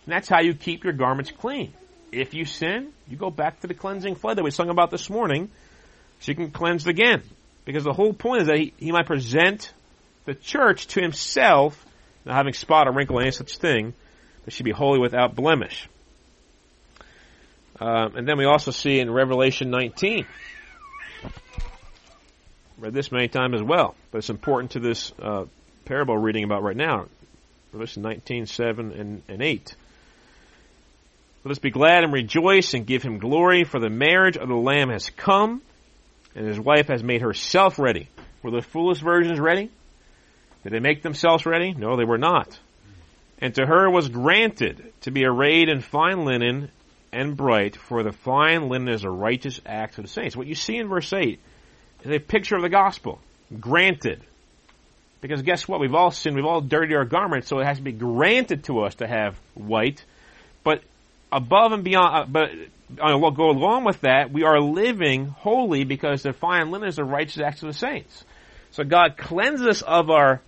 And 0.06 0.14
that's 0.14 0.28
how 0.28 0.40
you 0.40 0.54
keep 0.54 0.84
your 0.84 0.92
garments 0.92 1.30
clean. 1.30 1.74
If 2.12 2.34
you 2.34 2.44
sin, 2.44 2.92
you 3.08 3.16
go 3.16 3.30
back 3.30 3.60
to 3.60 3.66
the 3.66 3.74
cleansing 3.74 4.16
flood 4.16 4.38
that 4.38 4.44
we 4.44 4.50
sung 4.50 4.68
about 4.68 4.90
this 4.90 5.08
morning, 5.08 5.50
so 6.20 6.32
you 6.32 6.36
can 6.36 6.50
cleanse 6.50 6.86
again. 6.86 7.22
Because 7.64 7.84
the 7.84 7.92
whole 7.92 8.12
point 8.12 8.42
is 8.42 8.46
that 8.48 8.58
he, 8.58 8.72
he 8.78 8.92
might 8.92 9.06
present 9.06 9.72
the 10.24 10.34
church 10.34 10.88
to 10.88 11.00
himself, 11.00 11.84
not 12.24 12.34
having 12.34 12.52
spot 12.52 12.88
or 12.88 12.92
wrinkle 12.92 13.18
or 13.18 13.22
any 13.22 13.30
such 13.30 13.56
thing, 13.56 13.94
that 14.44 14.52
should 14.52 14.64
be 14.64 14.72
holy 14.72 14.98
without 14.98 15.34
blemish. 15.34 15.88
Um, 17.78 18.16
and 18.16 18.28
then 18.28 18.36
we 18.36 18.44
also 18.44 18.70
see 18.70 18.98
in 18.98 19.10
Revelation 19.10 19.70
19, 19.70 20.26
read 22.78 22.92
this 22.92 23.10
many 23.10 23.28
times 23.28 23.54
as 23.54 23.62
well, 23.62 23.94
but 24.10 24.18
it's 24.18 24.30
important 24.30 24.72
to 24.72 24.80
this 24.80 25.12
uh, 25.20 25.44
parable 25.84 26.16
reading 26.16 26.44
about 26.44 26.62
right 26.62 26.76
now. 26.76 27.06
Revelation 27.72 28.02
19, 28.02 28.46
7 28.46 28.92
and, 28.92 29.22
and 29.28 29.42
8. 29.42 29.74
Let 31.42 31.52
us 31.52 31.58
be 31.58 31.70
glad 31.70 32.04
and 32.04 32.12
rejoice 32.12 32.74
and 32.74 32.86
give 32.86 33.02
him 33.02 33.18
glory, 33.18 33.64
for 33.64 33.80
the 33.80 33.88
marriage 33.88 34.36
of 34.36 34.48
the 34.48 34.54
Lamb 34.54 34.90
has 34.90 35.08
come, 35.10 35.62
and 36.34 36.46
his 36.46 36.60
wife 36.60 36.88
has 36.88 37.02
made 37.02 37.22
herself 37.22 37.78
ready. 37.78 38.08
Were 38.42 38.50
the 38.50 38.60
foolish 38.60 39.00
virgins 39.00 39.40
ready? 39.40 39.70
Did 40.62 40.72
they 40.72 40.80
make 40.80 41.02
themselves 41.02 41.46
ready? 41.46 41.72
No, 41.72 41.96
they 41.96 42.04
were 42.04 42.18
not. 42.18 42.58
And 43.38 43.54
to 43.54 43.64
her 43.64 43.90
was 43.90 44.10
granted 44.10 44.92
to 45.02 45.10
be 45.10 45.24
arrayed 45.24 45.70
in 45.70 45.80
fine 45.80 46.26
linen 46.26 46.70
and 47.10 47.36
bright, 47.36 47.74
for 47.74 48.02
the 48.02 48.12
fine 48.12 48.68
linen 48.68 48.88
is 48.88 49.04
a 49.04 49.10
righteous 49.10 49.60
act 49.64 49.96
of 49.96 50.04
the 50.04 50.10
saints. 50.10 50.36
What 50.36 50.46
you 50.46 50.54
see 50.54 50.76
in 50.76 50.88
verse 50.88 51.10
8 51.10 51.40
is 52.04 52.10
a 52.10 52.18
picture 52.18 52.56
of 52.56 52.62
the 52.62 52.68
gospel. 52.68 53.18
Granted. 53.58 54.22
Because 55.22 55.40
guess 55.40 55.66
what? 55.66 55.80
We've 55.80 55.94
all 55.94 56.10
sinned. 56.10 56.36
We've 56.36 56.44
all 56.44 56.60
dirtied 56.60 56.96
our 56.96 57.06
garments, 57.06 57.48
so 57.48 57.58
it 57.60 57.66
has 57.66 57.78
to 57.78 57.82
be 57.82 57.92
granted 57.92 58.64
to 58.64 58.80
us 58.80 58.96
to 58.96 59.06
have 59.06 59.40
white. 59.54 60.04
But 60.62 60.82
above 61.32 61.72
and 61.72 61.84
beyond, 61.84 62.14
uh, 62.14 62.26
but 62.28 62.50
uh, 63.00 63.30
go 63.30 63.50
along 63.50 63.84
with 63.84 64.00
that, 64.02 64.32
we 64.32 64.44
are 64.44 64.60
living 64.60 65.26
holy 65.26 65.84
because 65.84 66.22
the 66.22 66.32
fine 66.32 66.70
linen 66.70 66.88
is 66.88 66.96
the 66.96 67.04
righteous 67.04 67.38
acts 67.38 67.62
of 67.62 67.68
the 67.68 67.78
saints. 67.78 68.24
So 68.72 68.84
God 68.84 69.16
cleanses 69.16 69.66
us 69.66 69.82
of 69.82 70.10
our 70.10 70.40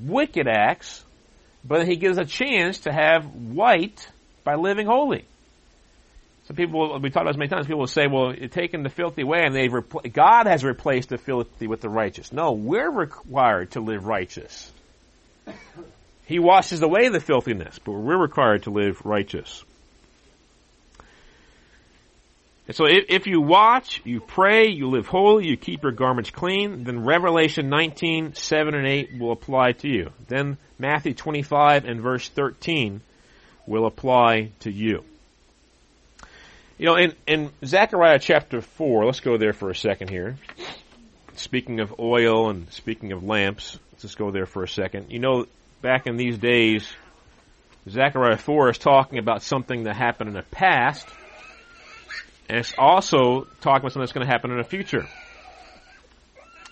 wicked 0.00 0.46
acts, 0.48 1.04
but 1.64 1.86
He 1.86 1.96
gives 1.96 2.18
us 2.18 2.26
a 2.26 2.30
chance 2.30 2.80
to 2.80 2.92
have 2.92 3.24
white 3.34 4.08
by 4.44 4.54
living 4.54 4.86
holy. 4.86 5.24
So 6.46 6.54
people, 6.54 7.00
we 7.00 7.10
talked 7.10 7.22
about 7.22 7.32
this 7.32 7.38
many 7.38 7.48
times, 7.48 7.66
people 7.66 7.80
will 7.80 7.86
say, 7.88 8.06
well, 8.06 8.32
you're 8.32 8.48
taking 8.48 8.84
the 8.84 8.88
filthy 8.88 9.22
away 9.22 9.42
and 9.44 9.54
they've, 9.54 9.70
repl- 9.70 10.12
God 10.12 10.46
has 10.46 10.62
replaced 10.62 11.08
the 11.08 11.18
filthy 11.18 11.66
with 11.66 11.80
the 11.80 11.88
righteous. 11.88 12.32
No, 12.32 12.52
we're 12.52 12.90
required 12.90 13.72
to 13.72 13.80
live 13.80 14.04
righteous. 14.04 14.70
He 16.24 16.38
washes 16.38 16.82
away 16.82 17.08
the 17.08 17.20
filthiness, 17.20 17.80
but 17.80 17.92
we're 17.92 18.16
required 18.16 18.62
to 18.64 18.70
live 18.70 19.04
righteous. 19.04 19.64
And 22.66 22.74
so 22.74 22.86
if, 22.86 23.04
if 23.08 23.26
you 23.26 23.40
watch, 23.40 24.00
you 24.04 24.20
pray, 24.20 24.68
you 24.68 24.88
live 24.88 25.06
holy, 25.06 25.46
you 25.46 25.56
keep 25.56 25.82
your 25.82 25.92
garments 25.92 26.30
clean, 26.30 26.84
then 26.84 27.04
Revelation 27.04 27.68
19, 27.68 28.34
7 28.34 28.74
and 28.74 28.86
8 28.86 29.18
will 29.18 29.32
apply 29.32 29.72
to 29.72 29.88
you. 29.88 30.10
Then 30.26 30.58
Matthew 30.78 31.14
25 31.14 31.84
and 31.84 32.00
verse 32.00 32.28
13 32.28 33.00
will 33.66 33.86
apply 33.86 34.50
to 34.60 34.72
you. 34.72 35.04
You 36.78 36.86
know, 36.86 36.96
in, 36.96 37.14
in 37.26 37.50
Zechariah 37.64 38.18
chapter 38.18 38.60
4, 38.60 39.06
let's 39.06 39.20
go 39.20 39.38
there 39.38 39.52
for 39.52 39.70
a 39.70 39.74
second 39.74 40.10
here. 40.10 40.36
Speaking 41.36 41.80
of 41.80 41.94
oil 41.98 42.50
and 42.50 42.70
speaking 42.72 43.12
of 43.12 43.22
lamps, 43.22 43.78
let's 43.92 44.02
just 44.02 44.18
go 44.18 44.30
there 44.30 44.46
for 44.46 44.62
a 44.62 44.68
second. 44.68 45.10
You 45.10 45.20
know, 45.20 45.46
back 45.82 46.06
in 46.06 46.16
these 46.16 46.36
days, 46.36 46.86
Zechariah 47.88 48.36
4 48.36 48.70
is 48.70 48.78
talking 48.78 49.18
about 49.18 49.42
something 49.42 49.84
that 49.84 49.96
happened 49.96 50.28
in 50.28 50.34
the 50.34 50.42
past, 50.42 51.06
and 52.48 52.58
it's 52.58 52.74
also 52.78 53.46
talking 53.60 53.80
about 53.80 53.92
something 53.92 54.02
that's 54.02 54.12
going 54.12 54.26
to 54.26 54.32
happen 54.32 54.50
in 54.50 54.58
the 54.58 54.64
future. 54.64 55.06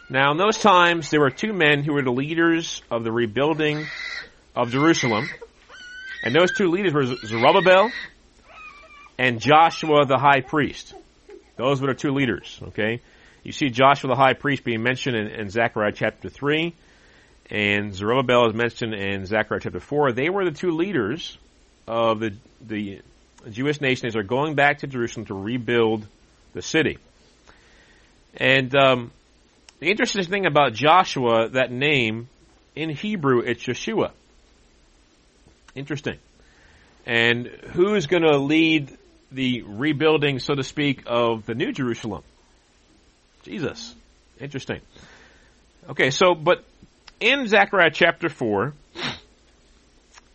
Now, 0.08 0.32
in 0.32 0.38
those 0.38 0.58
times, 0.58 1.10
there 1.10 1.20
were 1.20 1.30
two 1.30 1.52
men 1.52 1.82
who 1.82 1.94
were 1.94 2.02
the 2.02 2.12
leaders 2.12 2.82
of 2.90 3.04
the 3.04 3.12
rebuilding 3.12 3.86
of 4.54 4.70
Jerusalem, 4.70 5.28
and 6.22 6.34
those 6.34 6.52
two 6.52 6.68
leaders 6.68 6.92
were 6.92 7.04
Zerubbabel 7.04 7.90
and 9.18 9.40
Joshua 9.40 10.04
the 10.06 10.18
high 10.18 10.40
priest. 10.40 10.94
Those 11.56 11.80
were 11.80 11.88
the 11.88 11.94
two 11.94 12.12
leaders, 12.12 12.60
okay? 12.68 13.00
You 13.42 13.52
see 13.52 13.70
Joshua 13.70 14.08
the 14.08 14.16
high 14.16 14.34
priest 14.34 14.64
being 14.64 14.82
mentioned 14.82 15.16
in, 15.16 15.28
in 15.28 15.50
Zechariah 15.50 15.92
chapter 15.92 16.28
3, 16.28 16.74
and 17.50 17.94
Zerubbabel 17.94 18.48
is 18.48 18.54
mentioned 18.54 18.94
in 18.94 19.26
Zechariah 19.26 19.60
chapter 19.60 19.80
4. 19.80 20.12
They 20.12 20.30
were 20.30 20.44
the 20.44 20.56
two 20.56 20.70
leaders 20.70 21.36
of 21.86 22.20
the, 22.20 22.34
the 22.60 23.00
Jewish 23.50 23.80
nation 23.80 24.06
as 24.06 24.14
they're 24.14 24.22
going 24.22 24.54
back 24.54 24.78
to 24.78 24.86
Jerusalem 24.86 25.26
to 25.26 25.34
rebuild 25.34 26.06
the 26.52 26.62
city. 26.62 26.98
And 28.36 28.74
um, 28.74 29.10
the 29.80 29.90
interesting 29.90 30.24
thing 30.24 30.46
about 30.46 30.72
Joshua, 30.72 31.48
that 31.50 31.70
name, 31.70 32.28
in 32.74 32.90
Hebrew, 32.90 33.40
it's 33.40 33.64
Yeshua. 33.64 34.10
Interesting. 35.74 36.18
And 37.06 37.46
who's 37.46 38.06
going 38.06 38.22
to 38.22 38.38
lead 38.38 38.96
the 39.30 39.62
rebuilding, 39.62 40.38
so 40.38 40.54
to 40.54 40.62
speak, 40.62 41.02
of 41.06 41.44
the 41.46 41.54
New 41.54 41.72
Jerusalem? 41.72 42.22
Jesus. 43.42 43.94
Interesting. 44.40 44.80
Okay, 45.88 46.10
so, 46.10 46.34
but 46.34 46.64
in 47.20 47.46
Zechariah 47.46 47.90
chapter 47.92 48.28
4, 48.28 48.72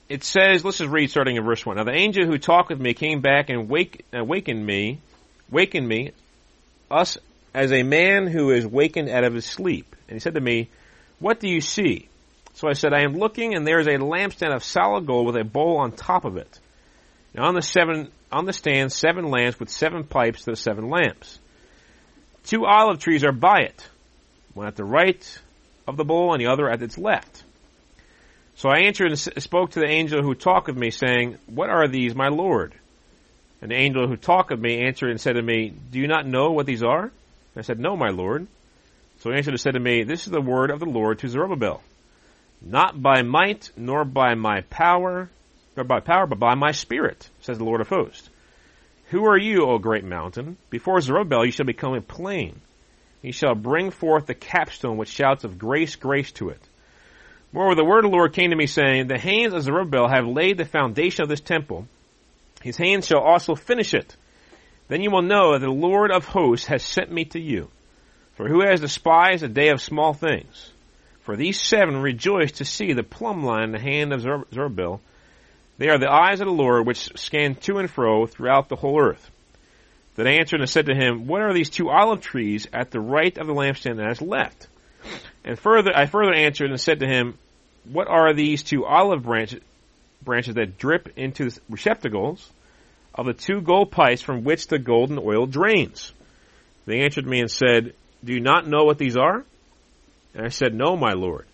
it 0.09 0.23
says, 0.23 0.65
let's 0.65 0.79
just 0.79 0.89
read 0.89 1.11
starting 1.11 1.35
in 1.35 1.45
verse 1.45 1.63
1. 1.63 1.77
Now 1.77 1.83
the 1.83 1.93
angel 1.93 2.25
who 2.25 2.39
talked 2.39 2.69
with 2.69 2.81
me 2.81 2.95
came 2.95 3.21
back 3.21 3.49
and 3.49 3.69
wake, 3.69 4.05
awakened 4.11 4.65
me, 4.65 4.99
wakened 5.51 5.87
me, 5.87 6.11
us 6.89 7.19
as 7.53 7.71
a 7.71 7.83
man 7.83 8.25
who 8.25 8.49
is 8.49 8.65
wakened 8.65 9.09
out 9.09 9.23
of 9.23 9.35
his 9.35 9.45
sleep. 9.45 9.95
And 10.07 10.15
he 10.15 10.19
said 10.19 10.33
to 10.33 10.41
me, 10.41 10.69
what 11.19 11.39
do 11.39 11.47
you 11.47 11.61
see? 11.61 12.09
So 12.55 12.67
I 12.67 12.73
said, 12.73 12.91
I 12.91 13.03
am 13.03 13.13
looking 13.13 13.53
and 13.53 13.65
there 13.65 13.79
is 13.79 13.87
a 13.87 13.97
lampstand 13.97 14.53
of 14.53 14.63
solid 14.63 15.05
gold 15.05 15.27
with 15.27 15.37
a 15.37 15.43
bowl 15.43 15.77
on 15.77 15.91
top 15.91 16.25
of 16.25 16.37
it. 16.37 16.59
And 17.35 17.45
on 17.45 17.53
the 17.53 17.61
seven 17.61 18.09
on 18.31 18.45
the 18.45 18.53
stand 18.53 18.91
seven 18.91 19.29
lamps 19.29 19.59
with 19.59 19.69
seven 19.69 20.03
pipes 20.03 20.43
to 20.43 20.51
the 20.51 20.57
seven 20.57 20.89
lamps. 20.89 21.39
Two 22.45 22.65
olive 22.65 22.99
trees 22.99 23.23
are 23.23 23.31
by 23.31 23.59
it, 23.59 23.87
one 24.53 24.67
at 24.67 24.75
the 24.75 24.83
right 24.83 25.39
of 25.87 25.97
the 25.97 26.03
bowl 26.03 26.33
and 26.33 26.41
the 26.41 26.51
other 26.51 26.69
at 26.69 26.81
its 26.81 26.97
left. 26.97 27.43
So 28.59 28.67
I 28.67 28.79
answered 28.79 29.07
and 29.07 29.17
spoke 29.17 29.71
to 29.71 29.79
the 29.79 29.87
angel 29.87 30.21
who 30.21 30.35
talked 30.35 30.67
with 30.67 30.75
me, 30.75 30.91
saying, 30.91 31.37
What 31.45 31.69
are 31.69 31.87
these, 31.87 32.13
my 32.13 32.27
Lord? 32.27 32.73
And 33.61 33.71
the 33.71 33.75
angel 33.75 34.05
who 34.05 34.17
talked 34.17 34.49
with 34.49 34.59
me 34.59 34.85
answered 34.85 35.11
and 35.11 35.21
said 35.21 35.35
to 35.35 35.41
me, 35.41 35.71
Do 35.91 35.97
you 35.97 36.07
not 36.07 36.27
know 36.27 36.51
what 36.51 36.65
these 36.65 36.83
are? 36.83 37.03
And 37.03 37.11
I 37.55 37.61
said, 37.61 37.79
No, 37.79 37.95
my 37.95 38.09
Lord. 38.09 38.47
So 39.19 39.29
he 39.29 39.37
answered 39.37 39.53
and 39.53 39.61
said 39.61 39.75
to 39.75 39.79
me, 39.79 40.03
This 40.03 40.25
is 40.25 40.31
the 40.33 40.41
word 40.41 40.71
of 40.71 40.81
the 40.81 40.85
Lord 40.85 41.19
to 41.19 41.29
Zerubbabel. 41.29 41.81
Not 42.61 43.01
by 43.01 43.21
might, 43.21 43.71
nor 43.77 44.03
by 44.03 44.35
my 44.35 44.59
power, 44.69 45.29
nor 45.77 45.85
by 45.85 46.01
power, 46.01 46.27
but 46.27 46.39
by 46.39 46.55
my 46.55 46.73
spirit, 46.73 47.29
says 47.39 47.59
the 47.59 47.63
Lord 47.63 47.79
of 47.79 47.87
hosts. 47.87 48.29
Who 49.11 49.23
are 49.23 49.37
you, 49.37 49.67
O 49.67 49.77
great 49.77 50.03
mountain? 50.03 50.57
Before 50.69 50.99
Zerubbabel 50.99 51.45
you 51.45 51.53
shall 51.53 51.65
become 51.65 51.93
a 51.93 52.01
plain. 52.01 52.59
He 53.21 53.31
shall 53.31 53.55
bring 53.55 53.89
forth 53.89 54.25
the 54.25 54.33
capstone 54.33 54.97
with 54.97 55.07
shouts 55.07 55.45
of 55.45 55.57
grace, 55.57 55.95
grace 55.95 56.33
to 56.33 56.49
it. 56.49 56.61
Moreover, 57.51 57.75
the 57.75 57.85
word 57.85 58.05
of 58.05 58.11
the 58.11 58.17
Lord 58.17 58.33
came 58.33 58.51
to 58.51 58.55
me, 58.55 58.67
saying, 58.67 59.07
The 59.07 59.17
hands 59.17 59.53
of 59.53 59.63
Zerubbabel 59.63 60.07
have 60.07 60.27
laid 60.27 60.57
the 60.57 60.65
foundation 60.65 61.23
of 61.23 61.29
this 61.29 61.41
temple. 61.41 61.87
His 62.61 62.77
hands 62.77 63.07
shall 63.07 63.21
also 63.21 63.55
finish 63.55 63.93
it. 63.93 64.15
Then 64.87 65.01
you 65.01 65.11
will 65.11 65.21
know 65.21 65.53
that 65.53 65.65
the 65.65 65.71
Lord 65.71 66.11
of 66.11 66.25
hosts 66.25 66.67
has 66.67 66.83
sent 66.83 67.11
me 67.11 67.25
to 67.25 67.39
you. 67.39 67.69
For 68.35 68.47
who 68.47 68.61
has 68.61 68.79
despised 68.79 69.43
a 69.43 69.49
day 69.49 69.69
of 69.69 69.81
small 69.81 70.13
things? 70.13 70.71
For 71.23 71.35
these 71.35 71.61
seven 71.61 72.01
rejoice 72.01 72.53
to 72.53 72.65
see 72.65 72.93
the 72.93 73.03
plumb 73.03 73.43
line 73.43 73.65
in 73.65 73.71
the 73.71 73.79
hand 73.79 74.13
of 74.13 74.21
Zerubbabel. 74.21 75.01
They 75.77 75.89
are 75.89 75.99
the 75.99 76.09
eyes 76.11 76.39
of 76.39 76.47
the 76.47 76.53
Lord 76.53 76.87
which 76.87 77.17
scan 77.19 77.55
to 77.55 77.77
and 77.77 77.89
fro 77.89 78.25
throughout 78.27 78.69
the 78.69 78.77
whole 78.77 78.99
earth. 78.99 79.29
Then 80.15 80.25
I 80.25 80.37
answered 80.37 80.61
and 80.61 80.69
said 80.69 80.85
to 80.85 80.95
him, 80.95 81.27
What 81.27 81.41
are 81.41 81.53
these 81.53 81.69
two 81.69 81.89
olive 81.89 82.21
trees 82.21 82.67
at 82.73 82.91
the 82.91 82.99
right 82.99 83.37
of 83.37 83.47
the 83.47 83.53
lampstand 83.53 83.91
and 83.91 84.01
at 84.01 84.11
its 84.11 84.21
left? 84.21 84.68
And 85.49 85.57
further, 85.57 85.91
I 85.95 86.05
further 86.05 86.31
answered 86.31 86.69
and 86.69 86.79
said 86.79 86.99
to 86.99 87.07
him, 87.07 87.33
What 87.85 88.07
are 88.07 88.35
these 88.35 88.61
two 88.61 88.85
olive 88.85 89.23
branches, 89.23 89.63
branches 90.21 90.53
that 90.53 90.77
drip 90.77 91.17
into 91.17 91.49
the 91.49 91.59
receptacles 91.67 92.47
of 93.15 93.25
the 93.25 93.33
two 93.33 93.59
gold 93.59 93.89
pipes 93.89 94.21
from 94.21 94.43
which 94.43 94.67
the 94.67 94.77
golden 94.77 95.17
oil 95.17 95.47
drains? 95.47 96.11
They 96.85 96.99
answered 96.99 97.25
me 97.25 97.39
and 97.39 97.49
said, 97.49 97.95
Do 98.23 98.31
you 98.31 98.41
not 98.41 98.67
know 98.67 98.83
what 98.83 98.99
these 98.99 99.17
are? 99.17 99.43
And 100.35 100.45
I 100.45 100.49
said, 100.49 100.75
No, 100.75 100.95
my 100.95 101.13
Lord. 101.13 101.47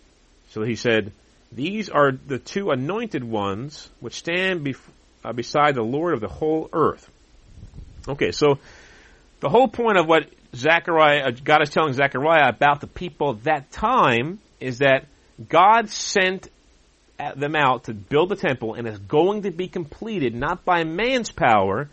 So 0.50 0.62
he 0.62 0.76
said, 0.76 1.10
These 1.50 1.88
are 1.88 2.12
the 2.12 2.38
two 2.38 2.72
anointed 2.72 3.24
ones 3.24 3.88
which 4.00 4.16
stand 4.16 4.60
bef- 4.66 4.90
uh, 5.24 5.32
beside 5.32 5.74
the 5.74 5.80
Lord 5.80 6.12
of 6.12 6.20
the 6.20 6.28
whole 6.28 6.68
earth. 6.74 7.10
Okay, 8.06 8.32
so 8.32 8.58
the 9.40 9.48
whole 9.48 9.68
point 9.68 9.96
of 9.96 10.06
what 10.06 10.28
Zechariah, 10.54 11.28
uh, 11.28 11.30
God 11.44 11.62
is 11.62 11.70
telling 11.70 11.92
Zechariah 11.92 12.48
about 12.48 12.80
the 12.80 12.86
people 12.86 13.30
at 13.30 13.44
that 13.44 13.70
time 13.70 14.38
is 14.60 14.78
that 14.78 15.06
God 15.48 15.90
sent 15.90 16.48
them 17.18 17.56
out 17.56 17.84
to 17.84 17.94
build 17.94 18.28
the 18.28 18.36
temple 18.36 18.74
and 18.74 18.86
it's 18.86 18.98
going 18.98 19.42
to 19.42 19.50
be 19.50 19.68
completed 19.68 20.34
not 20.34 20.64
by 20.64 20.84
man's 20.84 21.30
power, 21.30 21.88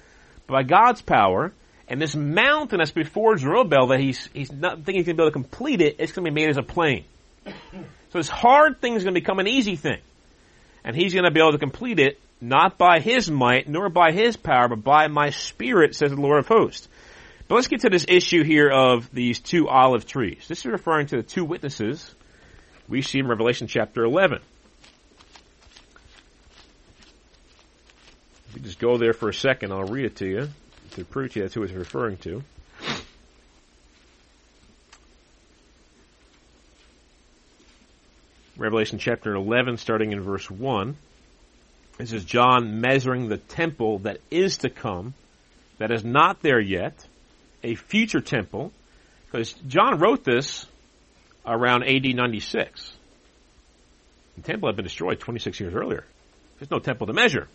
but 0.47 0.53
by 0.53 0.63
God's 0.63 1.01
power. 1.01 1.53
And 1.87 2.01
this 2.01 2.15
mountain 2.15 2.79
that's 2.79 2.91
before 2.91 3.37
Zerubbabel 3.37 3.87
that 3.87 3.99
he's, 3.99 4.29
he's 4.33 4.51
not 4.51 4.77
thinking 4.77 4.95
he's 4.95 5.05
going 5.05 5.17
to 5.17 5.21
be 5.21 5.23
able 5.23 5.31
to 5.31 5.33
complete 5.33 5.81
it, 5.81 5.97
it's 5.99 6.11
going 6.11 6.25
to 6.25 6.31
be 6.31 6.35
made 6.35 6.49
as 6.49 6.57
a 6.57 6.63
plain. 6.63 7.05
So 8.11 8.19
this 8.19 8.29
hard 8.29 8.79
thing 8.79 8.93
is 8.93 9.03
going 9.03 9.15
to 9.15 9.19
become 9.19 9.39
an 9.39 9.47
easy 9.47 9.75
thing. 9.75 9.97
And 10.83 10.95
he's 10.95 11.15
going 11.15 11.25
to 11.25 11.31
be 11.31 11.39
able 11.39 11.53
to 11.53 11.57
complete 11.57 11.99
it 11.99 12.19
not 12.39 12.77
by 12.77 12.99
his 12.99 13.31
might, 13.31 13.67
nor 13.67 13.89
by 13.89 14.11
his 14.11 14.37
power, 14.37 14.67
but 14.67 14.83
by 14.83 15.07
my 15.07 15.29
spirit, 15.31 15.95
says 15.95 16.11
the 16.11 16.21
Lord 16.21 16.37
of 16.37 16.47
hosts. 16.47 16.87
But 17.47 17.55
let's 17.55 17.67
get 17.67 17.81
to 17.81 17.89
this 17.89 18.05
issue 18.07 18.43
here 18.43 18.69
of 18.69 19.11
these 19.13 19.39
two 19.39 19.67
olive 19.67 20.05
trees. 20.05 20.45
This 20.47 20.59
is 20.59 20.65
referring 20.65 21.07
to 21.07 21.17
the 21.17 21.23
two 21.23 21.43
witnesses 21.43 22.13
we 22.87 23.01
see 23.01 23.19
in 23.19 23.27
Revelation 23.27 23.67
chapter 23.67 24.03
11. 24.03 24.39
If 28.49 28.55
you 28.55 28.61
just 28.61 28.79
go 28.79 28.97
there 28.97 29.13
for 29.13 29.29
a 29.29 29.33
second, 29.33 29.71
I'll 29.71 29.83
read 29.83 30.05
it 30.05 30.15
to 30.17 30.27
you 30.27 30.49
to 30.91 31.03
prove 31.03 31.33
to 31.33 31.39
you 31.39 31.45
that's 31.45 31.55
who 31.55 31.63
it's 31.63 31.73
referring 31.73 32.17
to. 32.17 32.43
Revelation 38.55 38.99
chapter 38.99 39.33
11, 39.33 39.77
starting 39.77 40.11
in 40.11 40.21
verse 40.21 40.49
1. 40.49 40.95
This 41.97 42.13
is 42.13 42.23
John 42.23 42.79
measuring 42.79 43.27
the 43.27 43.37
temple 43.37 43.99
that 43.99 44.19
is 44.29 44.57
to 44.57 44.69
come, 44.69 45.15
that 45.79 45.91
is 45.91 46.03
not 46.05 46.41
there 46.41 46.59
yet, 46.59 47.05
a 47.63 47.75
future 47.75 48.21
temple, 48.21 48.71
because 49.25 49.53
John 49.67 49.99
wrote 49.99 50.23
this 50.23 50.65
around 51.45 51.83
AD 51.83 52.05
96. 52.05 52.93
The 54.35 54.41
temple 54.41 54.69
had 54.69 54.75
been 54.75 54.85
destroyed 54.85 55.19
26 55.19 55.59
years 55.59 55.73
earlier. 55.73 56.05
There's 56.59 56.71
no 56.71 56.79
temple 56.79 57.07
to 57.07 57.13
measure. 57.13 57.47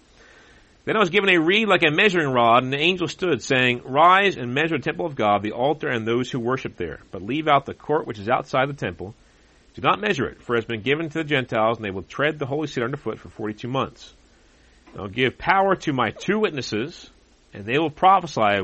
Then 0.85 0.97
I 0.97 1.01
was 1.01 1.11
given 1.11 1.29
a 1.29 1.39
reed 1.39 1.69
like 1.69 1.83
a 1.83 1.91
measuring 1.91 2.33
rod, 2.33 2.63
and 2.63 2.73
the 2.73 2.79
angel 2.79 3.09
stood, 3.09 3.43
saying, 3.43 3.83
Rise 3.85 4.37
and 4.37 4.55
measure 4.55 4.79
the 4.79 4.83
temple 4.83 5.05
of 5.05 5.17
God, 5.17 5.43
the 5.43 5.53
altar, 5.53 5.89
and 5.89 6.07
those 6.07 6.31
who 6.31 6.41
worship 6.41 6.77
there. 6.77 7.01
But 7.11 7.23
leave 7.23 7.47
out 7.47 7.67
the 7.67 7.75
court 7.75 8.07
which 8.07 8.19
is 8.19 8.29
outside 8.29 8.69
the 8.69 8.75
temple. 8.75 9.15
Do 9.75 9.83
not 9.83 10.01
measure 10.01 10.27
it, 10.27 10.43
for 10.43 10.55
it 10.55 10.59
has 10.59 10.65
been 10.65 10.83
given 10.83 11.09
to 11.11 11.19
the 11.19 11.25
Gentiles, 11.25 11.77
and 11.77 11.85
they 11.85 11.91
will 11.91 12.03
tread 12.03 12.39
the 12.39 12.47
holy 12.47 12.69
city 12.69 12.85
underfoot 12.85 13.19
for 13.19 13.29
42 13.29 13.69
months. 13.69 14.15
I'll 14.97 15.09
give 15.09 15.37
power 15.37 15.77
to 15.77 15.93
my 15.93 16.11
two 16.11 16.39
witnesses, 16.39 17.11
and 17.53 17.67
they 17.67 17.79
will 17.79 17.91
prophesy 17.91 18.63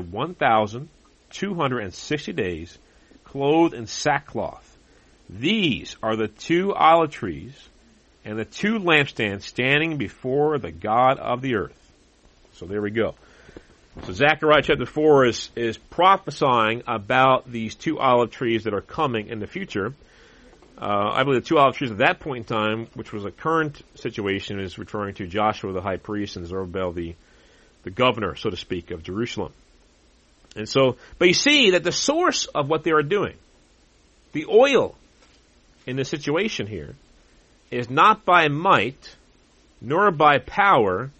1,260 1.41 2.33
days, 2.33 2.77
clothed 3.23 3.73
in 3.73 3.87
sackcloth. 3.87 4.77
These 5.29 5.97
are 6.01 6.15
the 6.15 6.27
two 6.27 6.73
olive 6.73 7.11
trees 7.11 7.53
and 8.23 8.39
the 8.39 8.45
two 8.45 8.79
lampstands 8.79 9.43
standing 9.43 9.97
before 9.97 10.57
the 10.57 10.71
God 10.71 11.19
of 11.19 11.41
the 11.41 11.55
earth. 11.55 11.91
So 12.53 12.65
there 12.65 12.81
we 12.81 12.91
go. 12.91 13.15
So 14.03 14.13
Zechariah 14.13 14.61
chapter 14.61 14.85
4 14.85 15.25
is, 15.25 15.49
is 15.55 15.77
prophesying 15.77 16.83
about 16.87 17.49
these 17.49 17.75
two 17.75 17.99
olive 17.99 18.31
trees 18.31 18.65
that 18.65 18.73
are 18.73 18.81
coming 18.81 19.27
in 19.27 19.39
the 19.39 19.47
future. 19.47 19.93
Uh, 20.77 21.11
I 21.13 21.23
believe 21.23 21.43
the 21.43 21.47
two 21.47 21.57
olive 21.57 21.77
trees 21.77 21.91
at 21.91 21.99
that 21.99 22.19
point 22.19 22.49
in 22.49 22.55
time, 22.55 22.87
which 22.93 23.13
was 23.13 23.25
a 23.25 23.31
current 23.31 23.81
situation, 23.95 24.59
is 24.59 24.77
referring 24.77 25.15
to 25.15 25.27
Joshua 25.27 25.71
the 25.71 25.81
high 25.81 25.97
priest 25.97 26.35
and 26.35 26.45
Zerubbabel 26.45 26.91
the, 26.91 27.15
the 27.83 27.91
governor, 27.91 28.35
so 28.35 28.49
to 28.49 28.57
speak, 28.57 28.91
of 28.91 29.01
Jerusalem. 29.01 29.53
And 30.55 30.67
so, 30.67 30.97
but 31.19 31.27
you 31.27 31.33
see 31.33 31.71
that 31.71 31.83
the 31.83 31.91
source 31.91 32.45
of 32.45 32.69
what 32.69 32.83
they 32.83 32.91
are 32.91 33.03
doing, 33.03 33.35
the 34.31 34.45
oil 34.45 34.95
in 35.85 35.95
this 35.95 36.09
situation 36.09 36.65
here, 36.67 36.95
is 37.71 37.89
not 37.89 38.25
by 38.25 38.47
might, 38.47 39.15
nor 39.81 40.11
by 40.11 40.37
power, 40.37 41.11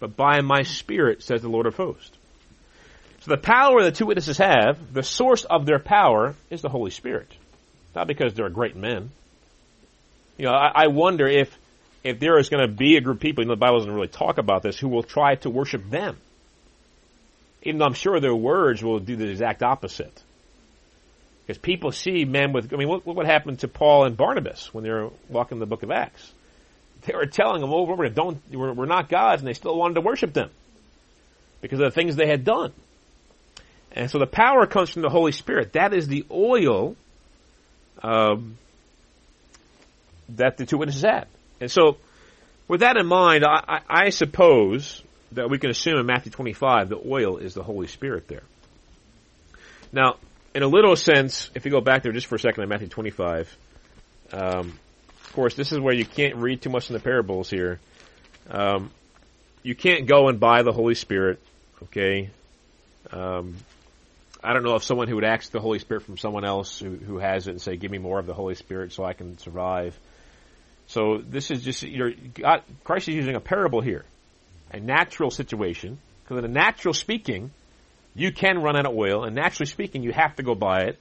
but 0.00 0.16
by 0.16 0.40
my 0.40 0.62
spirit, 0.62 1.22
says 1.22 1.42
the 1.42 1.48
Lord 1.48 1.66
of 1.66 1.76
hosts. 1.76 2.16
So 3.20 3.32
the 3.32 3.36
power 3.36 3.82
the 3.82 3.92
two 3.92 4.06
witnesses 4.06 4.38
have, 4.38 4.92
the 4.92 5.02
source 5.02 5.44
of 5.44 5.66
their 5.66 5.78
power 5.78 6.34
is 6.50 6.62
the 6.62 6.68
Holy 6.68 6.90
Spirit. 6.90 7.30
Not 7.94 8.06
because 8.06 8.32
they're 8.34 8.48
great 8.48 8.76
men. 8.76 9.10
You 10.36 10.46
know, 10.46 10.52
I, 10.52 10.84
I 10.84 10.86
wonder 10.86 11.26
if 11.26 11.56
if 12.04 12.20
there 12.20 12.38
is 12.38 12.48
going 12.48 12.66
to 12.66 12.72
be 12.72 12.96
a 12.96 13.00
group 13.00 13.16
of 13.16 13.20
people, 13.20 13.42
you 13.42 13.48
know, 13.48 13.54
the 13.54 13.60
Bible 13.60 13.78
doesn't 13.78 13.92
really 13.92 14.08
talk 14.08 14.38
about 14.38 14.62
this, 14.62 14.78
who 14.78 14.88
will 14.88 15.02
try 15.02 15.34
to 15.36 15.50
worship 15.50 15.90
them. 15.90 16.16
Even 17.68 17.80
though 17.80 17.84
I'm 17.84 17.92
sure 17.92 18.18
their 18.18 18.34
words 18.34 18.82
will 18.82 18.98
do 18.98 19.14
the 19.14 19.28
exact 19.28 19.62
opposite. 19.62 20.22
Because 21.46 21.58
people 21.58 21.92
see 21.92 22.24
men 22.24 22.54
with, 22.54 22.72
I 22.72 22.76
mean, 22.76 22.88
look, 22.88 23.06
look 23.06 23.14
what 23.14 23.26
happened 23.26 23.58
to 23.58 23.68
Paul 23.68 24.04
and 24.04 24.16
Barnabas 24.16 24.72
when 24.72 24.84
they 24.84 24.90
were 24.90 25.10
walking 25.28 25.58
the 25.58 25.66
book 25.66 25.82
of 25.82 25.90
Acts. 25.90 26.32
They 27.02 27.14
were 27.14 27.26
telling 27.26 27.60
them 27.60 27.74
over 27.74 27.92
and 27.92 28.00
over, 28.00 28.08
don't, 28.08 28.40
we're, 28.50 28.72
we're 28.72 28.86
not 28.86 29.10
gods, 29.10 29.42
and 29.42 29.48
they 29.48 29.52
still 29.52 29.76
wanted 29.76 29.94
to 29.94 30.00
worship 30.00 30.32
them. 30.32 30.50
Because 31.60 31.78
of 31.78 31.84
the 31.84 31.90
things 31.90 32.16
they 32.16 32.26
had 32.26 32.42
done. 32.42 32.72
And 33.92 34.10
so 34.10 34.18
the 34.18 34.26
power 34.26 34.66
comes 34.66 34.88
from 34.88 35.02
the 35.02 35.10
Holy 35.10 35.32
Spirit. 35.32 35.74
That 35.74 35.92
is 35.92 36.06
the 36.06 36.24
oil 36.30 36.96
um, 38.02 38.56
that 40.30 40.56
the 40.56 40.64
two 40.64 40.78
witnesses 40.78 41.02
had. 41.02 41.26
And 41.60 41.70
so, 41.70 41.98
with 42.66 42.80
that 42.80 42.96
in 42.96 43.06
mind, 43.06 43.44
I, 43.44 43.62
I, 43.68 43.80
I 44.06 44.08
suppose 44.10 45.02
that 45.32 45.50
we 45.50 45.58
can 45.58 45.70
assume 45.70 45.98
in 45.98 46.06
Matthew 46.06 46.32
25 46.32 46.88
the 46.88 47.00
oil 47.06 47.38
is 47.38 47.54
the 47.54 47.62
Holy 47.62 47.86
Spirit 47.86 48.28
there. 48.28 48.42
Now, 49.92 50.16
in 50.54 50.62
a 50.62 50.68
little 50.68 50.96
sense, 50.96 51.50
if 51.54 51.64
you 51.64 51.70
go 51.70 51.80
back 51.80 52.02
there 52.02 52.12
just 52.12 52.26
for 52.26 52.36
a 52.36 52.38
second 52.38 52.62
in 52.62 52.68
Matthew 52.68 52.88
25, 52.88 53.56
um, 54.32 54.78
of 55.24 55.32
course, 55.32 55.54
this 55.54 55.72
is 55.72 55.78
where 55.78 55.94
you 55.94 56.04
can't 56.04 56.36
read 56.36 56.62
too 56.62 56.70
much 56.70 56.90
in 56.90 56.94
the 56.94 57.00
parables 57.00 57.50
here. 57.50 57.80
Um, 58.50 58.90
you 59.62 59.74
can't 59.74 60.06
go 60.06 60.28
and 60.28 60.40
buy 60.40 60.62
the 60.62 60.72
Holy 60.72 60.94
Spirit, 60.94 61.40
okay? 61.84 62.30
Um, 63.12 63.56
I 64.42 64.52
don't 64.52 64.62
know 64.62 64.74
if 64.76 64.84
someone 64.84 65.08
who 65.08 65.16
would 65.16 65.24
ask 65.24 65.50
the 65.50 65.60
Holy 65.60 65.78
Spirit 65.78 66.04
from 66.04 66.16
someone 66.16 66.44
else 66.44 66.78
who, 66.78 66.90
who 66.90 67.18
has 67.18 67.48
it 67.48 67.52
and 67.52 67.60
say, 67.60 67.76
"Give 67.76 67.90
me 67.90 67.98
more 67.98 68.18
of 68.18 68.26
the 68.26 68.34
Holy 68.34 68.54
Spirit 68.54 68.92
so 68.92 69.04
I 69.04 69.12
can 69.12 69.38
survive." 69.38 69.98
So 70.86 71.18
this 71.18 71.50
is 71.50 71.62
just 71.62 71.82
you 71.82 71.98
know, 71.98 72.14
God, 72.34 72.62
Christ 72.84 73.08
is 73.08 73.16
using 73.16 73.34
a 73.34 73.40
parable 73.40 73.80
here. 73.80 74.04
A 74.72 74.80
natural 74.80 75.30
situation, 75.30 75.98
because 76.22 76.38
in 76.38 76.44
a 76.44 76.52
natural 76.52 76.94
speaking, 76.94 77.50
you 78.14 78.32
can 78.32 78.58
run 78.58 78.76
out 78.76 78.86
of 78.86 78.94
oil, 78.94 79.24
and 79.24 79.34
naturally 79.34 79.66
speaking, 79.66 80.02
you 80.02 80.12
have 80.12 80.36
to 80.36 80.42
go 80.42 80.54
buy 80.54 80.82
it. 80.82 80.98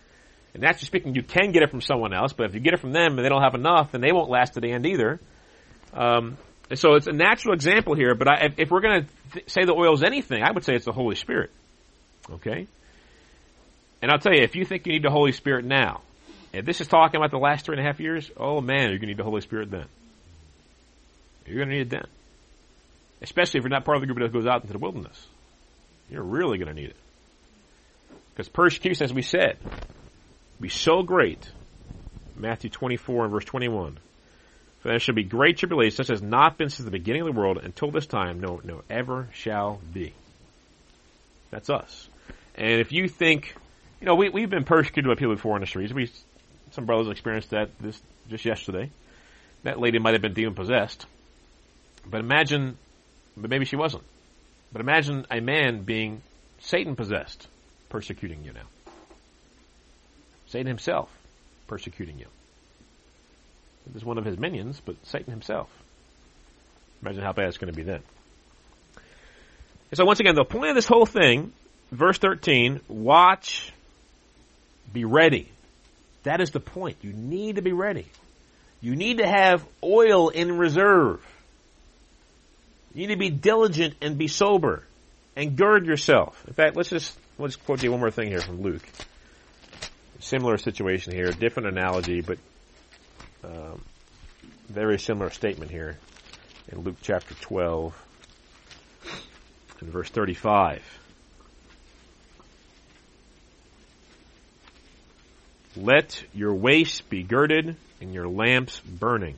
And 0.54 0.64
naturally 0.64 0.86
speaking, 0.86 1.16
you 1.16 1.24
can 1.24 1.52
get 1.52 1.64
it 1.64 1.72
from 1.72 1.82
someone 1.82 2.14
else, 2.14 2.34
but 2.34 2.46
if 2.48 2.54
you 2.54 2.60
get 2.60 2.74
it 2.74 2.80
from 2.80 2.92
them 2.92 3.18
and 3.18 3.26
they 3.26 3.30
don't 3.30 3.42
have 3.42 3.56
enough, 3.56 3.92
then 3.92 4.02
they 4.02 4.12
won't 4.12 4.30
last 4.30 4.54
to 4.54 4.62
the 4.62 4.72
end 4.72 4.86
either. 4.86 5.20
Um, 5.94 6.38
so 6.76 6.96
it's 6.96 7.08
a 7.08 7.14
natural 7.14 7.54
example 7.54 7.96
here, 7.96 8.14
but 8.16 8.28
I, 8.28 8.46
if, 8.46 8.60
if 8.60 8.72
we're 8.72 8.82
going 8.82 9.04
to 9.04 9.08
th- 9.34 9.50
say 9.50 9.64
the 9.66 9.74
oil 9.74 9.94
is 9.94 10.04
anything, 10.04 10.44
I 10.44 10.52
would 10.52 10.64
say 10.64 10.76
it's 10.76 10.86
the 10.86 10.92
Holy 10.92 11.16
Spirit. 11.16 11.52
Okay? 12.30 12.68
And 14.02 14.12
I'll 14.12 14.20
tell 14.20 14.34
you, 14.34 14.44
if 14.44 14.56
you 14.56 14.66
think 14.66 14.86
you 14.86 14.94
need 14.94 15.04
the 15.04 15.10
Holy 15.10 15.32
Spirit 15.32 15.66
now, 15.66 16.02
if 16.54 16.66
this 16.66 16.82
is 16.82 16.88
talking 16.88 17.20
about 17.20 17.32
the 17.32 17.38
last 17.38 17.66
three 17.66 17.78
and 17.78 17.86
a 17.86 17.90
half 17.90 18.00
years, 18.00 18.30
oh 18.38 18.62
man, 18.62 18.90
you're 18.90 19.00
going 19.00 19.02
to 19.02 19.08
need 19.08 19.18
the 19.18 19.24
Holy 19.24 19.42
Spirit 19.42 19.72
then. 19.72 19.86
You're 21.46 21.58
going 21.58 21.70
to 21.70 21.76
need 21.76 21.82
it 21.82 21.90
then. 21.90 22.08
Especially 23.22 23.58
if 23.60 23.64
you're 23.64 23.70
not 23.70 23.86
part 23.86 23.98
of 23.98 24.02
the 24.02 24.08
group 24.08 24.20
that 24.20 24.34
goes 24.34 24.46
out 24.48 24.62
into 24.62 24.74
the 24.74 24.80
wilderness. 24.80 25.26
You're 26.10 26.24
really 26.24 26.58
going 26.58 26.74
to 26.74 26.80
need 26.80 26.90
it. 26.90 26.96
Because 28.34 28.50
persecution, 28.50 29.04
as 29.04 29.14
we 29.14 29.24
said, 29.24 29.58
be 30.62 30.70
so 30.70 31.04
great. 31.04 31.50
Matthew 32.36 32.70
24 32.70 33.26
and 33.26 33.34
verse 33.34 33.46
21. 33.46 33.98
For 34.82 34.90
there 34.90 35.00
shall 35.00 35.16
be 35.16 35.24
great 35.24 35.58
tribulation, 35.58 35.96
such 35.96 36.12
as 36.12 36.22
not 36.22 36.58
been 36.58 36.70
since 36.70 36.86
the 36.86 36.92
beginning 36.92 37.24
of 37.24 37.34
the 37.34 37.40
world 37.40 37.58
until 37.58 37.90
this 37.90 38.06
time, 38.06 38.40
no, 38.40 38.62
no, 38.64 38.84
ever 38.90 39.28
shall 39.34 39.82
be. 39.92 40.14
That's 41.50 41.70
us. 41.70 42.08
And 42.56 42.80
if 42.80 42.92
you 42.92 43.08
think, 43.08 43.56
you 44.00 44.06
know, 44.06 44.16
we, 44.16 44.30
we've 44.30 44.50
been 44.50 44.66
persecuted 44.66 45.10
by 45.10 45.16
people 45.16 45.36
before 45.36 45.56
in 45.56 45.62
the 45.62 45.68
streets. 45.68 45.94
We, 45.94 46.12
some 46.72 46.86
brothers 46.86 47.10
experienced 47.10 47.52
that 47.52 47.70
this, 47.80 48.00
just 48.30 48.46
yesterday. 48.46 48.92
That 49.64 49.80
lady 49.80 50.00
might 50.00 50.14
have 50.14 50.22
been 50.22 50.34
demon 50.34 50.54
possessed. 50.54 51.06
But 52.06 52.20
imagine, 52.20 52.78
but 53.38 53.50
maybe 53.50 53.66
she 53.66 53.76
wasn't. 53.76 54.04
But 54.72 54.82
imagine 54.82 55.26
a 55.32 55.40
man 55.40 55.84
being 55.84 56.22
Satan 56.60 56.96
possessed, 56.96 57.48
persecuting 57.90 58.44
you 58.44 58.54
now. 58.54 58.68
Satan 60.48 60.68
himself 60.68 61.10
persecuting 61.68 62.18
you. 62.18 62.28
It 63.86 63.94
was 63.94 64.04
one 64.04 64.18
of 64.18 64.26
his 64.26 64.38
minions, 64.38 64.82
but 64.84 64.96
Satan 65.06 65.32
himself. 65.32 65.70
Imagine 67.02 67.22
how 67.24 67.34
bad 67.34 67.48
it's 67.48 67.58
going 67.58 67.72
to 67.72 67.78
be 67.78 67.84
then. 67.84 68.02
And 69.92 69.98
so 69.98 70.06
once 70.06 70.20
again, 70.20 70.36
the 70.36 70.44
point 70.44 70.70
of 70.70 70.76
this 70.76 70.88
whole 70.88 71.06
thing, 71.06 71.54
verse 71.92 72.18
13, 72.18 72.82
watch, 72.88 73.72
be 74.92 75.06
ready. 75.06 75.50
That 76.24 76.42
is 76.42 76.52
the 76.52 76.60
point. 76.60 76.98
You 77.02 77.14
need 77.14 77.56
to 77.56 77.62
be 77.62 77.72
ready. 77.72 78.08
You 78.82 78.96
need 78.96 79.20
to 79.20 79.28
have 79.28 79.66
oil 79.84 80.30
in 80.30 80.58
reserve. 80.58 81.22
You 82.98 83.06
need 83.06 83.14
to 83.14 83.20
be 83.20 83.30
diligent 83.30 83.94
and 84.02 84.18
be 84.18 84.28
sober 84.28 84.84
and 85.36 85.56
gird 85.56 85.86
yourself. 85.86 86.44
In 86.48 86.56
fact, 86.56 86.76
let's 86.76 86.90
just 86.90 87.16
let's 87.38 87.56
quote 87.56 87.84
you 87.84 87.92
one 87.92 88.00
more 88.00 88.10
thing 88.10 88.30
here 88.30 88.42
from 88.42 88.64
Luke. 88.64 88.82
Similar 90.20 90.58
situation 90.58 91.14
here, 91.14 91.32
different 91.32 91.70
analogy, 91.70 92.22
but 92.22 92.40
um, 93.44 93.84
very 94.68 94.98
similar 94.98 95.30
statement 95.30 95.70
here 95.70 96.00
in 96.72 96.80
Luke 96.80 96.96
chapter 97.04 97.36
12 97.36 97.94
and 99.82 99.90
verse 99.92 100.10
35. 100.10 100.82
Let 105.76 106.24
your 106.34 106.56
waist 106.56 107.08
be 107.12 107.22
girded 107.22 107.76
and 108.02 108.12
your 108.12 108.28
lamps 108.28 108.80
burning. 108.80 109.36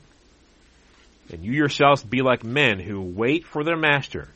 And 1.32 1.44
you 1.44 1.52
yourselves 1.52 2.04
be 2.04 2.22
like 2.22 2.44
men 2.44 2.80
who 2.80 3.02
wait 3.02 3.46
for 3.46 3.64
their 3.64 3.78
master 3.78 4.30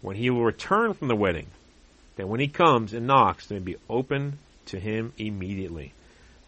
when 0.00 0.16
he 0.16 0.30
will 0.30 0.44
return 0.44 0.94
from 0.94 1.08
the 1.08 1.16
wedding, 1.16 1.46
that 2.16 2.28
when 2.28 2.40
he 2.40 2.48
comes 2.48 2.94
and 2.94 3.06
knocks, 3.06 3.46
they 3.46 3.56
may 3.56 3.64
be 3.64 3.76
open 3.90 4.38
to 4.66 4.78
him 4.78 5.12
immediately. 5.18 5.92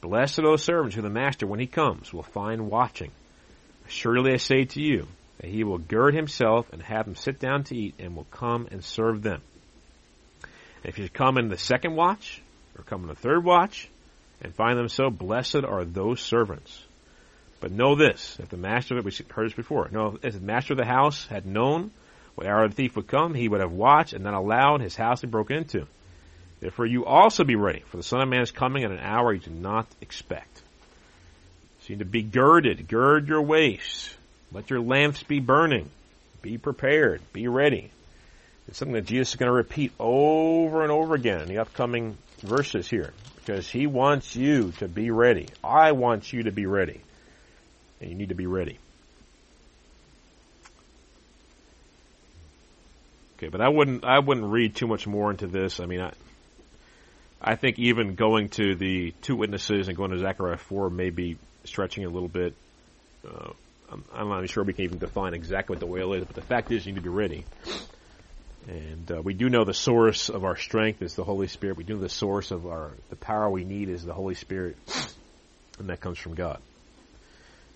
Blessed 0.00 0.38
are 0.38 0.42
those 0.42 0.64
servants 0.64 0.96
who 0.96 1.02
the 1.02 1.10
master, 1.10 1.46
when 1.46 1.60
he 1.60 1.66
comes, 1.66 2.12
will 2.12 2.22
find 2.22 2.70
watching. 2.70 3.10
Surely 3.88 4.32
I 4.32 4.36
say 4.36 4.64
to 4.64 4.80
you, 4.82 5.06
that 5.38 5.50
he 5.50 5.64
will 5.64 5.78
gird 5.78 6.14
himself 6.14 6.72
and 6.72 6.82
have 6.82 7.06
them 7.06 7.16
sit 7.16 7.38
down 7.38 7.64
to 7.64 7.76
eat 7.76 7.94
and 7.98 8.14
will 8.14 8.26
come 8.30 8.68
and 8.70 8.84
serve 8.84 9.22
them. 9.22 9.40
And 10.42 10.92
if 10.92 10.98
you 10.98 11.08
come 11.08 11.38
in 11.38 11.48
the 11.48 11.58
second 11.58 11.96
watch, 11.96 12.40
or 12.78 12.84
come 12.84 13.02
in 13.02 13.08
the 13.08 13.14
third 13.14 13.44
watch, 13.44 13.88
and 14.42 14.54
find 14.54 14.78
them 14.78 14.88
so, 14.88 15.10
blessed 15.10 15.64
are 15.64 15.84
those 15.84 16.20
servants. 16.20 16.84
But 17.60 17.72
know 17.72 17.94
this, 17.94 18.38
if 18.40 18.48
the 18.48 18.56
master 18.56 18.94
of 18.96 19.04
it, 19.04 19.04
we 19.04 19.26
heard 19.32 19.46
this 19.46 19.54
before, 19.54 19.88
no, 19.92 20.18
if 20.22 20.32
the 20.32 20.40
master 20.40 20.72
of 20.72 20.78
the 20.78 20.86
house 20.86 21.26
had 21.26 21.44
known 21.44 21.90
what 22.34 22.46
hour 22.46 22.66
the 22.66 22.74
thief 22.74 22.96
would 22.96 23.06
come, 23.06 23.34
he 23.34 23.48
would 23.48 23.60
have 23.60 23.72
watched 23.72 24.14
and 24.14 24.24
not 24.24 24.32
allowed 24.34 24.80
his 24.80 24.96
house 24.96 25.20
to 25.20 25.26
be 25.26 25.30
broken 25.30 25.58
into. 25.58 25.86
Therefore 26.60 26.86
you 26.86 27.04
also 27.04 27.44
be 27.44 27.56
ready, 27.56 27.80
for 27.86 27.98
the 27.98 28.02
Son 28.02 28.22
of 28.22 28.28
Man 28.28 28.40
is 28.40 28.50
coming 28.50 28.84
at 28.84 28.90
an 28.90 28.98
hour 28.98 29.32
you 29.32 29.40
do 29.40 29.50
not 29.50 29.86
expect. 30.00 30.62
So 31.80 31.88
you 31.88 31.96
need 31.96 32.04
to 32.04 32.10
be 32.10 32.22
girded, 32.22 32.88
gird 32.88 33.28
your 33.28 33.42
waist, 33.42 34.14
let 34.52 34.70
your 34.70 34.80
lamps 34.80 35.22
be 35.22 35.40
burning, 35.40 35.90
be 36.40 36.56
prepared, 36.56 37.20
be 37.32 37.46
ready. 37.46 37.90
It's 38.68 38.78
something 38.78 38.94
that 38.94 39.06
Jesus 39.06 39.30
is 39.30 39.36
going 39.36 39.48
to 39.48 39.54
repeat 39.54 39.92
over 39.98 40.82
and 40.82 40.92
over 40.92 41.14
again 41.14 41.40
in 41.40 41.48
the 41.48 41.58
upcoming 41.58 42.16
verses 42.38 42.88
here, 42.88 43.12
because 43.36 43.68
he 43.68 43.86
wants 43.86 44.34
you 44.34 44.72
to 44.78 44.88
be 44.88 45.10
ready. 45.10 45.48
I 45.62 45.92
want 45.92 46.32
you 46.32 46.44
to 46.44 46.52
be 46.52 46.66
ready. 46.66 47.00
And 48.00 48.10
you 48.10 48.16
need 48.16 48.30
to 48.30 48.34
be 48.34 48.46
ready. 48.46 48.78
Okay, 53.36 53.48
but 53.48 53.60
I 53.60 53.68
wouldn't 53.68 54.04
I 54.04 54.18
wouldn't 54.18 54.46
read 54.46 54.74
too 54.74 54.86
much 54.86 55.06
more 55.06 55.30
into 55.30 55.46
this. 55.46 55.80
I 55.80 55.86
mean, 55.86 56.00
I 56.00 56.12
I 57.40 57.56
think 57.56 57.78
even 57.78 58.14
going 58.14 58.50
to 58.50 58.74
the 58.74 59.12
two 59.22 59.34
witnesses 59.34 59.88
and 59.88 59.96
going 59.96 60.10
to 60.10 60.18
Zechariah 60.18 60.58
four 60.58 60.90
may 60.90 61.08
be 61.08 61.38
stretching 61.64 62.04
a 62.04 62.08
little 62.08 62.28
bit. 62.28 62.54
Uh, 63.26 63.52
I'm, 63.90 64.04
I'm 64.12 64.28
not 64.28 64.36
even 64.38 64.48
sure 64.48 64.62
we 64.62 64.74
can 64.74 64.84
even 64.84 64.98
define 64.98 65.32
exactly 65.32 65.74
what 65.74 65.80
the 65.80 65.86
oil 65.86 66.12
is, 66.12 66.24
but 66.24 66.36
the 66.36 66.42
fact 66.42 66.70
is 66.70 66.84
you 66.84 66.92
need 66.92 66.98
to 66.98 67.02
be 67.02 67.08
ready. 67.08 67.44
And 68.68 69.10
uh, 69.10 69.22
we 69.22 69.32
do 69.32 69.48
know 69.48 69.64
the 69.64 69.72
source 69.72 70.28
of 70.28 70.44
our 70.44 70.56
strength 70.56 71.00
is 71.00 71.14
the 71.14 71.24
Holy 71.24 71.48
Spirit. 71.48 71.78
We 71.78 71.84
do 71.84 71.94
know 71.94 72.00
the 72.00 72.08
source 72.10 72.50
of 72.50 72.66
our 72.66 72.90
the 73.08 73.16
power 73.16 73.48
we 73.48 73.64
need 73.64 73.88
is 73.88 74.04
the 74.04 74.12
Holy 74.12 74.34
Spirit, 74.34 74.76
and 75.78 75.88
that 75.88 76.00
comes 76.00 76.18
from 76.18 76.34
God. 76.34 76.60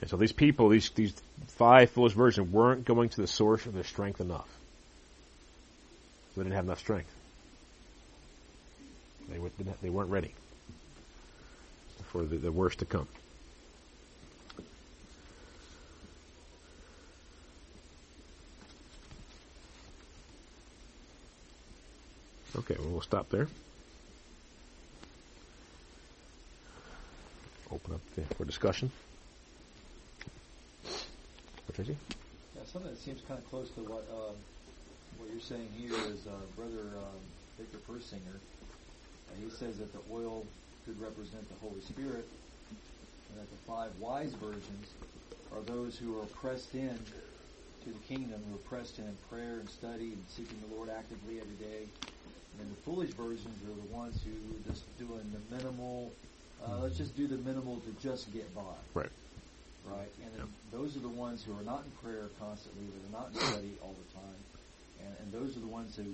And 0.05 0.11
so 0.11 0.19
these 0.19 0.33
people, 0.33 0.69
these 0.69 0.91
these 0.91 1.15
five 1.57 1.89
foolish 1.89 2.13
virgins, 2.13 2.51
weren't 2.51 2.85
going 2.85 3.09
to 3.09 3.23
the 3.23 3.27
source 3.27 3.65
of 3.65 3.73
their 3.73 3.85
strength 3.85 4.21
enough. 4.21 4.47
They 6.37 6.43
didn't 6.43 6.57
have 6.57 6.67
enough 6.67 6.81
strength. 6.81 7.11
They 9.31 9.39
were, 9.39 9.49
they 9.81 9.89
weren't 9.89 10.11
ready 10.11 10.35
for 12.13 12.23
the, 12.23 12.37
the 12.37 12.53
worst 12.53 12.81
to 12.81 12.85
come. 12.85 13.09
Okay, 22.59 22.77
well, 22.79 22.91
we'll 22.91 23.01
stop 23.01 23.31
there. 23.31 23.49
Open 27.73 27.95
up 27.95 28.01
the, 28.17 28.35
for 28.35 28.45
discussion. 28.45 28.91
Tracy? 31.73 31.97
Yeah, 32.55 32.63
something 32.67 32.91
that 32.91 33.01
seems 33.01 33.21
kind 33.27 33.39
of 33.39 33.49
close 33.51 33.71
to 33.71 33.81
what 33.81 34.07
um, 34.13 34.37
what 35.19 35.31
you're 35.31 35.41
saying 35.41 35.69
here 35.77 35.95
is 36.13 36.27
uh, 36.27 36.31
Brother 36.57 36.87
um, 36.95 37.23
Victor 37.59 37.79
Persinger. 37.89 38.37
Uh, 38.37 39.35
he 39.43 39.51
says 39.51 39.79
that 39.79 39.93
the 39.93 40.01
oil 40.13 40.47
could 40.85 41.01
represent 41.01 41.49
the 41.49 41.59
Holy 41.67 41.81
Spirit, 41.81 42.29
and 43.31 43.35
that 43.41 43.51
the 43.51 43.61
five 43.67 43.91
wise 43.99 44.35
virgins 44.35 44.93
are 45.53 45.63
those 45.63 45.99
who 45.99 46.21
are 46.21 46.27
pressed 46.27 46.75
in 46.75 46.99
to 47.85 47.91
the 47.91 48.03
kingdom, 48.07 48.41
who 48.49 48.55
are 48.55 48.67
pressed 48.69 48.99
in 48.99 49.05
in 49.05 49.17
prayer 49.29 49.59
and 49.61 49.69
study 49.69 50.13
and 50.13 50.23
seeking 50.29 50.57
the 50.69 50.77
Lord 50.77 50.91
actively 50.91 51.41
every 51.41 51.57
day. 51.57 51.85
And 51.91 52.57
then 52.61 52.69
the 52.71 52.81
foolish 52.83 53.11
virgins 53.11 53.59
are 53.67 53.75
the 53.75 53.95
ones 53.95 54.21
who 54.23 54.31
are 54.31 54.73
just 54.73 54.85
doing 54.99 55.27
the 55.33 55.57
minimal. 55.57 56.13
Uh, 56.65 56.79
let's 56.79 56.97
just 56.97 57.17
do 57.17 57.27
the 57.27 57.37
minimal 57.39 57.81
to 57.81 57.91
just 58.03 58.33
get 58.33 58.53
by. 58.55 58.63
Right. 58.95 59.11
Right, 59.85 60.09
and 60.25 60.33
then 60.33 60.49
those 60.73 60.97
are 60.97 61.01
the 61.01 61.13
ones 61.13 61.45
who 61.45 61.53
are 61.53 61.63
not 61.63 61.85
in 61.85 61.91
prayer 62.01 62.29
constantly, 62.41 62.89
that 62.89 63.05
are 63.05 63.21
not 63.21 63.29
in 63.33 63.37
study 63.37 63.73
all 63.83 63.93
the 63.93 64.11
time, 64.17 64.41
and, 65.05 65.13
and 65.21 65.29
those 65.33 65.57
are 65.57 65.61
the 65.61 65.69
ones 65.69 65.95
who 65.97 66.09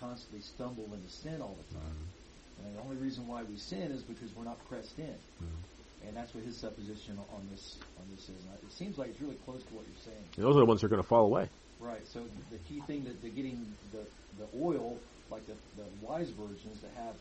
constantly 0.00 0.40
stumble 0.40 0.88
into 0.94 1.10
sin 1.10 1.42
all 1.42 1.56
the 1.68 1.74
time. 1.74 2.00
Mm-hmm. 2.00 2.64
And 2.64 2.76
the 2.76 2.80
only 2.80 2.96
reason 2.96 3.28
why 3.28 3.42
we 3.42 3.56
sin 3.56 3.92
is 3.92 4.02
because 4.02 4.34
we're 4.34 4.44
not 4.44 4.56
pressed 4.68 4.98
in, 4.98 5.04
mm-hmm. 5.04 6.08
and 6.08 6.16
that's 6.16 6.34
what 6.34 6.44
his 6.44 6.56
supposition 6.56 7.18
on 7.34 7.46
this 7.52 7.76
on 8.00 8.08
this 8.14 8.24
is. 8.24 8.40
And 8.40 8.56
it 8.62 8.72
seems 8.72 8.96
like 8.96 9.10
it's 9.10 9.20
really 9.20 9.38
close 9.44 9.62
to 9.64 9.74
what 9.74 9.84
you're 9.84 10.04
saying. 10.04 10.24
And 10.36 10.44
those 10.44 10.56
are 10.56 10.60
the 10.60 10.64
ones 10.64 10.80
that 10.80 10.86
are 10.86 10.90
going 10.90 11.02
to 11.02 11.08
fall 11.08 11.26
away. 11.26 11.48
Right. 11.78 12.06
So 12.08 12.24
the 12.50 12.58
key 12.68 12.80
thing 12.86 13.04
that 13.04 13.20
they're 13.20 13.30
getting 13.30 13.60
the 13.92 14.04
the 14.40 14.48
oil, 14.56 14.98
like 15.30 15.46
the 15.46 15.56
the 15.76 15.88
wise 16.00 16.30
virgins 16.30 16.80
that 16.80 16.92
have 16.96 17.14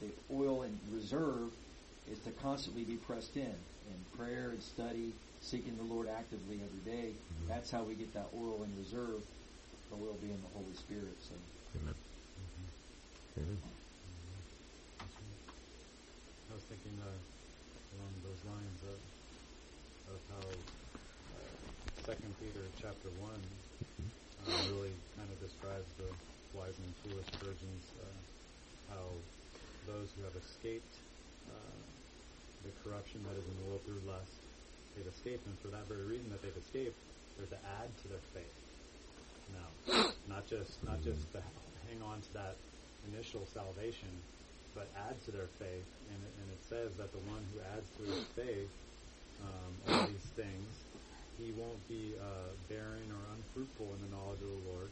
the 0.00 0.10
oil 0.34 0.62
in 0.62 0.78
reserve, 0.92 1.50
is 2.10 2.18
to 2.20 2.30
constantly 2.42 2.82
be 2.82 2.96
pressed 2.96 3.36
in 3.36 3.54
in 3.88 4.18
prayer 4.18 4.50
and 4.50 4.62
study, 4.62 5.12
seeking 5.40 5.76
the 5.76 5.84
Lord 5.84 6.08
actively 6.08 6.60
every 6.60 6.84
day. 6.84 7.12
That's 7.48 7.70
how 7.70 7.82
we 7.82 7.94
get 7.94 8.12
that 8.14 8.26
oil 8.36 8.62
in 8.64 8.72
reserve. 8.78 9.22
the 9.90 9.96
oil 9.96 10.16
being 10.20 10.38
the 10.40 10.52
Holy 10.58 10.74
Spirit. 10.74 11.16
So 11.28 11.34
Amen. 11.76 11.94
Amen. 13.36 13.58
I 16.50 16.54
was 16.54 16.64
thinking 16.70 16.96
uh, 17.02 17.18
along 17.98 18.12
those 18.24 18.40
lines 18.48 18.80
of, 18.88 18.98
of 20.14 20.18
how 20.30 20.46
uh, 20.48 21.54
Second 22.06 22.32
Peter 22.40 22.64
chapter 22.80 23.10
one 23.20 23.42
uh, 24.46 24.50
really 24.72 24.94
kind 25.16 25.28
of 25.28 25.38
describes 25.40 25.88
the 25.98 26.08
wise 26.56 26.78
and 26.78 26.92
foolish 27.02 27.28
virgins, 27.42 27.84
uh, 28.00 28.94
how 28.94 29.04
those 29.86 30.08
who 30.16 30.22
have 30.24 30.36
escaped 30.36 30.94
uh, 31.50 31.93
the 32.64 32.74
corruption 32.82 33.20
that 33.28 33.36
is 33.36 33.44
in 33.44 33.54
the 33.60 33.66
world 33.68 33.82
through 33.84 34.02
lust, 34.08 34.32
they've 34.96 35.08
escaped, 35.08 35.44
and 35.46 35.56
for 35.60 35.68
that 35.68 35.84
very 35.86 36.04
reason 36.08 36.28
that 36.32 36.40
they've 36.40 36.60
escaped, 36.60 36.96
they're 37.36 37.50
to 37.50 37.62
add 37.80 37.88
to 38.02 38.06
their 38.08 38.24
faith. 38.32 38.58
Now, 39.52 39.68
not 40.34 40.48
just 40.48 40.80
not 40.82 41.04
just 41.04 41.20
to 41.36 41.40
hang 41.86 42.00
on 42.00 42.24
to 42.24 42.30
that 42.40 42.56
initial 43.12 43.44
salvation, 43.52 44.10
but 44.72 44.88
add 44.96 45.14
to 45.28 45.30
their 45.30 45.50
faith. 45.60 45.88
And 46.10 46.18
it, 46.18 46.32
and 46.40 46.48
it 46.50 46.62
says 46.66 46.90
that 46.96 47.12
the 47.12 47.22
one 47.28 47.42
who 47.52 47.60
adds 47.76 47.86
to 48.00 48.02
his 48.08 48.24
faith 48.34 48.72
um, 49.42 49.72
all 49.88 50.06
these 50.06 50.30
things, 50.38 50.70
he 51.38 51.50
won't 51.58 51.82
be 51.88 52.14
uh, 52.16 52.50
barren 52.70 53.08
or 53.10 53.22
unfruitful 53.34 53.86
in 53.86 53.98
the 54.06 54.10
knowledge 54.14 54.40
of 54.40 54.50
the 54.50 54.64
Lord. 54.70 54.90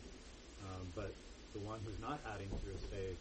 Um, 0.67 0.85
but 0.95 1.13
the 1.55 1.63
one 1.63 1.79
who's 1.87 1.99
not 2.01 2.19
adding 2.27 2.49
to 2.51 2.67
his 2.71 2.83
faith 2.91 3.21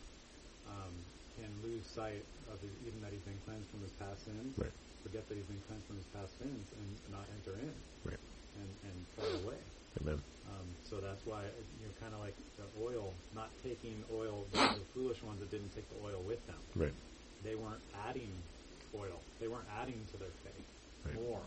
um, 0.70 0.94
can 1.36 1.50
lose 1.64 1.86
sight 1.88 2.26
of 2.52 2.60
his, 2.62 2.72
even 2.86 3.02
that 3.02 3.12
he's 3.12 3.24
been 3.24 3.40
cleansed 3.46 3.70
from 3.70 3.82
his 3.82 3.92
past 3.92 4.26
sins, 4.26 4.58
Right. 4.58 4.72
forget 5.04 5.28
that 5.28 5.36
he's 5.36 5.46
been 5.48 5.62
cleansed 5.68 5.88
from 5.88 5.98
his 5.98 6.08
past 6.08 6.38
sins, 6.38 6.68
and 6.78 7.00
not 7.12 7.26
enter 7.36 7.56
in, 7.60 7.74
Right. 8.04 8.20
and, 8.56 8.70
and 8.84 8.98
fall 9.16 9.32
away. 9.48 9.60
Amen. 10.02 10.20
Um, 10.48 10.68
so 10.84 11.00
that's 11.00 11.26
why 11.26 11.44
you 11.80 11.86
know, 11.88 11.94
kind 12.00 12.14
of 12.14 12.20
like 12.20 12.36
the 12.58 12.66
oil, 12.82 13.14
not 13.34 13.50
taking 13.64 14.04
oil. 14.12 14.46
The, 14.52 14.58
the 14.58 14.86
foolish 14.94 15.22
ones 15.24 15.40
that 15.40 15.52
didn't 15.52 15.70
take 15.76 15.88
the 15.90 16.00
oil 16.04 16.22
with 16.24 16.46
them, 16.48 16.60
Right. 16.76 16.94
they 17.44 17.56
weren't 17.56 17.82
adding 18.08 18.32
oil. 18.96 19.22
They 19.40 19.48
weren't 19.48 19.68
adding 19.82 20.06
to 20.12 20.18
their 20.18 20.34
faith 20.44 20.68
Right. 21.06 21.16
more, 21.16 21.44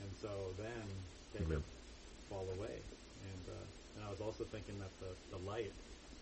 and 0.00 0.10
so 0.20 0.54
then 0.56 0.82
they 1.32 1.40
Amen. 1.44 1.62
fall 2.28 2.46
away. 2.56 2.82
And 3.32 3.48
uh, 3.48 3.66
and 3.96 4.04
I 4.04 4.10
was 4.10 4.20
also 4.20 4.44
thinking 4.44 4.78
that 4.78 4.90
the 5.00 5.14
the 5.30 5.38
light, 5.42 5.72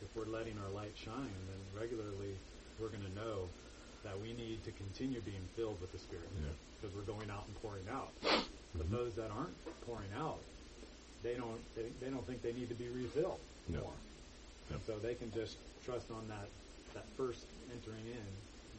if 0.01 0.09
we're 0.17 0.27
letting 0.27 0.59
our 0.59 0.71
light 0.71 0.93
shine, 0.97 1.35
then 1.49 1.61
regularly 1.73 2.39
we're 2.83 2.91
going 2.91 3.07
to 3.07 3.15
know 3.15 3.47
that 4.03 4.19
we 4.19 4.35
need 4.35 4.59
to 4.67 4.75
continue 4.75 5.23
being 5.23 5.47
filled 5.55 5.79
with 5.79 5.95
the 5.95 6.03
Spirit 6.03 6.27
Yeah. 6.43 6.51
because 6.75 6.91
we're 6.99 7.07
going 7.07 7.31
out 7.31 7.47
and 7.47 7.55
pouring 7.63 7.87
out. 7.87 8.11
But 8.75 8.91
Mhm. 8.91 8.91
those 8.91 9.15
that 9.15 9.31
aren't 9.31 9.55
pouring 9.87 10.11
out, 10.19 10.43
they 11.23 11.35
don't 11.39 11.63
they, 11.79 11.87
they 12.03 12.11
don't 12.11 12.27
think 12.27 12.43
they 12.43 12.53
need 12.53 12.69
to 12.69 12.75
be 12.75 12.89
refilled 12.91 13.39
No. 13.69 13.81
more. 13.87 13.95
No. 14.71 14.77
And 14.77 14.83
so 14.85 14.99
they 14.99 15.15
can 15.15 15.31
just 15.31 15.57
trust 15.87 16.11
on 16.11 16.27
that 16.27 16.49
that 16.95 17.07
first 17.17 17.47
entering 17.73 18.05
in, 18.05 18.27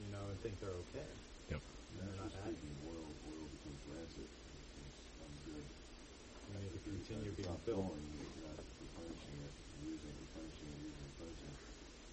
you 0.04 0.10
know, 0.12 0.22
and 0.28 0.36
think 0.44 0.60
they're 0.60 0.76
okay. 0.92 1.08
Yep. 1.50 1.62
And 1.64 2.00
they're 2.04 2.20
not 2.20 2.30
Naturally 2.30 2.44
adding. 2.44 2.60
speaking, 2.60 2.78
oil, 2.92 3.08
oil 3.32 3.46
becomes 3.48 3.82
rancid. 3.90 4.28
It's 4.28 5.02
ungood. 5.24 5.66
We 6.52 6.54
need 6.62 6.70
to 6.70 6.78
If 6.78 6.86
you 6.86 6.94
continue 7.00 7.32
stop 7.32 7.40
being 7.40 7.58
filled. 7.66 7.88
Going, 7.90 8.06
you're 8.20 8.46
not 8.52 8.60
replenishing 8.60 9.38
it, 9.48 9.54
using, 9.88 10.14
replenishing, 10.14 10.74
using, 10.84 11.06
replenishing. 11.16 11.56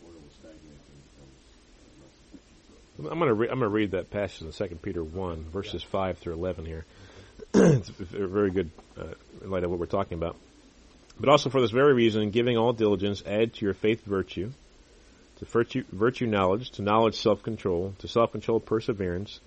Oil 0.06 0.16
will 0.24 0.32
stagnate 0.40 0.80
and 0.88 1.00
becomes 1.10 1.42
uh, 1.76 2.00
less 2.00 2.16
effective. 2.16 2.60
So, 2.70 2.74
I'm 3.08 3.18
going 3.18 3.28
to 3.28 3.34
re- 3.34 3.48
I'm 3.48 3.58
going 3.58 3.70
to 3.70 3.74
read 3.74 3.92
that 3.92 4.10
passage 4.10 4.42
in 4.42 4.52
Second 4.52 4.82
Peter 4.82 5.02
one 5.02 5.44
verses 5.50 5.82
five 5.82 6.18
through 6.18 6.34
eleven 6.34 6.66
here. 6.66 6.84
it's 7.54 7.88
very 7.88 8.50
good 8.50 8.70
uh, 8.98 9.14
in 9.42 9.50
light 9.50 9.64
of 9.64 9.70
what 9.70 9.78
we're 9.78 9.86
talking 9.86 10.18
about. 10.18 10.36
But 11.18 11.28
also 11.28 11.50
for 11.50 11.60
this 11.60 11.70
very 11.70 11.94
reason, 11.94 12.30
giving 12.30 12.56
all 12.56 12.72
diligence, 12.72 13.22
add 13.26 13.54
to 13.54 13.64
your 13.64 13.74
faith 13.74 14.04
virtue, 14.04 14.50
to 15.38 15.44
virtue, 15.44 15.84
virtue 15.92 16.26
knowledge, 16.26 16.70
to 16.72 16.82
knowledge 16.82 17.16
self-control, 17.16 17.94
to 17.98 18.08
self-control 18.08 18.60
perseverance. 18.60 19.40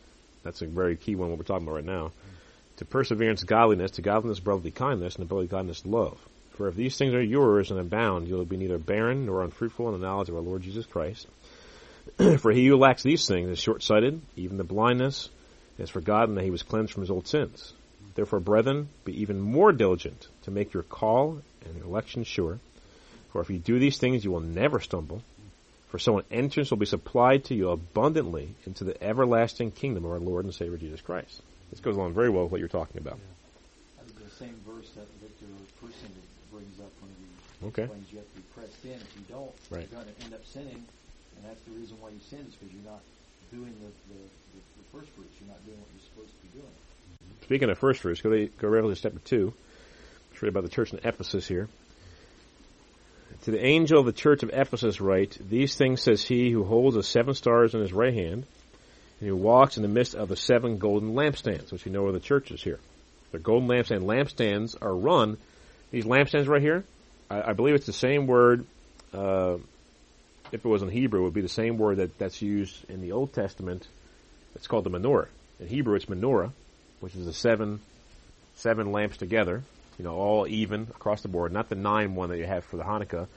That's 0.43 0.61
a 0.61 0.67
very 0.67 0.95
key 0.95 1.15
one. 1.15 1.29
What 1.29 1.39
we're 1.39 1.45
talking 1.45 1.65
about 1.65 1.75
right 1.75 1.85
now. 1.85 2.11
To 2.77 2.85
perseverance, 2.85 3.43
godliness, 3.43 3.91
to 3.91 4.01
godliness, 4.01 4.39
brotherly 4.39 4.71
kindness, 4.71 5.15
and 5.15 5.23
to 5.23 5.27
brotherly 5.27 5.47
kindness, 5.47 5.85
love. 5.85 6.19
For 6.51 6.67
if 6.67 6.75
these 6.75 6.97
things 6.97 7.13
are 7.13 7.21
yours 7.21 7.71
and 7.71 7.79
abound, 7.79 8.27
you 8.27 8.35
will 8.35 8.45
be 8.45 8.57
neither 8.57 8.77
barren 8.77 9.25
nor 9.25 9.43
unfruitful 9.43 9.93
in 9.93 9.99
the 9.99 10.05
knowledge 10.05 10.29
of 10.29 10.35
our 10.35 10.41
Lord 10.41 10.61
Jesus 10.61 10.85
Christ. 10.85 11.27
for 12.39 12.51
he 12.51 12.67
who 12.67 12.77
lacks 12.77 13.03
these 13.03 13.27
things 13.27 13.49
is 13.49 13.59
short-sighted, 13.59 14.21
even 14.35 14.57
the 14.57 14.63
blindness 14.63 15.29
has 15.77 15.89
forgotten 15.89 16.35
that 16.35 16.43
he 16.43 16.51
was 16.51 16.63
cleansed 16.63 16.93
from 16.93 17.01
his 17.01 17.11
old 17.11 17.27
sins. 17.27 17.73
Therefore, 18.15 18.39
brethren, 18.39 18.89
be 19.05 19.21
even 19.21 19.39
more 19.39 19.71
diligent 19.71 20.27
to 20.43 20.51
make 20.51 20.73
your 20.73 20.83
call 20.83 21.41
and 21.65 21.75
your 21.75 21.85
election 21.85 22.23
sure. 22.23 22.59
For 23.31 23.41
if 23.41 23.49
you 23.49 23.57
do 23.57 23.79
these 23.79 23.97
things, 23.97 24.23
you 24.23 24.31
will 24.31 24.39
never 24.41 24.79
stumble. 24.79 25.23
For 25.87 25.97
so 25.97 26.19
an 26.19 26.25
entrance 26.31 26.69
will 26.69 26.77
be 26.77 26.85
supplied 26.85 27.45
to 27.45 27.55
you 27.55 27.69
abundantly 27.69 28.49
into 28.65 28.83
the 28.83 29.01
everlasting 29.03 29.71
kingdom 29.71 30.05
of 30.05 30.11
our 30.11 30.19
Lord 30.19 30.45
and 30.45 30.53
Savior 30.53 30.77
Jesus 30.77 31.01
Christ. 31.01 31.41
This 31.71 31.79
goes 31.79 31.95
along 31.95 32.13
very 32.13 32.29
well 32.29 32.43
with 32.43 32.51
what 32.51 32.59
you're 32.59 32.67
talking 32.67 32.97
about. 32.97 33.17
Is 34.05 34.13
the 34.13 34.29
same 34.29 34.55
verse 34.67 34.89
that 34.91 35.07
Victor 35.21 35.45
Person 35.81 36.11
brings 36.51 36.79
up 36.79 36.91
when 37.01 37.11
he 37.17 37.67
Okay. 37.67 37.83
explains 37.83 38.11
you 38.11 38.17
have 38.19 38.29
to 38.29 38.35
be 38.35 38.43
pressed 38.53 38.85
in. 38.85 38.91
If 38.91 39.15
you 39.17 39.23
don't, 39.29 39.51
Right. 39.71 39.87
you're 39.89 40.01
going 40.01 40.13
to 40.13 40.23
end 40.25 40.33
up 40.33 40.45
sinning, 40.45 40.83
and 41.37 41.49
that's 41.49 41.61
the 41.63 41.71
reason 41.71 41.97
why 41.99 42.09
you 42.09 42.19
sin 42.29 42.39
is 42.39 42.55
because 42.55 42.73
you're 42.73 42.91
not 42.91 43.01
doing 43.51 43.73
the, 43.81 43.89
the, 44.13 44.19
the, 44.19 44.59
the 44.59 44.85
first 44.91 45.09
fruits. 45.15 45.33
You're 45.39 45.49
not 45.49 45.63
doing 45.65 45.77
what 45.79 45.89
you're 45.93 46.07
supposed 46.09 46.33
to 46.33 46.41
be 46.47 46.59
doing. 46.59 46.73
Speaking 47.43 47.69
of 47.69 47.77
first 47.77 48.01
fruits, 48.01 48.21
go 48.21 48.29
to 48.29 48.47
go 48.47 48.61
to 48.61 48.69
Revelation 48.69 49.11
chapter 49.11 49.19
two. 49.25 49.53
Let's 50.31 50.41
read 50.41 50.49
about 50.49 50.63
the 50.63 50.69
church 50.69 50.93
in 50.93 50.99
Ephesus 51.03 51.47
here. 51.47 51.67
To 53.43 53.51
the 53.51 53.65
angel 53.65 53.99
of 53.99 54.05
the 54.05 54.13
church 54.13 54.43
of 54.43 54.51
Ephesus 54.53 55.01
write, 55.01 55.37
These 55.49 55.75
things 55.75 56.01
says 56.01 56.23
he 56.23 56.49
who 56.49 56.63
holds 56.63 56.95
the 56.95 57.03
seven 57.03 57.33
stars 57.33 57.73
in 57.73 57.81
his 57.81 57.91
right 57.91 58.13
hand, 58.13 58.45
and 59.19 59.29
who 59.29 59.35
walks 59.35 59.75
in 59.75 59.83
the 59.83 59.89
midst 59.89 60.15
of 60.15 60.29
the 60.29 60.35
seven 60.35 60.77
golden 60.77 61.13
lampstands, 61.13 61.71
which 61.71 61.83
we 61.85 61.91
know 61.91 62.05
are 62.05 62.11
the 62.11 62.19
churches 62.19 62.63
here. 62.63 62.79
The 63.31 63.39
golden 63.39 63.67
lampstand 63.67 64.03
lampstands 64.03 64.75
are 64.81 64.95
run. 64.95 65.37
These 65.91 66.05
lampstands 66.05 66.47
right 66.47 66.61
here, 66.61 66.85
I, 67.29 67.49
I 67.49 67.53
believe 67.53 67.75
it's 67.75 67.85
the 67.85 67.93
same 67.93 68.27
word. 68.27 68.65
Uh, 69.13 69.57
if 70.53 70.63
it 70.63 70.67
was 70.67 70.81
in 70.81 70.89
Hebrew, 70.89 71.21
it 71.21 71.23
would 71.23 71.33
be 71.33 71.41
the 71.41 71.49
same 71.49 71.77
word 71.77 71.97
that, 71.97 72.17
that's 72.17 72.41
used 72.41 72.89
in 72.89 73.01
the 73.01 73.11
Old 73.11 73.33
Testament. 73.33 73.87
It's 74.55 74.67
called 74.67 74.85
the 74.85 74.89
menorah. 74.89 75.27
In 75.59 75.67
Hebrew, 75.67 75.95
it's 75.95 76.05
menorah 76.05 76.51
which 77.03 77.15
is 77.15 77.25
the 77.25 77.33
seven 77.33 77.81
seven 78.55 78.93
lamps 78.93 79.17
together, 79.17 79.61
you 79.99 80.05
know, 80.05 80.13
all 80.15 80.47
even 80.47 80.83
across 80.95 81.21
the 81.21 81.27
board, 81.27 81.51
not 81.51 81.67
the 81.67 81.75
nine 81.75 82.15
one 82.15 82.29
that 82.29 82.37
you 82.37 82.45
have 82.45 82.63
for 82.63 82.77
the 82.77 82.83
Hanukkah, 82.83 83.27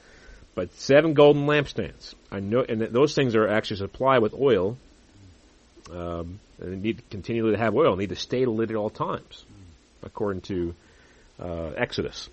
but 0.55 0.73
seven 0.75 1.15
golden 1.15 1.47
lampstands. 1.47 2.15
I 2.31 2.39
know, 2.39 2.65
and 2.67 2.79
th- 2.79 2.93
those 2.93 3.17
things 3.17 3.35
are 3.35 3.49
actually 3.49 3.79
supplied 3.79 4.23
with 4.23 4.35
oil. 4.35 4.79
Um, 5.91 6.39
and 6.61 6.73
they 6.73 6.77
need 6.77 6.99
to 6.99 7.03
continually 7.11 7.53
to 7.53 7.59
have 7.59 7.75
oil, 7.75 7.97
need 7.97 8.11
to 8.11 8.17
stay 8.17 8.47
lit 8.47 8.71
at 8.71 8.77
all 8.77 8.91
times, 8.91 9.45
according 10.05 10.43
to 10.43 10.75
uh, 11.41 11.73
Exodus. 11.77 12.29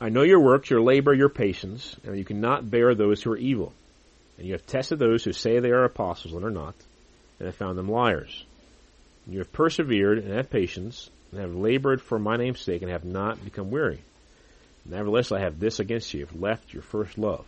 I 0.00 0.10
know 0.10 0.22
your 0.22 0.40
works, 0.40 0.68
your 0.68 0.82
labor, 0.82 1.14
your 1.14 1.30
patience, 1.30 1.96
and 2.04 2.18
you 2.18 2.24
cannot 2.24 2.70
bear 2.70 2.94
those 2.94 3.22
who 3.22 3.32
are 3.32 3.36
evil. 3.36 3.72
And 4.36 4.46
you 4.46 4.52
have 4.52 4.66
tested 4.66 4.98
those 4.98 5.24
who 5.24 5.32
say 5.32 5.58
they 5.58 5.70
are 5.70 5.84
apostles 5.84 6.34
and 6.34 6.44
are 6.44 6.50
not, 6.50 6.74
and 7.38 7.46
have 7.46 7.56
found 7.56 7.78
them 7.78 7.90
liars. 7.90 8.44
And 9.24 9.32
you 9.32 9.40
have 9.40 9.52
persevered 9.52 10.18
and 10.18 10.34
have 10.34 10.50
patience, 10.50 11.08
and 11.32 11.40
have 11.40 11.54
labored 11.54 12.02
for 12.02 12.18
my 12.18 12.36
name's 12.36 12.60
sake, 12.60 12.82
and 12.82 12.90
have 12.90 13.04
not 13.04 13.42
become 13.42 13.70
weary. 13.70 14.00
Nevertheless, 14.84 15.32
I 15.32 15.40
have 15.40 15.58
this 15.58 15.80
against 15.80 16.12
you: 16.12 16.20
you 16.20 16.26
have 16.26 16.40
left 16.40 16.74
your 16.74 16.82
first 16.82 17.16
love. 17.16 17.46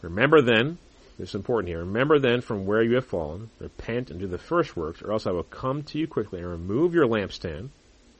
Remember 0.00 0.40
then, 0.40 0.78
this 1.18 1.30
is 1.30 1.34
important 1.34 1.68
here. 1.68 1.80
Remember 1.80 2.20
then 2.20 2.40
from 2.40 2.64
where 2.64 2.82
you 2.82 2.94
have 2.94 3.06
fallen, 3.06 3.50
repent 3.58 4.10
and 4.10 4.20
do 4.20 4.28
the 4.28 4.38
first 4.38 4.76
works, 4.76 5.02
or 5.02 5.12
else 5.12 5.26
I 5.26 5.32
will 5.32 5.42
come 5.42 5.82
to 5.82 5.98
you 5.98 6.06
quickly 6.06 6.38
and 6.38 6.48
remove 6.48 6.94
your 6.94 7.08
lampstand, 7.08 7.70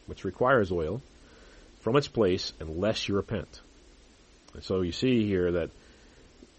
which 0.06 0.24
requires 0.24 0.72
oil, 0.72 1.00
from 1.88 1.96
its 1.96 2.06
place, 2.06 2.52
unless 2.60 3.08
you 3.08 3.16
repent. 3.16 3.62
And 4.52 4.62
so 4.62 4.82
you 4.82 4.92
see 4.92 5.26
here 5.26 5.52
that 5.52 5.70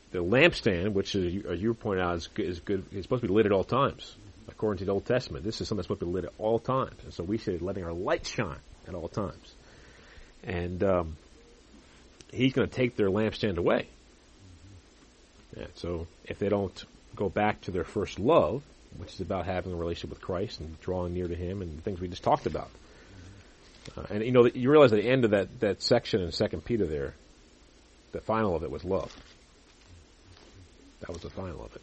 the 0.09 0.23
lampstand, 0.23 0.93
which 0.93 1.13
is, 1.13 1.45
as 1.45 1.61
you 1.61 1.75
point 1.75 1.99
out, 1.99 2.15
is 2.15 2.29
is 2.37 2.59
good, 2.61 2.83
is 2.91 3.03
supposed 3.03 3.21
to 3.21 3.27
be 3.27 3.33
lit 3.35 3.45
at 3.45 3.51
all 3.51 3.63
times 3.63 4.15
according 4.47 4.79
to 4.79 4.85
the 4.85 4.91
Old 4.91 5.05
Testament. 5.05 5.45
This 5.45 5.61
is 5.61 5.67
something 5.67 5.77
that's 5.77 5.85
supposed 5.85 5.99
to 5.99 6.07
be 6.07 6.13
lit 6.13 6.25
at 6.25 6.33
all 6.39 6.57
times. 6.57 6.95
And 7.03 7.13
so 7.13 7.23
we 7.23 7.37
say 7.37 7.59
letting 7.59 7.83
our 7.83 7.93
light 7.93 8.25
shine 8.25 8.57
at 8.87 8.95
all 8.95 9.07
times. 9.07 9.53
And 10.43 10.83
um, 10.83 11.17
he's 12.33 12.53
going 12.53 12.67
to 12.67 12.75
take 12.75 12.95
their 12.95 13.09
lampstand 13.09 13.57
away. 13.57 13.87
Yeah, 15.55 15.67
so 15.75 16.07
if 16.25 16.39
they 16.39 16.49
don't 16.49 16.83
go 17.15 17.29
back 17.29 17.61
to 17.61 17.71
their 17.71 17.83
first 17.83 18.17
love, 18.17 18.63
which 18.97 19.13
is 19.13 19.21
about 19.21 19.45
having 19.45 19.73
a 19.73 19.75
relationship 19.75 20.09
with 20.09 20.21
Christ 20.21 20.59
and 20.59 20.81
drawing 20.81 21.13
near 21.13 21.27
to 21.27 21.35
Him 21.35 21.61
and 21.61 21.77
the 21.77 21.83
things 21.83 22.01
we 22.01 22.07
just 22.07 22.23
talked 22.23 22.47
about. 22.47 22.71
Uh, 23.97 24.03
and 24.09 24.23
you 24.23 24.31
know, 24.31 24.45
you 24.45 24.69
realize 24.69 24.91
at 24.93 25.01
the 25.01 25.09
end 25.09 25.25
of 25.25 25.31
that, 25.31 25.59
that 25.59 25.81
section 25.81 26.21
in 26.21 26.31
Second 26.31 26.65
Peter 26.65 26.85
there, 26.85 27.13
the 28.11 28.21
final 28.21 28.55
of 28.55 28.63
it 28.63 28.71
was 28.71 28.83
love. 28.83 29.11
That 31.01 31.09
was 31.09 31.21
the 31.21 31.29
final 31.29 31.63
of 31.63 31.75
it. 31.75 31.81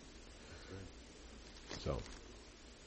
So, 1.85 1.97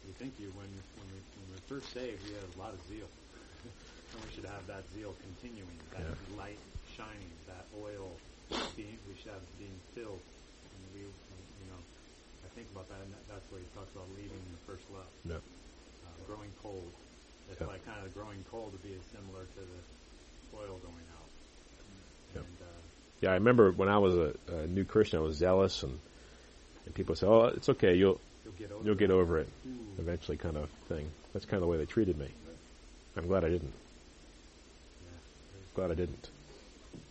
We 0.05 0.13
think 0.19 0.33
you 0.39 0.47
when 0.53 0.67
when 0.67 1.07
we 1.13 1.19
when 1.39 1.45
we're 1.49 1.65
first 1.71 1.93
saved, 1.93 2.19
we 2.27 2.33
have 2.35 2.49
a 2.55 2.59
lot 2.59 2.73
of 2.73 2.79
zeal, 2.87 3.07
and 3.63 4.19
we 4.23 4.29
should 4.35 4.45
have 4.45 4.65
that 4.67 4.83
zeal 4.93 5.15
continuing, 5.23 5.77
that 5.95 6.03
light 6.37 6.59
shining, 6.97 7.31
that 7.47 7.65
oil 7.79 8.11
being, 8.75 8.97
we 9.07 9.15
should 9.15 9.31
have 9.31 9.45
being 9.57 9.79
filled. 9.95 10.19
And 10.19 10.81
we, 10.93 11.01
you 11.07 11.67
know, 11.71 11.79
I 12.43 12.49
think 12.55 12.67
about 12.75 12.89
that, 12.89 12.99
and 13.01 13.11
that, 13.13 13.23
that's 13.31 13.47
where 13.51 13.61
he 13.61 13.67
talks 13.71 13.89
about 13.95 14.07
leaving 14.19 14.41
the 14.51 14.61
first 14.67 14.83
love, 14.91 15.09
Yep. 15.25 15.39
uh, 15.39 16.07
growing 16.27 16.51
cold. 16.61 16.91
It's 17.51 17.61
like 17.61 17.85
kind 17.85 18.05
of 18.05 18.13
growing 18.13 18.43
cold 18.51 18.71
to 18.73 18.79
be 18.87 18.93
as 18.93 19.05
similar 19.11 19.43
to 19.43 19.61
the 19.61 20.57
oil 20.57 20.79
going 20.79 21.07
out. 21.17 21.29
Yep. 22.35 22.43
And 22.45 22.57
uh, 22.61 22.81
Yeah, 23.21 23.31
I 23.31 23.33
remember 23.35 23.71
when 23.71 23.89
I 23.89 23.97
was 23.97 24.15
a, 24.15 24.33
a 24.53 24.67
new 24.67 24.85
Christian, 24.85 25.19
I 25.19 25.21
was 25.21 25.37
zealous, 25.37 25.83
and 25.83 25.97
and 26.85 26.95
people 26.95 27.15
say, 27.15 27.27
"Oh, 27.27 27.45
it's 27.45 27.69
okay, 27.69 27.95
you'll 27.95 28.19
you'll 28.43 28.53
get 28.53 28.71
over 28.71 28.85
you'll 28.85 28.95
get 28.95 29.09
it. 29.09 29.13
over 29.13 29.39
it 29.39 29.49
eventually," 29.97 30.37
kind 30.37 30.57
of 30.57 30.69
thing. 30.87 31.09
That's 31.33 31.45
kind 31.45 31.55
of 31.55 31.61
the 31.61 31.67
way 31.67 31.77
they 31.77 31.85
treated 31.85 32.17
me. 32.17 32.27
I'm 33.17 33.27
glad 33.27 33.43
I 33.43 33.49
didn't. 33.49 33.73
Yeah. 33.73 35.17
Glad 35.75 35.91
I 35.91 35.95
didn't. 35.95 36.29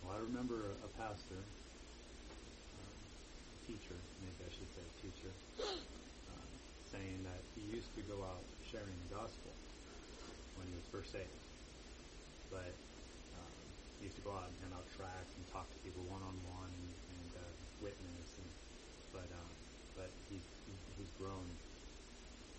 Well, 0.03 0.15
I 0.17 0.19
remember 0.25 0.55
a, 0.55 0.73
a 0.87 0.89
pastor, 0.97 1.37
um, 1.37 2.95
teacher, 3.67 3.95
maybe 4.23 4.41
I 4.41 4.49
should 4.49 4.71
say 4.73 4.83
teacher, 5.03 5.31
um, 6.33 6.49
saying 6.91 7.19
that 7.27 7.41
he 7.55 7.75
used 7.75 7.93
to 7.95 8.01
go 8.09 8.17
out 8.23 8.41
sharing 8.71 8.89
the 9.09 9.15
gospel 9.15 9.51
when 10.59 10.67
he 10.67 10.75
was 10.75 10.87
first 10.91 11.15
saved. 11.15 11.31
But 12.51 12.75
um, 13.39 13.55
he 14.03 14.11
used 14.11 14.19
to 14.19 14.25
go 14.27 14.35
out 14.35 14.51
and 14.51 14.55
hand 14.59 14.75
out 14.75 14.85
tracts 14.93 15.31
and 15.39 15.43
talk 15.55 15.65
to 15.71 15.77
people 15.87 16.03
one 16.11 16.21
on 16.21 16.35
one 16.51 16.73
and 16.75 17.29
uh, 17.39 17.43
witness. 17.79 18.29
And, 18.37 18.49
but 19.15 19.29
um, 19.31 19.51
but 19.95 20.11
he's, 20.27 20.43
he's 20.67 20.81
he's 20.99 21.11
grown. 21.15 21.47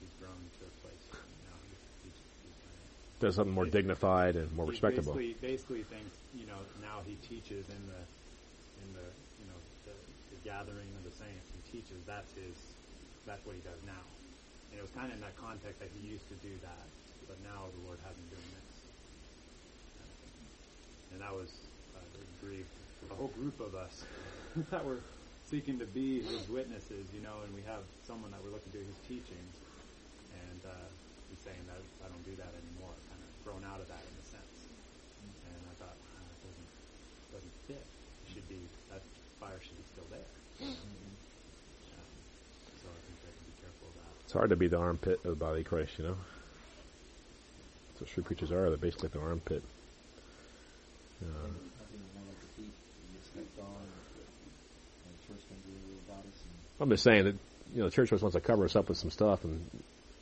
He's 0.01 0.15
grown 0.17 0.41
to 0.41 0.63
a 0.65 0.73
place 0.81 1.05
where 1.13 1.29
now 1.45 1.59
he's, 1.69 1.85
he's, 2.09 2.17
he's 2.17 2.57
kind 2.65 2.73
of 2.73 2.89
Does 3.21 3.37
something 3.37 3.53
more 3.53 3.69
dignified 3.69 4.33
and 4.41 4.49
more 4.57 4.65
respectable. 4.65 5.13
Basically, 5.13 5.37
basically 5.45 5.85
thinks 5.93 6.17
you 6.33 6.49
know 6.49 6.61
now 6.81 7.05
he 7.05 7.21
teaches 7.21 7.69
in 7.69 7.83
the 7.85 8.03
in 8.81 8.89
the 8.97 9.07
you 9.37 9.47
know 9.51 9.61
the, 9.85 9.95
the 10.33 10.41
gathering 10.41 10.89
of 10.97 11.05
the 11.05 11.13
saints. 11.13 11.47
He 11.53 11.61
teaches. 11.69 12.01
That's 12.09 12.33
his. 12.33 12.57
That's 13.29 13.45
what 13.45 13.53
he 13.53 13.61
does 13.61 13.77
now. 13.85 14.01
And 14.73 14.79
it 14.79 14.83
was 14.87 14.95
kind 14.95 15.11
of 15.11 15.19
in 15.19 15.23
that 15.27 15.35
context 15.37 15.83
that 15.83 15.91
he 15.99 16.09
used 16.09 16.25
to 16.31 16.39
do 16.47 16.55
that, 16.63 16.87
but 17.31 17.39
now 17.47 17.71
the 17.71 17.83
Lord 17.87 18.03
has 18.03 18.19
him 18.19 18.27
doing 18.35 18.51
this. 18.59 18.75
And 21.15 21.23
that 21.23 21.31
was 21.31 21.47
uh, 21.95 22.03
it 22.19 22.27
grieved 22.43 22.75
a 23.07 23.15
whole 23.15 23.31
group 23.39 23.63
of 23.63 23.79
us 23.79 24.03
that 24.75 24.83
were 24.83 24.99
seeking 25.47 25.79
to 25.79 25.87
be 25.87 26.27
his 26.27 26.43
witnesses, 26.51 27.07
you 27.15 27.23
know, 27.23 27.39
and 27.47 27.55
we 27.55 27.63
have 27.71 27.87
someone 28.03 28.35
that 28.35 28.43
we're 28.43 28.51
looking 28.51 28.75
to 28.75 28.83
his 28.83 28.99
teachings, 29.07 29.55
and 30.35 30.61
uh, 30.67 30.87
he's 31.31 31.43
saying 31.47 31.63
that 31.71 31.79
I 32.03 32.11
don't 32.11 32.27
do 32.27 32.35
that 32.43 32.51
anymore, 32.51 32.95
kind 33.15 33.23
of 33.23 33.31
grown 33.47 33.63
out 33.63 33.79
of 33.79 33.87
that 33.87 34.03
in 34.03 34.15
a 34.19 34.27
sense. 34.27 34.57
And 35.47 35.59
I 35.71 35.75
thought, 35.79 35.95
ah, 35.95 36.27
it 36.35 36.39
doesn't 36.43 36.71
doesn't 37.31 37.57
fit. 37.71 37.83
It 37.83 38.27
should 38.35 38.47
be 38.51 38.59
that 38.91 39.03
fire 39.39 39.59
should 39.63 39.79
be 39.79 39.87
still 39.95 40.07
there. 40.11 40.31
Um, 40.67 40.75
so 42.75 42.87
I 42.91 42.99
think 43.07 43.19
I 43.23 43.31
can 43.35 43.47
be 43.47 43.57
careful 43.63 43.87
of 43.91 43.95
that. 44.03 44.11
It's 44.27 44.35
hard 44.35 44.51
to 44.51 44.59
be 44.59 44.67
the 44.67 44.83
armpit 44.83 45.23
of 45.23 45.31
the 45.35 45.39
body 45.39 45.63
of 45.63 45.71
Christ, 45.71 45.95
you 45.99 46.11
know. 46.11 46.19
What 48.01 48.09
true 48.09 48.23
preachers 48.23 48.51
are. 48.51 48.69
They're 48.71 48.79
basically 48.79 49.11
the 49.11 49.21
armpit. 49.21 49.63
Uh, 51.23 51.27
I 51.27 51.29
a 51.29 51.43
a 56.79 56.83
I'm 56.83 56.89
just 56.91 57.05
saying 57.05 57.25
that 57.25 57.35
you 57.75 57.81
know 57.81 57.85
the 57.85 57.91
church 57.91 58.11
wants 58.11 58.35
to 58.35 58.41
cover 58.41 58.65
us 58.65 58.75
up 58.75 58.89
with 58.89 58.97
some 58.97 59.11
stuff 59.11 59.45
and 59.45 59.61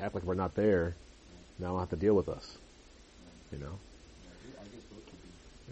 act 0.01 0.15
like 0.15 0.25
we're 0.25 0.35
not 0.35 0.57
there. 0.57 0.95
Now 1.61 1.69
they'll 1.69 1.79
have 1.81 1.91
to 1.91 1.97
deal 1.97 2.15
with 2.15 2.29
us, 2.29 2.59
you 3.53 3.59
know. 3.59 3.79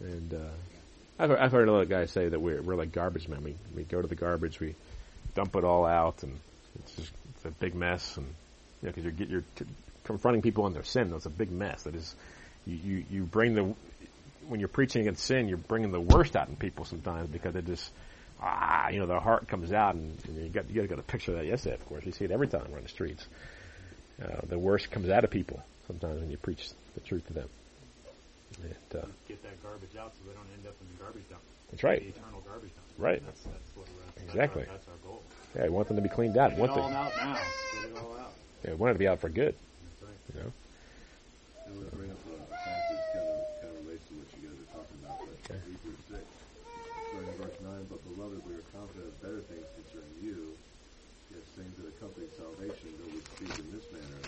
I. 0.00 0.06
And 0.06 0.34
uh, 0.34 1.18
I've, 1.18 1.30
I've 1.32 1.52
heard 1.52 1.68
of 1.68 1.88
guys 1.88 2.12
say 2.12 2.28
that 2.28 2.40
we're 2.40 2.62
we're 2.62 2.76
like 2.76 2.92
garbage 2.92 3.26
men. 3.28 3.42
We 3.42 3.56
we 3.74 3.82
go 3.82 4.00
to 4.00 4.06
the 4.06 4.14
garbage, 4.14 4.60
we 4.60 4.76
dump 5.34 5.56
it 5.56 5.64
all 5.64 5.84
out, 5.86 6.22
and 6.22 6.38
it's 6.80 6.94
just 6.94 7.12
it's 7.34 7.44
a 7.46 7.50
big 7.50 7.74
mess. 7.74 8.16
And 8.16 8.26
you 8.26 8.88
know, 8.88 8.90
because 8.90 9.02
you're 9.04 9.12
get- 9.12 9.28
you're 9.28 9.44
t- 9.56 9.64
confronting 10.06 10.42
people 10.42 10.64
on 10.64 10.72
their 10.72 10.84
sin. 10.84 11.10
That's 11.10 11.26
a 11.26 11.30
big 11.30 11.50
mess. 11.50 11.82
That 11.82 11.94
is, 11.94 12.14
you, 12.66 12.76
you 12.76 13.04
you 13.10 13.22
bring 13.24 13.54
the 13.54 13.74
when 14.48 14.60
you're 14.60 14.68
preaching 14.68 15.02
against 15.02 15.24
sin, 15.24 15.48
you're 15.48 15.58
bringing 15.58 15.90
the 15.90 16.00
worst 16.00 16.36
out 16.36 16.48
in 16.48 16.56
people 16.56 16.84
sometimes 16.84 17.28
because 17.28 17.52
they 17.54 17.62
just 17.62 17.90
ah, 18.40 18.88
you 18.88 18.98
know, 18.98 19.06
their 19.06 19.20
heart 19.20 19.48
comes 19.48 19.72
out, 19.72 19.94
and, 19.94 20.16
and 20.28 20.36
you 20.36 20.48
got 20.48 20.68
you 20.68 20.76
got 20.76 20.82
to 20.82 20.88
get 20.88 20.98
a 20.98 21.02
picture 21.02 21.32
of 21.32 21.38
that 21.38 21.46
yesterday. 21.46 21.74
Of 21.74 21.86
course, 21.86 22.04
you 22.06 22.12
see 22.12 22.24
it 22.24 22.30
every 22.30 22.48
time 22.48 22.62
we're 22.70 22.78
on 22.78 22.82
the 22.84 22.88
streets. 22.88 23.26
Uh, 24.22 24.40
the 24.48 24.58
worst 24.58 24.90
comes 24.90 25.10
out 25.10 25.24
of 25.24 25.30
people 25.30 25.62
sometimes 25.86 26.20
when 26.20 26.30
you 26.30 26.36
preach 26.38 26.70
the 26.94 27.00
truth 27.00 27.26
to 27.26 27.34
them. 27.34 27.48
And, 28.62 29.02
uh, 29.02 29.06
Get 29.28 29.42
that 29.42 29.62
garbage 29.62 29.94
out 30.00 30.12
so 30.14 30.20
they 30.26 30.32
don't 30.34 30.46
end 30.56 30.66
up 30.66 30.74
in 30.80 30.86
the 30.96 31.02
garbage 31.02 31.28
dump. 31.28 31.42
that's 31.70 31.82
right. 31.82 32.00
The 32.00 32.08
eternal 32.20 32.40
garbage 32.46 32.70
dump. 32.74 32.86
Right. 32.98 33.22
That's 33.26 33.42
that's 33.42 33.76
what 33.76 33.86
we're 33.88 34.04
that's 34.14 34.22
Exactly. 34.28 34.62
our, 34.62 34.68
that's 34.68 34.86
our 34.88 34.94
goal. 35.06 35.22
Yeah, 35.54 35.64
we 35.64 35.68
want 35.70 35.88
them 35.88 35.96
to 35.96 36.02
be 36.02 36.08
cleaned 36.08 36.38
out. 36.38 36.50
Get 36.50 36.58
want 36.58 36.72
it 36.72 36.78
all 36.78 36.88
them, 36.88 36.96
out 36.96 37.12
now. 37.16 37.34
Get 37.34 37.90
it 37.90 37.96
all 37.98 38.16
out. 38.16 38.32
yeah, 38.64 38.70
I 38.70 38.74
want 38.74 38.90
it 38.90 38.94
to 38.94 38.98
be 38.98 39.08
out 39.08 39.20
for 39.20 39.28
good. 39.28 39.54
That's. 40.26 40.36
You 40.36 40.42
know. 40.42 40.52
I 41.66 41.74
to 41.82 41.96
bring 41.98 42.10
up 42.14 42.22
a 42.22 42.54
passage 42.54 43.04
kind 43.10 43.26
of, 43.26 43.42
kind 43.58 43.74
of 43.74 43.78
relates 43.86 44.06
to 44.06 44.14
what 44.14 44.28
you 44.38 44.46
guys 44.46 44.54
are 44.54 44.70
talking 44.70 44.98
about, 45.02 45.18
but 45.18 45.34
Okay. 45.46 45.58
Hebrews 45.66 46.02
6, 46.14 46.22
starting 46.22 47.26
in 47.26 47.38
verse 47.42 47.58
9, 47.58 47.90
But 47.90 48.00
beloved, 48.06 48.38
we 48.46 48.54
are 48.54 48.66
confident 48.70 49.10
of 49.10 49.18
better 49.18 49.42
things 49.50 49.66
concerning 49.74 50.14
you, 50.22 50.54
yes, 51.34 51.42
things 51.58 51.74
that 51.78 51.90
accompany 51.90 52.30
salvation, 52.38 52.94
though 53.02 53.10
we 53.10 53.22
speak 53.34 53.50
in 53.58 53.66
this 53.74 53.86
manner. 53.90 54.22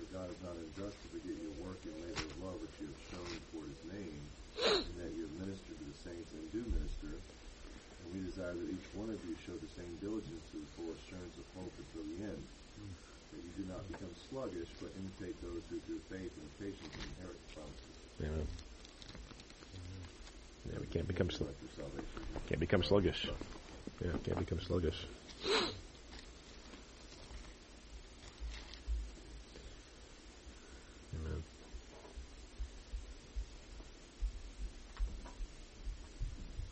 For 0.00 0.08
God 0.08 0.28
is 0.32 0.40
not 0.40 0.56
unjust 0.56 0.96
to 1.04 1.06
forget 1.12 1.36
your 1.36 1.52
work 1.64 1.80
and 1.84 1.96
labor 2.00 2.24
of 2.24 2.36
love 2.40 2.56
which 2.64 2.76
you 2.80 2.88
have 2.88 3.02
shown 3.12 3.32
for 3.52 3.62
his 3.68 3.80
name, 3.92 4.20
and 4.64 4.96
that 5.04 5.12
you 5.12 5.28
have 5.28 5.36
ministered 5.44 5.76
to 5.80 5.86
the 5.88 6.00
saints 6.00 6.32
and 6.32 6.44
do 6.48 6.64
minister. 6.64 7.12
And 7.12 8.06
we 8.12 8.24
desire 8.24 8.56
that 8.56 8.68
each 8.72 8.88
one 8.96 9.12
of 9.12 9.20
you 9.28 9.36
show 9.44 9.56
the 9.60 9.72
same 9.76 9.96
diligence 10.00 10.44
to 10.52 10.56
the 10.60 10.70
full 10.80 10.92
assurance 10.96 11.36
of 11.36 11.44
hope 11.56 11.72
until 11.76 12.04
the 12.08 12.18
end 12.24 12.40
hmm. 12.40 13.13
That 13.34 13.42
you 13.42 13.64
do 13.64 13.72
not 13.72 13.82
become 13.90 14.10
sluggish, 14.30 14.68
but 14.80 14.90
imitate 14.98 15.34
those 15.42 15.62
who 15.70 15.78
through 15.86 16.00
faith 16.10 16.30
and 16.38 16.48
patience 16.62 16.94
inherit 16.94 17.38
the 17.48 17.50
promises. 17.58 17.94
Yeah. 18.22 18.44
Yeah, 20.72 20.78
we 20.80 20.86
can't 20.86 21.06
become 21.08 21.30
sl- 21.30 21.44
Like 21.44 21.56
salvation. 21.76 22.20
can't 22.48 22.60
become 22.60 22.82
sluggish. 22.82 23.28
Yeah, 24.02 24.12
can't 24.24 24.38
become 24.38 24.60
sluggish. 24.60 25.06
Amen. 31.14 31.40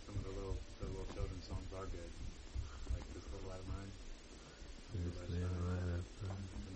Some 0.07 0.15
of 0.19 0.25
the 0.25 0.33
little 0.35 0.57
the 0.81 0.87
little 0.91 1.07
children's 1.15 1.47
songs 1.47 1.69
are 1.77 1.87
good. 1.91 2.13
Like 2.95 3.07
this 3.15 3.25
little 3.31 3.49
light 3.49 3.61
of 3.63 3.69
mine. 3.71 3.93
And 4.93 5.09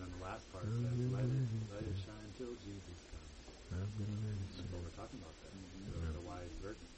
then 0.01 0.09
the 0.17 0.23
last 0.25 0.45
part 0.53 0.65
says, 0.65 0.97
"Let 1.13 1.25
it, 1.25 1.49
let 1.73 1.85
it 1.85 1.97
shine 2.01 2.31
till 2.41 2.55
Jesus 2.65 2.99
comes." 3.13 3.33
That's 3.73 4.73
what 4.73 4.81
we're 4.81 4.97
talking 4.97 5.21
about 5.21 5.37
there. 5.45 5.53
The, 5.53 6.17
the 6.17 6.25
wise 6.25 6.49
virgin. 6.65 6.89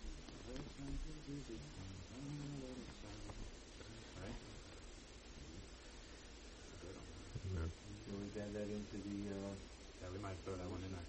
Let 0.47 0.63
it 0.63 0.69
shine 0.79 0.95
till 1.03 1.19
Jesus 1.27 1.59
comes. 1.59 2.03
I'm 2.15 2.23
gonna 2.23 2.63
let 2.71 2.77
it 2.79 2.91
shine. 3.03 3.23
Right? 4.23 4.39
It's 6.63 6.71
a 6.71 6.79
good 6.87 6.95
one. 6.95 7.11
Amen. 7.51 7.69
So 8.07 8.15
we 8.15 8.27
add 8.39 8.53
that 8.55 8.69
into 8.71 8.97
the, 9.03 9.19
uh, 9.35 9.53
Yeah, 10.01 10.09
we 10.15 10.19
might 10.23 10.39
throw 10.47 10.55
that 10.55 10.71
one 10.71 10.83
in 10.87 10.91
there. 10.95 11.09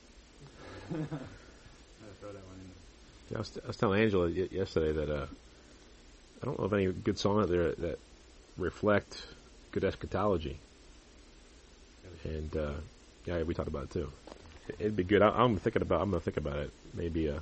might 2.01 2.17
throw 2.19 2.33
that 2.33 2.45
one 2.49 2.57
in 2.59 2.67
there. 2.73 2.81
Yeah, 3.28 3.28
I, 3.28 3.28
was, 3.39 3.59
I 3.63 3.67
was 3.67 3.77
telling 3.77 4.01
Angela 4.01 4.25
y- 4.27 4.47
yesterday 4.51 4.91
that 4.93 5.09
uh, 5.09 5.25
I 6.41 6.45
don't 6.45 6.59
know 6.59 6.65
of 6.65 6.73
any 6.73 6.87
good 6.87 7.17
songs 7.17 7.43
out 7.43 7.49
there 7.49 7.71
that 7.73 7.99
reflect 8.57 9.21
good 9.71 9.83
eschatology. 9.83 10.57
And 12.25 12.55
uh, 12.57 12.73
yeah, 13.25 13.43
we 13.43 13.53
talked 13.53 13.67
about 13.69 13.83
it 13.83 13.91
too. 13.91 14.11
It- 14.67 14.75
It'd 14.79 14.95
be 14.95 15.03
good. 15.03 15.21
I, 15.21 15.29
I'm 15.29 15.57
thinking 15.57 15.81
about. 15.81 16.01
I'm 16.01 16.11
gonna 16.11 16.21
think 16.21 16.37
about 16.37 16.57
it. 16.59 16.71
Maybe 16.93 17.29
uh, 17.29 17.39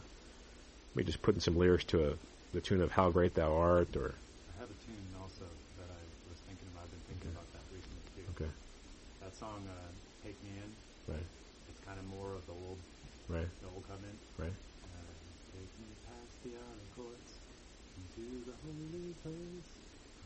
maybe 0.96 1.08
just 1.08 1.22
putting 1.22 1.42
some 1.42 1.58
lyrics 1.58 1.84
to 1.86 2.10
a, 2.10 2.14
the 2.54 2.62
tune 2.62 2.80
of 2.82 2.92
"How 2.92 3.10
Great 3.12 3.34
Thou 3.36 3.52
Art" 3.54 3.96
or 3.98 4.14
I 4.16 4.54
have 4.62 4.70
a 4.72 4.78
tune 4.88 5.04
also 5.22 5.44
that 5.76 5.90
I 5.92 6.02
was 6.32 6.40
thinking 6.48 6.68
about. 6.72 6.88
I've 6.88 6.94
been 6.96 7.04
thinking 7.12 7.32
about 7.36 7.48
that 7.52 7.64
recently 7.76 8.06
too. 8.16 8.26
okay, 8.32 8.52
That 9.22 9.36
song, 9.36 9.60
uh, 9.68 9.92
"Take 10.24 10.40
Me 10.44 10.56
In," 10.56 10.72
right, 11.14 11.28
it's 11.68 11.82
kind 11.84 12.00
of 12.00 12.08
more 12.08 12.32
of 12.32 12.44
the 12.48 12.54
old, 12.56 12.80
right, 13.28 13.50
the 13.60 13.68
old 13.76 13.84
covenant. 13.92 14.16
right. 14.40 14.56
Uh, 14.56 14.96
Take 15.52 15.68
me 15.84 15.90
past 16.08 16.32
the 16.32 16.37
outer 16.37 16.37
courts 16.37 16.37
into 16.37 16.37
the 16.37 16.37
holy 16.37 16.37
place. 16.37 16.37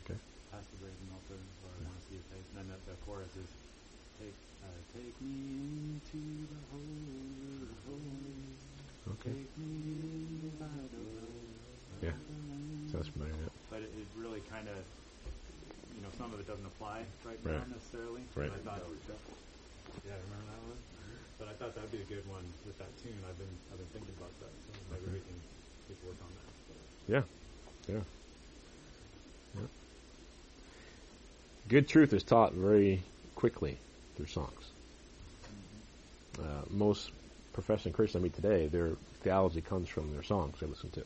Okay. 0.06 0.18
Past 0.50 0.66
the 0.70 0.78
brazen 0.78 1.08
altar, 1.10 1.34
or 1.38 1.70
I 1.72 1.78
want 1.82 1.98
to 1.98 2.02
see 2.06 2.14
your 2.18 2.26
face. 2.30 2.46
And 2.54 2.56
then 2.62 2.68
the, 2.70 2.78
the 2.92 2.96
chorus 3.06 3.32
is, 3.34 3.50
Take, 4.20 4.36
uh, 4.62 4.68
take 4.94 5.16
me 5.18 5.98
into 5.98 6.46
the 6.46 6.60
holy 6.70 7.74
holies. 7.88 8.60
Okay. 9.18 9.34
Take 9.34 9.50
me 9.58 9.66
in 10.46 10.52
by 10.60 10.68
the 10.68 11.00
blood. 11.00 11.32
Yeah. 12.04 12.14
Sounds 12.92 13.08
familiar. 13.10 13.34
Yeah. 13.34 13.50
But 13.72 13.82
it, 13.82 13.90
it 13.98 14.06
really 14.14 14.44
kind 14.46 14.68
of, 14.68 14.78
you 15.96 16.02
know, 16.06 16.12
some 16.20 16.30
of 16.30 16.38
it 16.38 16.46
doesn't 16.46 16.66
apply 16.76 17.02
right, 17.26 17.40
Right. 17.42 17.56
now 17.56 17.66
necessarily. 17.72 18.22
Right. 18.36 18.52
But 18.52 18.62
I 18.62 18.78
thought, 18.78 18.84
yeah, 20.06 20.14
remember 20.28 20.46
that 20.54 20.62
one? 20.70 20.80
But 21.40 21.46
I 21.50 21.54
thought 21.58 21.74
that'd 21.74 21.90
be 21.90 22.04
a 22.04 22.10
good 22.12 22.22
one 22.30 22.46
with 22.68 22.78
that 22.78 22.92
tune. 23.02 23.18
I've 23.26 23.34
been 23.40 23.50
I've 23.74 23.80
been 23.80 23.90
thinking 23.96 24.14
about 24.14 24.30
that. 24.44 24.52
So 24.62 24.70
maybe 24.92 25.18
we 25.18 25.20
can 25.26 25.34
work 26.04 26.16
on 26.22 26.28
that. 26.34 27.12
Yeah. 27.12 27.94
Yeah. 27.94 28.00
Yeah. 29.54 29.66
Good 31.68 31.88
truth 31.88 32.12
is 32.12 32.22
taught 32.22 32.52
very 32.52 33.02
quickly 33.34 33.76
through 34.16 34.26
songs. 34.26 34.70
Uh, 36.38 36.62
most 36.70 37.10
professing 37.52 37.92
Christians 37.92 38.22
I 38.22 38.24
meet 38.24 38.34
today, 38.34 38.66
their 38.66 38.90
theology 39.22 39.60
comes 39.60 39.88
from 39.88 40.12
their 40.12 40.22
songs 40.22 40.58
they 40.60 40.66
listen 40.66 40.90
to. 40.90 41.04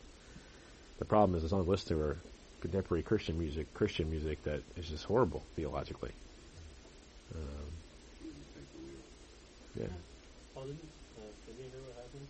The 0.99 1.05
problem 1.05 1.37
is 1.37 1.43
the 1.43 1.49
songs 1.49 1.67
listened 1.67 1.99
to 1.99 2.05
are 2.05 2.17
contemporary 2.61 3.03
Christian 3.03 3.39
music, 3.39 3.73
Christian 3.75 4.11
music 4.11 4.43
that 4.45 4.63
is 4.77 4.89
just 4.89 5.05
horrible 5.05 5.43
theologically. 5.57 6.13
Um, 7.35 7.41
Jesus 8.23 8.37
take 8.55 8.71
the 8.73 8.79
wheel. 8.79 9.89
yeah. 9.91 9.97
Oh, 10.57 10.65
didn't, 10.65 10.79
uh, 11.19 11.29
did 11.47 11.57
you 11.59 11.71
hear 11.71 11.83
what 11.83 11.97
happened? 11.97 12.27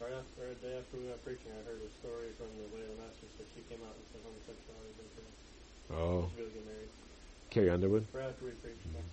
Right 0.00 0.16
after, 0.16 0.48
a 0.48 0.56
day 0.64 0.80
after 0.80 0.96
we 0.96 1.12
got 1.12 1.20
preaching, 1.20 1.52
I 1.52 1.60
heard 1.68 1.84
a 1.84 1.92
story 2.00 2.32
from 2.40 2.48
the 2.56 2.68
Way 2.72 2.80
of 2.88 2.96
the 2.96 2.98
Master 3.04 3.28
that 3.36 3.48
she 3.52 3.60
came 3.68 3.84
out 3.84 3.92
and 3.92 4.04
said 4.08 4.24
homosexuality 4.24 4.96
was 4.96 5.12
okay. 5.12 5.28
Oh, 5.92 6.24
She 6.32 6.40
was 6.40 6.52
get 6.56 6.64
married. 6.64 6.92
Carrie 7.52 7.68
Underwood. 7.68 8.08
Right 8.16 8.32
after 8.32 8.48
we 8.48 8.56
preached. 8.64 8.80
Mhm. 8.88 9.04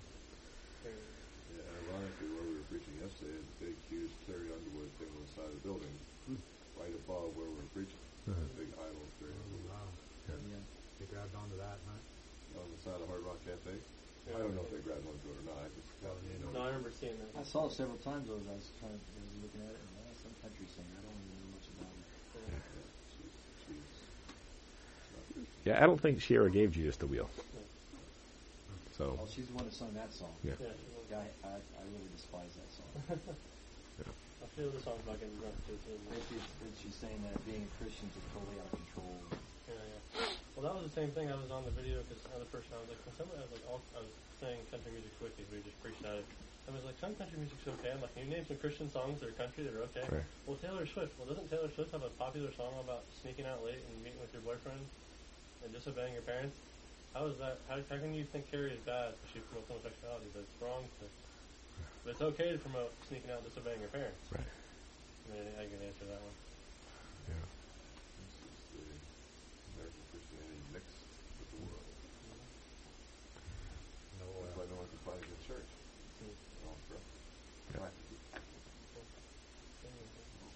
Yeah, 0.88 1.60
ironically, 1.84 2.28
where 2.32 2.46
we 2.48 2.54
were 2.56 2.68
preaching 2.72 2.96
yesterday, 3.04 3.36
the 3.36 3.68
big, 3.68 3.76
huge 3.92 4.12
Carrie 4.24 4.48
Underwood 4.48 4.88
thing 4.96 5.10
on 5.12 5.20
the 5.28 5.32
side 5.36 5.50
of 5.52 5.60
the 5.60 5.64
building, 5.66 5.92
right 6.80 6.94
above 7.04 7.36
where 7.36 7.50
we 7.52 7.56
were 7.60 7.72
preaching. 7.76 8.00
Uh-huh. 8.24 8.48
Big 8.56 8.72
idol 8.72 9.04
of 9.04 9.12
Carrie 9.20 9.36
Underwood. 9.44 9.68
wow. 9.68 9.88
Yeah. 10.24 10.64
They 11.02 11.06
grabbed 11.12 11.34
onto 11.36 11.56
that, 11.60 11.76
huh? 11.84 12.64
On 12.64 12.68
the 12.72 12.80
side 12.80 12.96
of 12.96 13.08
Hard 13.12 13.28
Rock 13.28 13.44
Cafe. 13.44 13.76
I 14.28 14.40
don't 14.40 14.54
know 14.56 14.64
if 14.64 14.72
they 14.72 14.80
grabbed 14.80 15.04
onto 15.08 15.28
it 15.32 15.36
or 15.40 15.44
not. 15.52 15.58
I 15.64 15.68
just 15.76 15.88
got 16.00 16.16
you 16.24 16.36
know. 16.44 16.52
No, 16.52 16.60
I 16.64 16.68
remember 16.72 16.92
seeing 16.92 17.16
that. 17.20 17.32
I 17.36 17.44
saw 17.44 17.66
it 17.68 17.72
several 17.76 17.96
times. 18.00 18.28
I 18.28 18.36
was, 18.36 18.44
I 18.48 18.56
was 18.56 18.68
trying, 18.80 18.96
I 18.96 19.20
was 19.24 19.36
looking 19.40 19.62
at 19.64 19.72
it, 19.72 19.80
and 19.80 19.88
some 19.88 19.97
country 20.48 20.64
singer. 20.72 20.96
I 20.96 21.04
don't 21.04 21.20
even 21.20 21.36
know 21.44 21.52
much 21.52 21.68
about 21.76 21.92
it. 21.92 22.08
Yeah. 22.48 22.56
Yeah, 22.56 22.88
she's, 23.12 23.36
she's 23.60 23.88
not 25.12 25.24
good. 25.36 25.44
Yeah, 25.68 25.76
I 25.76 25.84
don't 25.84 26.00
think 26.00 26.24
she 26.24 26.36
ever 26.40 26.48
gave 26.48 26.72
Jesus 26.72 26.96
the 26.96 27.06
wheel. 27.06 27.28
So, 28.96 29.14
Oh, 29.20 29.28
she's 29.30 29.46
the 29.46 29.54
one 29.54 29.62
that 29.68 29.76
sung 29.76 29.92
that 29.94 30.10
song. 30.10 30.32
yeah. 30.42 30.56
Yeah, 30.58 30.72
she 30.74 30.88
was. 30.96 31.06
I, 31.12 31.22
I, 31.46 31.54
I 31.60 31.82
really 31.92 32.10
despise 32.16 32.50
that 32.58 32.70
song. 32.72 32.90
I 34.42 34.46
feel 34.58 34.72
the 34.74 34.82
song's 34.82 34.98
about 35.06 35.20
getting 35.22 35.38
drunk 35.38 35.54
too. 35.70 35.78
too. 35.86 35.94
And 35.94 36.18
she's, 36.32 36.42
and 36.64 36.72
she's 36.82 36.96
saying 36.98 37.20
that 37.30 37.38
being 37.46 37.62
a 37.62 37.70
Christian 37.78 38.10
is 38.10 38.24
totally 38.34 38.58
out 38.58 38.66
of 38.72 38.74
control. 38.74 39.14
Yeah, 39.70 39.78
yeah. 39.78 40.34
Well, 40.58 40.66
that 40.66 40.74
was 40.74 40.90
the 40.90 40.94
same 40.98 41.14
thing. 41.14 41.30
I 41.30 41.38
was 41.38 41.46
on 41.54 41.62
the 41.62 41.70
video 41.78 42.02
because 42.10 42.26
uh, 42.26 42.42
the 42.42 42.50
person 42.50 42.74
I 42.74 42.82
was 42.82 42.90
like, 42.90 42.98
when 43.06 43.14
somebody 43.14 43.38
I 43.38 43.46
was 43.46 43.54
like, 43.54 43.66
all, 43.70 43.78
I 43.94 44.02
was 44.02 44.10
saying 44.42 44.58
country 44.74 44.90
music's 44.98 45.14
wicked. 45.22 45.46
We 45.54 45.62
just 45.62 45.78
preached 45.78 46.02
out 46.02 46.18
it. 46.18 46.26
I 46.68 46.70
was 46.70 46.84
like, 46.84 47.00
some 47.00 47.16
country 47.16 47.40
music's 47.40 47.64
okay. 47.80 47.96
I'm 47.96 48.04
like, 48.04 48.12
can 48.12 48.28
you 48.28 48.30
name 48.36 48.44
some 48.44 48.60
Christian 48.60 48.92
songs 48.92 49.24
that 49.24 49.32
are 49.32 49.36
country 49.40 49.64
that 49.64 49.72
are 49.72 49.88
okay? 49.88 50.04
Right. 50.04 50.28
Well, 50.44 50.60
Taylor 50.60 50.84
Swift. 50.84 51.16
Well, 51.16 51.24
doesn't 51.24 51.48
Taylor 51.48 51.72
Swift 51.72 51.96
have 51.96 52.04
a 52.04 52.12
popular 52.20 52.52
song 52.52 52.76
about 52.84 53.08
sneaking 53.24 53.48
out 53.48 53.64
late 53.64 53.80
and 53.80 54.04
meeting 54.04 54.20
with 54.20 54.28
your 54.36 54.44
boyfriend 54.44 54.84
and 55.64 55.72
disobeying 55.72 56.12
your 56.12 56.26
parents? 56.28 56.60
How 57.16 57.24
is 57.24 57.40
that? 57.40 57.56
How, 57.72 57.80
how 57.88 57.96
can 57.96 58.12
you 58.12 58.28
think 58.28 58.52
Carrie 58.52 58.76
is 58.76 58.82
bad 58.84 59.16
because 59.16 59.30
she 59.32 59.40
promotes 59.48 59.72
homosexuality? 59.72 60.28
But 60.36 60.44
it's 60.44 60.58
wrong 60.60 60.84
to. 61.00 61.08
But 62.04 62.08
it's 62.14 62.24
okay 62.36 62.52
to 62.52 62.60
promote 62.60 62.92
sneaking 63.08 63.32
out 63.32 63.40
and 63.40 63.48
disobeying 63.48 63.80
your 63.80 63.88
parents. 63.88 64.20
Right. 64.28 64.44
I 64.44 65.26
mean, 65.32 65.48
I 65.56 65.64
can 65.72 65.80
answer 65.80 66.04
that 66.04 66.20
one. 66.20 66.36
Yeah. 67.32 67.48
This 67.48 68.36
is 68.44 68.60
the 68.76 68.84
American 69.72 70.04
Christianity 70.12 70.60
mixed 70.72 71.00
with 71.40 71.48
the 71.48 71.60
world. 71.64 71.88
No 74.20 74.28
That's 74.46 74.52
why 74.56 74.68
oil. 74.68 74.72
no 74.72 74.76
one 74.84 74.88
can 74.92 75.00
find 75.04 75.20
a 75.20 75.26
good 75.26 75.42
church. 75.48 75.68
Mm. 76.22 76.32
They're 76.32 76.68
all 76.70 76.80
corrupt. 76.88 77.08
Yeah. 77.08 77.82
Practically. 77.82 78.20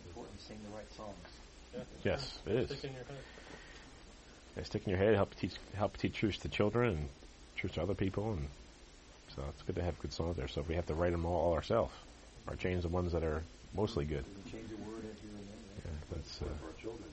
It's 0.06 0.16
important 0.90 1.24
to 1.24 1.30
sing 1.30 1.72
the 1.72 1.78
right 1.78 1.86
songs. 1.86 1.94
Yeah. 2.04 2.12
Yes, 2.12 2.38
it 2.46 2.52
is. 2.52 2.66
Stick 2.78 2.84
in 2.84 2.92
your 2.92 3.04
head. 3.04 3.16
Yeah, 4.56 4.62
stick 4.64 4.82
in 4.84 4.90
your 4.90 4.98
head, 4.98 5.14
help 5.14 5.34
teach 5.34 5.54
help 5.74 5.96
teach 5.96 6.14
truth 6.14 6.40
to 6.42 6.48
children 6.48 6.88
and 6.90 7.08
truth 7.56 7.74
to 7.74 7.82
other 7.82 7.94
people, 7.94 8.32
and 8.32 8.48
so 9.34 9.42
it's 9.48 9.62
good 9.62 9.76
to 9.76 9.82
have 9.82 9.98
good 10.00 10.12
songs 10.12 10.36
there. 10.36 10.48
So 10.48 10.60
if 10.60 10.68
we 10.68 10.74
have 10.74 10.86
to 10.86 10.94
write 10.94 11.12
them 11.12 11.24
all, 11.24 11.40
all 11.48 11.52
ourselves, 11.54 11.92
or 12.46 12.54
change 12.56 12.82
the 12.82 12.88
ones 12.88 13.12
that 13.12 13.22
are 13.22 13.42
mostly 13.74 14.04
good, 14.04 14.24
We 14.36 14.42
can 14.50 14.60
change 14.60 14.70
a 14.72 14.76
word 14.90 15.02
here 15.02 15.30
and 15.32 15.48
there. 15.48 15.92
yeah, 15.92 16.16
that's 16.16 16.42
uh, 16.42 16.44
for 16.60 16.66
our 16.66 16.72
children 16.80 17.08